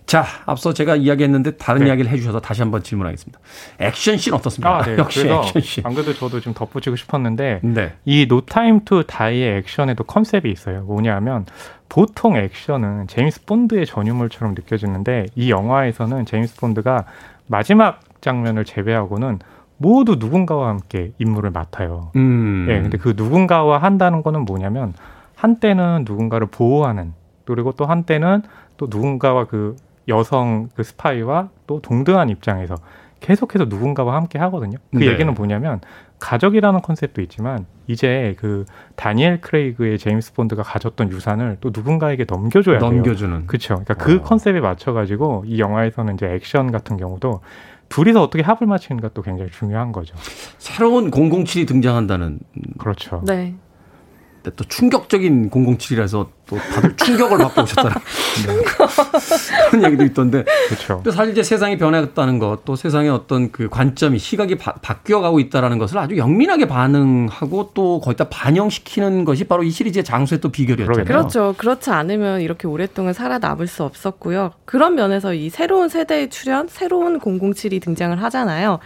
자, 0.07 0.25
앞서 0.45 0.75
제가 0.75 0.97
이야기했는데 0.97 1.53
다른 1.53 1.83
네. 1.83 1.89
이야기를 1.89 2.11
해주셔서 2.11 2.41
다시 2.41 2.61
한번 2.61 2.83
질문하겠습니다. 2.83 3.39
액션씬 3.79 4.35
어떻습니까? 4.35 4.79
아, 4.79 4.83
네. 4.83 4.97
역시 4.99 5.27
액션씬. 5.29 5.87
안 5.87 5.95
그래도 5.95 6.13
저도 6.13 6.41
좀 6.41 6.53
덧붙이고 6.53 6.95
싶었는데 6.97 7.61
네. 7.63 7.95
이 8.05 8.29
Time 8.47 8.81
to 8.85 9.03
Die의 9.05 9.59
액션에도 9.59 10.05
컨셉이 10.05 10.51
있어요. 10.51 10.83
뭐냐면 10.83 11.47
보통 11.89 12.37
액션은 12.37 13.07
제임스 13.07 13.45
본드의 13.47 13.87
전유물처럼 13.87 14.55
느껴지는데 14.55 15.27
이 15.37 15.51
영화에서는 15.51 16.27
제임스 16.27 16.57
본드가 16.57 17.05
마지막 17.47 18.01
장면을 18.21 18.65
제외하고는 18.65 19.39
모두 19.79 20.17
누군가와 20.19 20.69
함께 20.69 21.13
임무를 21.19 21.51
맡아요. 21.51 22.11
음. 22.17 22.67
예, 22.71 22.81
근데 22.81 22.99
그 22.99 23.15
누군가와 23.17 23.79
한다는 23.79 24.23
거는 24.23 24.45
뭐냐면 24.45 24.95
한때는 25.35 26.05
누군가를 26.07 26.47
보호하는 26.47 27.13
그리고 27.45 27.73
또 27.73 27.87
한때는 27.87 28.43
또 28.77 28.87
누군가와 28.89 29.47
그 29.47 29.77
여성 30.09 30.69
그 30.75 30.83
스파이와 30.83 31.51
또 31.67 31.81
동등한 31.81 32.29
입장에서 32.29 32.77
계속해서 33.21 33.65
누군가와 33.65 34.17
함께 34.17 34.39
하거든요. 34.39 34.77
그 34.93 34.99
네. 34.99 35.07
얘기는 35.07 35.33
뭐냐면 35.33 35.81
가족이라는 36.19 36.83
컨셉도 36.83 37.23
있지만 37.23 37.67
이제 37.87 38.35
그 38.39 38.65
다니엘 38.97 39.41
크레이그의 39.41 39.99
제임스 39.99 40.35
본드가 40.35 40.63
가졌던 40.63 41.11
유산을 41.11 41.59
또 41.61 41.71
누군가에게 41.73 42.27
넘겨줘야 42.29 42.79
돼요. 42.79 42.91
넘겨주는. 42.91 43.47
그렇죠. 43.47 43.75
그러니까 43.75 43.95
그 43.95 44.17
어. 44.17 44.23
컨셉에 44.23 44.61
맞춰 44.61 44.93
가지고 44.93 45.45
이 45.47 45.59
영화에서는 45.59 46.15
이제 46.15 46.27
액션 46.27 46.71
같은 46.71 46.97
경우도 46.97 47.41
둘이서 47.89 48.23
어떻게 48.23 48.43
합을 48.43 48.67
맞추는가 48.67 49.11
또 49.15 49.23
굉장히 49.23 49.51
중요한 49.51 49.93
거죠. 49.93 50.15
새로운 50.59 51.11
007이 51.11 51.67
등장한다는 51.67 52.41
그렇죠. 52.79 53.23
네. 53.27 53.55
또 54.51 54.65
충격적인 54.65 55.51
007이라서 55.51 56.29
또 56.47 56.59
다들 56.59 56.97
충격을 56.97 57.39
받고 57.39 57.63
오셨다는 57.63 57.97
그런 59.71 59.85
얘기도 59.85 60.05
있던데 60.05 60.45
그렇죠. 60.69 61.01
또 61.03 61.11
사실 61.11 61.33
이제 61.33 61.43
세상이 61.43 61.79
변했다는 61.79 62.39
것, 62.39 62.65
또 62.65 62.77
세상의 62.77 63.11
어떤 63.11 63.51
그 63.51 63.69
관점이 63.69 64.19
시각이 64.19 64.57
바, 64.57 64.75
바뀌어가고 64.75 65.41
있다라는 65.41 65.79
것을 65.79 65.99
아주 65.99 66.17
영민하게 66.19 66.69
반응하고 66.69 67.71
또 67.75 68.01
거기다 68.01 68.29
반영시키는 68.29 69.25
것이 69.25 69.45
바로 69.45 69.63
이 69.63 69.71
시리즈의 69.71 70.05
장수의 70.05 70.41
또 70.41 70.51
비결이었잖아요. 70.51 71.05
그렇죠. 71.05 71.55
그렇지 71.57 71.91
않으면 71.91 72.41
이렇게 72.43 72.69
오랫동안 72.69 73.15
살아남을 73.15 73.67
수 73.67 73.85
없었고요. 73.85 74.53
그런 74.65 74.95
면에서 74.95 75.33
이 75.33 75.49
새로운 75.49 75.89
세대의 75.89 76.29
출연, 76.31 76.69
새로운 76.69 77.19
007이 77.21 77.81
등장을 77.83 78.23
하잖아요. 78.23 78.81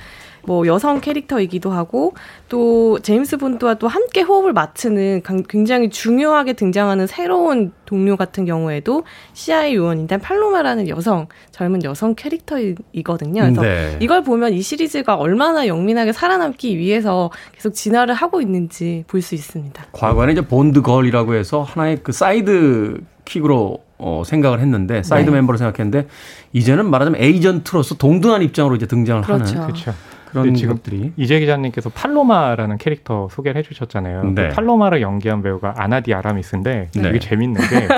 뭐 0.45 0.66
여성 0.66 1.01
캐릭터이기도 1.01 1.70
하고 1.70 2.14
또 2.49 2.99
제임스 3.01 3.36
본드와 3.39 3.74
또 3.74 3.89
함께 3.89 4.22
호흡을 4.22 4.53
맞추는 4.53 5.22
강- 5.22 5.43
굉장히 5.49 5.91
중요하게 5.91 6.55
등장하는 6.55 7.07
새로운 7.07 7.72
동료 7.84 8.16
같은 8.16 8.45
경우에도 8.45 9.05
CIA 9.34 9.74
요원인데 9.74 10.18
팔로마라는 10.18 10.89
여성 10.89 11.26
젊은 11.51 11.82
여성 11.84 12.14
캐릭터이거든요. 12.14 13.43
그래서 13.43 13.62
네. 13.62 13.97
이걸 14.01 14.22
보면 14.22 14.53
이 14.53 14.62
시리즈가 14.62 15.14
얼마나 15.16 15.66
영민하게 15.66 16.12
살아남기 16.12 16.76
위해서 16.78 17.30
계속 17.55 17.74
진화를 17.74 18.14
하고 18.14 18.41
있는지 18.41 19.05
볼 19.07 19.22
수 19.22 19.34
있습니다. 19.34 19.84
과거에는 19.93 20.32
이제 20.32 20.41
본드 20.47 20.80
걸이라고 20.82 21.34
해서 21.34 21.62
하나의 21.62 21.99
그 22.03 22.12
sidekick으로 22.12 23.79
어, 23.99 24.22
생각을 24.24 24.61
했는데 24.61 25.03
사이드 25.03 25.28
네. 25.30 25.36
멤버로 25.36 25.59
생각했는데 25.59 26.07
이제는 26.53 26.89
말하자면 26.89 27.20
에이전트로서 27.20 27.97
동등한 27.97 28.43
입장으로 28.43 28.76
이제 28.76 28.86
등장을 28.86 29.22
그렇죠. 29.22 29.45
하는 29.57 29.66
그렇죠. 29.66 29.93
그런 30.29 30.55
지금 30.55 30.74
것들이 30.74 31.12
이재 31.16 31.41
기자님께서 31.41 31.89
팔로마라는 31.91 32.76
캐릭터 32.76 33.29
소개를 33.31 33.59
해주셨잖아요. 33.61 34.24
네. 34.35 34.49
그 34.49 34.55
팔로마를 34.55 35.01
연기한 35.01 35.43
배우가 35.43 35.74
아나 35.79 35.99
디 35.99 36.12
아르마스인데 36.12 36.89
네. 36.95 37.03
되게 37.03 37.18
재밌는 37.18 37.61
게 37.61 37.74
그 37.74 37.95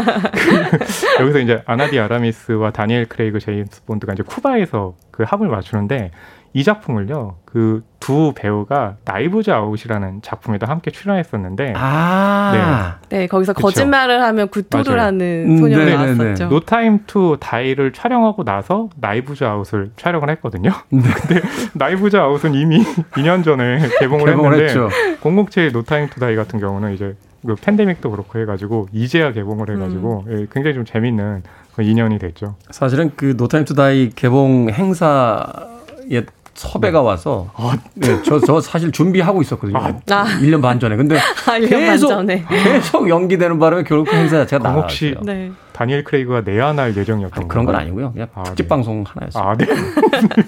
여기서 1.22 1.38
이제 1.40 1.62
아나 1.66 1.85
디 1.85 1.98
아르마스와 1.98 2.70
다니엘 2.70 3.06
크레이그 3.06 3.40
제임스 3.40 3.84
본드가 3.84 4.12
이제 4.12 4.22
쿠바에서 4.22 4.94
그 5.10 5.24
합을 5.24 5.48
맞추는데 5.48 6.12
이 6.52 6.64
작품을요 6.64 7.36
그 7.44 7.82
두 8.00 8.32
배우가 8.34 8.96
Knives 9.04 9.50
Out이라는 9.50 10.22
작품에도 10.22 10.66
함께 10.66 10.90
출연했었는데 10.90 11.74
아 11.76 12.96
네, 13.10 13.26
거기서 13.26 13.52
그쵸. 13.52 13.66
거짓말을 13.66 14.22
하면 14.22 14.48
구토를 14.48 14.96
맞아요. 14.96 15.06
하는 15.06 15.44
음, 15.50 15.56
소녀가 15.58 15.84
네네네. 15.84 16.14
나왔었죠. 16.14 16.48
No 16.48 16.60
Time 16.60 17.00
to 17.06 17.36
Die를 17.38 17.92
촬영하고 17.92 18.42
나서 18.42 18.88
Knives 18.96 19.44
Out을 19.44 19.90
촬영을 19.96 20.30
했거든요. 20.30 20.70
네. 20.88 21.02
근데 21.02 21.42
Knives 21.74 22.16
Out은 22.16 22.54
이미 22.54 22.82
2년 23.12 23.44
전에 23.44 23.78
개봉을, 24.00 24.24
개봉을 24.24 24.52
했는데 24.54 24.64
했죠. 24.64 24.88
007 25.22 25.72
No 25.72 25.82
Time 25.82 26.08
to 26.08 26.18
Die 26.18 26.34
같은 26.36 26.58
경우는 26.58 26.94
이제 26.94 27.14
그 27.46 27.54
팬데믹도 27.54 28.10
그렇고 28.10 28.38
해가지고 28.38 28.88
이제야 28.92 29.32
개봉을 29.32 29.70
해가지고 29.70 30.24
예, 30.30 30.46
굉장히 30.50 30.74
좀 30.74 30.84
재밌는 30.84 31.42
그 31.76 31.82
인연이 31.82 32.18
됐죠. 32.18 32.56
사실은 32.70 33.12
그 33.14 33.34
No 33.36 33.45
Time 33.45 33.64
to 33.64 33.74
Die 33.74 34.10
개봉 34.14 34.70
행사에 34.70 36.24
섭외가 36.54 37.00
와서 37.02 37.50
네, 37.94 38.22
저, 38.22 38.38
저 38.40 38.60
사실 38.60 38.92
준비하고 38.92 39.40
있었거든요. 39.42 39.78
아. 39.78 40.24
1년 40.40 40.60
반 40.60 40.78
전에. 40.78 40.96
근데 40.96 41.16
아, 41.46 41.58
1년 41.58 41.70
반 41.70 41.80
계속 41.80 42.08
전에. 42.08 42.44
계속 42.48 43.08
연기되는 43.08 43.58
바람에 43.58 43.84
결국 43.84 44.10
그 44.10 44.16
행사 44.16 44.36
자체가 44.38 44.62
그럼 44.62 44.82
혹시 44.82 45.12
나갔어요. 45.14 45.24
네. 45.24 45.52
다니엘 45.72 46.04
크레이그가 46.04 46.42
내한할 46.42 46.94
예정이었던 46.96 47.38
아니, 47.38 47.48
그런 47.48 47.64
건? 47.64 47.74
아니고요. 47.76 48.12
그냥 48.12 48.28
아, 48.34 48.42
특집 48.42 48.64
네. 48.64 48.68
방송 48.68 49.04
하나였어요. 49.06 49.42
아, 49.44 49.56
네. 49.56 49.66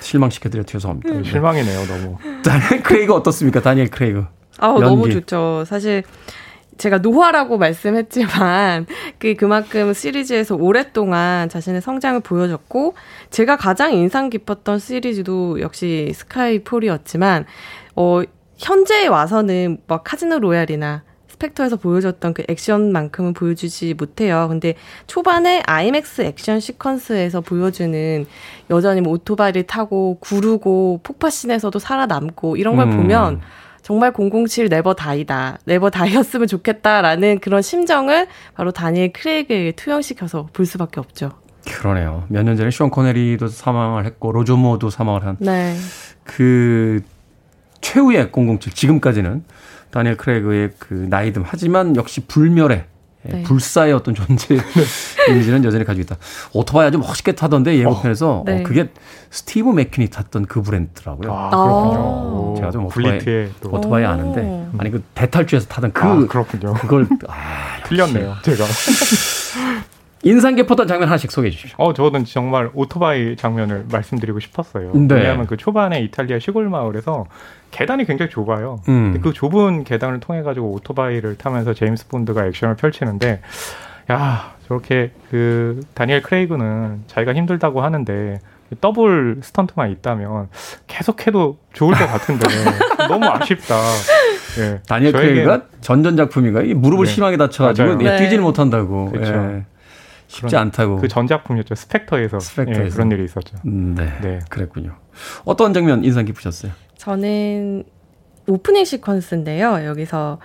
실망시켜드려 0.00 0.62
죄송합니다. 0.64 1.14
네. 1.14 1.24
실망이네요, 1.24 1.86
너무. 1.86 2.16
다니엘 2.44 2.82
크레이그 2.82 3.14
어떻습니까? 3.14 3.60
다니엘 3.60 3.88
크레이그. 3.90 4.26
너무 4.60 5.02
연기. 5.02 5.12
좋죠. 5.12 5.64
사실 5.66 6.02
제가 6.82 6.98
노화라고 6.98 7.58
말씀했지만 7.58 8.86
그 9.20 9.34
그만큼 9.36 9.94
시리즈에서 9.94 10.56
오랫동안 10.56 11.48
자신의 11.48 11.80
성장을 11.80 12.18
보여줬고 12.20 12.94
제가 13.30 13.56
가장 13.56 13.92
인상 13.92 14.30
깊었던 14.30 14.80
시리즈도 14.80 15.60
역시 15.60 16.10
Skyfall이었지만 16.12 17.46
어 17.94 18.22
현재에 18.58 19.06
와서는 19.06 19.78
막 19.86 20.02
Casino 20.02 20.40
Royale이나 20.40 21.04
Spectre에서 21.28 21.76
보여줬던 21.76 22.34
그 22.34 22.42
액션만큼은 22.48 23.32
보여주지 23.32 23.94
못해요. 23.94 24.46
근데 24.48 24.74
초반에 25.06 25.62
아이맥스 25.66 26.22
액션 26.22 26.58
시퀀스에서 26.58 27.44
보여주는 27.44 28.26
여전히 28.70 29.00
뭐 29.00 29.12
오토바이를 29.12 29.64
타고 29.64 30.18
구르고 30.20 31.00
폭파씬에서도 31.04 31.78
살아남고 31.78 32.56
이런 32.56 32.74
걸 32.74 32.88
음. 32.88 32.96
보면 32.96 33.40
정말 33.82 34.12
007 34.12 34.68
never 34.68 34.94
die다. 34.94 35.58
never 35.64 35.90
die였으면 35.90 36.46
좋겠다라는 36.46 37.40
그런 37.40 37.62
심정을 37.62 38.28
바로 38.54 38.70
다니엘 38.70 39.12
크레이그에게 39.12 39.72
투영시켜서 39.72 40.48
볼 40.52 40.66
수밖에 40.66 41.00
없죠. 41.00 41.32
그러네요. 41.66 42.24
몇 42.28 42.42
년 42.44 42.56
전에 42.56 42.70
숀 42.70 42.88
코네리도 42.90 43.48
사망을 43.48 44.04
했고 44.04 44.32
로저 44.32 44.56
모어도 44.56 44.90
사망을 44.90 45.24
한 45.24 45.36
네. 45.40 45.76
그 46.24 47.00
최후의 47.80 48.30
007 48.32 48.72
지금까지는 48.72 49.44
다니엘 49.90 50.16
크레이그의 50.16 50.70
그 50.78 51.06
나이듦 51.10 51.42
하지만 51.46 51.96
역시 51.96 52.20
불멸의 52.26 52.76
예, 52.78 52.84
네. 53.24 53.42
불사의 53.44 53.92
어떤 53.92 54.14
존재 54.14 54.58
이미지는 55.30 55.64
여전히 55.64 55.84
가지고 55.84 56.02
있다. 56.02 56.16
오토바이 56.52 56.86
아주 56.88 56.98
멋있게 56.98 57.32
타던데 57.32 57.76
예고편에서 57.78 58.42
네. 58.46 58.60
어, 58.60 58.62
그게 58.64 58.90
스티브 59.30 59.70
맥퀸이 59.70 60.08
탔던 60.10 60.46
그 60.46 60.60
브랜드더라고요. 60.62 61.32
아, 61.32 61.46
아. 61.46 61.50
그렇군요. 61.50 62.54
제가 62.56 62.70
좀 62.72 62.88
오토바이- 62.88 63.50
또. 63.60 63.70
오토바이 63.70 64.04
오. 64.04 64.08
아는데 64.08 64.66
아니 64.78 64.90
그 64.90 65.02
대탈주에서 65.14 65.66
타던 65.68 65.92
그 65.92 66.02
아, 66.04 66.26
그렇군요. 66.26 66.74
그걸 66.74 67.06
아, 67.28 67.82
틀렸네요, 67.86 68.34
제가. 68.42 68.64
인상 70.22 70.54
깊었던 70.54 70.86
장면 70.86 71.08
하나씩 71.08 71.30
소개해 71.30 71.50
주십시오. 71.50 71.76
어, 71.78 71.92
저는 71.92 72.24
정말 72.24 72.70
오토바이 72.74 73.36
장면을 73.36 73.86
말씀드리고 73.90 74.38
싶었어요. 74.40 74.92
네. 74.94 75.14
왜냐하면 75.16 75.46
그 75.46 75.56
초반에 75.56 76.00
이탈리아 76.00 76.38
시골 76.38 76.68
마을에서 76.68 77.26
계단이 77.72 78.04
굉장히 78.04 78.30
좁아요. 78.30 78.80
음. 78.88 79.12
근데 79.12 79.20
그 79.20 79.32
좁은 79.32 79.84
계단을 79.84 80.20
통해 80.20 80.42
가지고 80.42 80.70
오토바이를 80.72 81.36
타면서 81.38 81.74
제임스 81.74 82.08
본드가 82.08 82.46
액션을 82.46 82.76
펼치는데 82.76 83.40
야 84.12 84.54
저렇게 84.68 85.10
그 85.30 85.80
다니엘 85.94 86.22
크레이그는 86.22 87.04
자기가 87.08 87.34
힘들다고 87.34 87.82
하는데 87.82 88.40
더블 88.80 89.38
스턴트만 89.42 89.90
있다면 89.90 90.48
계속해도 90.86 91.58
좋을 91.72 91.94
것 91.94 92.06
같은데 92.06 92.46
너무 93.08 93.26
아쉽다. 93.26 93.76
예. 94.60 94.80
다니엘 94.86 95.12
크레이그가 95.12 95.62
전전 95.80 96.16
작품인가요? 96.16 96.64
이 96.64 96.74
무릎을 96.74 97.06
네. 97.06 97.12
심하게 97.12 97.36
다쳐가지고 97.36 97.96
네. 97.96 98.18
뛰지를 98.18 98.42
못한다고. 98.42 99.10
그렇죠. 99.10 99.32
예. 99.32 99.71
쉽지 100.32 100.46
그런- 100.52 100.62
않다고. 100.62 100.96
그 100.96 101.08
전작품이었죠. 101.08 101.74
Spectre에서, 101.74 102.40
Spectre에서. 102.40 102.84
예, 102.84 102.88
그런 102.88 103.10
일이 103.12 103.24
있었죠. 103.24 103.56
음, 103.66 103.94
네. 103.94 104.08
네. 104.22 104.38
그랬군요. 104.48 104.92
어떤 105.44 105.74
장면 105.74 106.04
인상 106.04 106.24
깊으셨어요? 106.24 106.72
저는 106.96 107.84
오프닝 108.48 108.82
시퀀스인데요. 108.84 109.84
여기서 109.84 110.38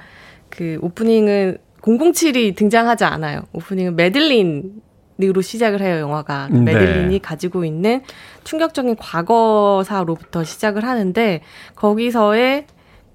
그 0.49 0.77
오프닝은 0.81 1.57
007이 1.81 2.55
등장하지 2.55 3.05
않아요. 3.05 3.43
오프닝은 3.53 3.95
메들린 3.95 4.81
으로 5.23 5.41
시작을 5.41 5.81
해요, 5.81 5.99
영화가. 5.99 6.49
네. 6.51 6.59
메들린이 6.59 7.19
가지고 7.23 7.65
있는 7.65 8.03
충격적인 8.43 8.97
과거사로부터 8.97 10.43
시작을 10.43 10.83
하는데 10.85 11.41
거기서의 11.75 12.67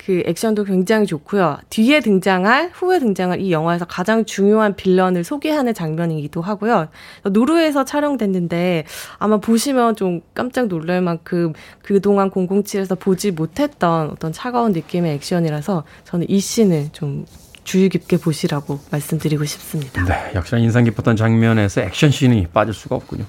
그 0.04 0.22
액션도 0.26 0.64
굉장히 0.64 1.06
좋고요. 1.06 1.58
뒤에 1.70 2.00
등장할, 2.00 2.70
후에 2.74 2.98
등장할 2.98 3.40
이 3.40 3.52
영화에서 3.52 3.84
가장 3.84 4.24
중요한 4.24 4.74
빌런을 4.74 5.22
소개하는 5.22 5.74
장면이기도 5.74 6.42
하고요. 6.42 6.88
노르웨이에서 7.24 7.84
촬영됐는데 7.84 8.84
아마 9.18 9.36
보시면 9.38 9.94
좀 9.94 10.20
깜짝 10.34 10.66
놀랄 10.66 11.00
만큼 11.02 11.52
그동안 11.82 12.30
007에서 12.30 12.98
보지 12.98 13.30
못했던 13.30 14.10
어떤 14.10 14.32
차가운 14.32 14.72
느낌의 14.72 15.14
액션이라서 15.14 15.84
저는 16.04 16.26
이 16.28 16.40
씬을 16.40 16.88
좀 16.92 17.24
주의 17.62 17.88
깊게 17.88 18.16
보시라고 18.16 18.80
말씀드리고 18.90 19.44
싶습니다. 19.44 20.04
네, 20.04 20.32
역시나 20.34 20.60
인상 20.60 20.82
깊었던 20.82 21.14
장면에서 21.14 21.80
액션 21.82 22.10
씬이 22.10 22.48
빠질 22.52 22.74
수가 22.74 22.96
없군요. 22.96 23.24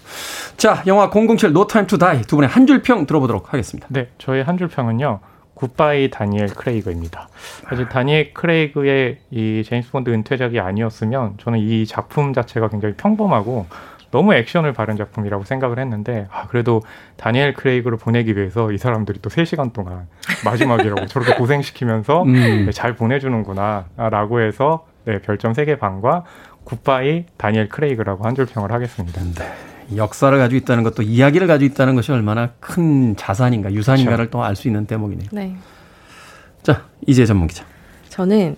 자, 0.57 0.81
영화 0.87 1.11
007 1.11 1.51
No 1.51 1.67
Time 1.67 1.85
to 1.85 1.99
Die 1.99 2.23
두 2.23 2.35
분의 2.37 2.49
한 2.49 2.65
줄 2.65 2.81
평 2.81 3.05
들어보도록 3.05 3.53
하겠습니다. 3.53 3.87
네, 3.91 4.09
저의 4.17 4.43
한줄 4.43 4.69
평은요. 4.69 5.19
굿바이 5.67 6.09
다니엘 6.09 6.47
크레이그입니다. 6.49 7.29
사실 7.69 7.87
다니엘 7.87 8.33
크레이그의 8.33 9.19
이 9.31 9.63
제임스 9.65 9.91
본드 9.91 10.09
은퇴작이 10.09 10.59
아니었으면 10.59 11.35
저는 11.37 11.59
이 11.59 11.85
작품 11.85 12.33
자체가 12.33 12.67
굉장히 12.67 12.95
평범하고 12.95 13.65
너무 14.11 14.33
액션을 14.33 14.73
바른 14.73 14.97
작품이라고 14.97 15.43
생각을 15.45 15.79
했는데 15.79 16.27
아, 16.31 16.47
그래도 16.47 16.81
다니엘 17.15 17.53
크레이그를 17.53 17.97
보내기 17.97 18.35
위해서 18.35 18.71
이 18.73 18.77
사람들이 18.77 19.19
또 19.21 19.29
3시간 19.29 19.71
동안 19.73 20.07
마지막이라고 20.43 21.05
저렇게 21.07 21.35
고생시키면서 21.35 22.23
음. 22.23 22.65
네, 22.65 22.71
잘 22.71 22.95
보내주는구나 22.95 23.85
라고 23.95 24.41
해서 24.41 24.85
네, 25.05 25.19
별점 25.19 25.53
3개 25.53 25.79
반과 25.79 26.25
굿바이 26.65 27.25
다니엘 27.37 27.69
크레이그라고 27.69 28.25
한 28.25 28.35
줄 28.35 28.45
평을 28.45 28.71
하겠습니다. 28.71 29.21
역사를 29.95 30.37
가지고 30.37 30.57
있다는 30.57 30.83
것도 30.83 31.03
이야기를 31.03 31.47
가지고 31.47 31.71
있다는 31.73 31.95
것이 31.95 32.11
얼마나 32.11 32.49
큰 32.59 33.15
자산인가, 33.15 33.73
유산인가를 33.73 34.29
또 34.29 34.43
알 34.43 34.55
수 34.55 34.67
있는 34.67 34.85
대목이네요. 34.85 35.29
네. 35.31 35.55
자, 36.63 36.83
이제 37.07 37.25
전문 37.25 37.47
기자. 37.47 37.65
저는 38.09 38.55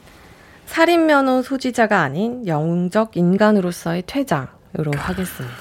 살인면허 0.67 1.41
소지자가 1.43 2.01
아닌 2.01 2.45
영웅적 2.47 3.15
인간으로서의 3.17 4.03
퇴장으로 4.05 4.91
하겠습니다. 4.95 5.55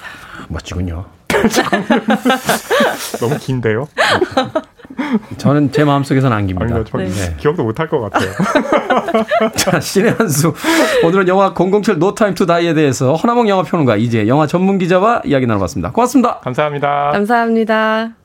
멋지군요. 0.49 1.05
너무 3.19 3.37
긴데요? 3.37 3.87
저는 5.37 5.71
제 5.71 5.83
마음속에서는 5.83 6.35
안깁니다. 6.35 6.75
아니요, 6.75 6.83
저 6.85 6.97
네. 6.97 7.35
기억도 7.37 7.63
못할 7.63 7.87
것 7.87 7.99
같아요. 7.99 8.31
자, 9.55 9.79
신의 9.79 10.11
한수. 10.13 10.53
오늘은 11.03 11.27
영화 11.27 11.53
007 11.53 11.95
No 11.95 12.13
Time 12.15 12.35
to 12.35 12.45
Die에 12.45 12.73
대해서 12.73 13.13
허나몽 13.13 13.47
영화평론가 13.47 13.97
이제 13.97 14.27
영화 14.27 14.47
전문 14.47 14.77
기자와 14.77 15.21
이야기 15.25 15.45
나눠봤습니다. 15.45 15.91
고맙습니다. 15.91 16.39
감사합니다. 16.39 17.11
감사합니다. 17.11 18.15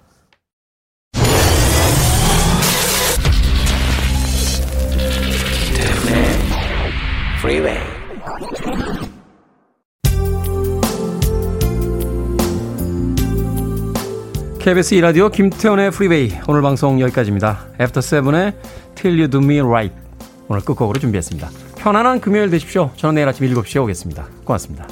Freeway. 7.41 7.90
KBS 14.61 14.95
2라디오 14.97 15.33
김태훈의 15.33 15.91
프리웨이 15.91 16.33
오늘 16.47 16.61
방송 16.61 17.01
여기까지입니다. 17.01 17.69
After 17.81 18.03
Seven의 18.03 18.53
Till 18.95 19.19
You 19.19 19.31
Do 19.31 19.43
Me 19.43 19.59
Right 19.61 19.97
오늘 20.49 20.63
끝곡으로 20.63 21.01
준비했습니다. 21.01 21.49
편안한 21.79 22.21
금요일 22.21 22.51
되십시오. 22.51 22.91
저는 22.97 23.15
내일 23.15 23.27
아침 23.27 23.47
7시에 23.47 23.83
오겠습니다. 23.83 24.27
고맙습니다. 24.45 24.87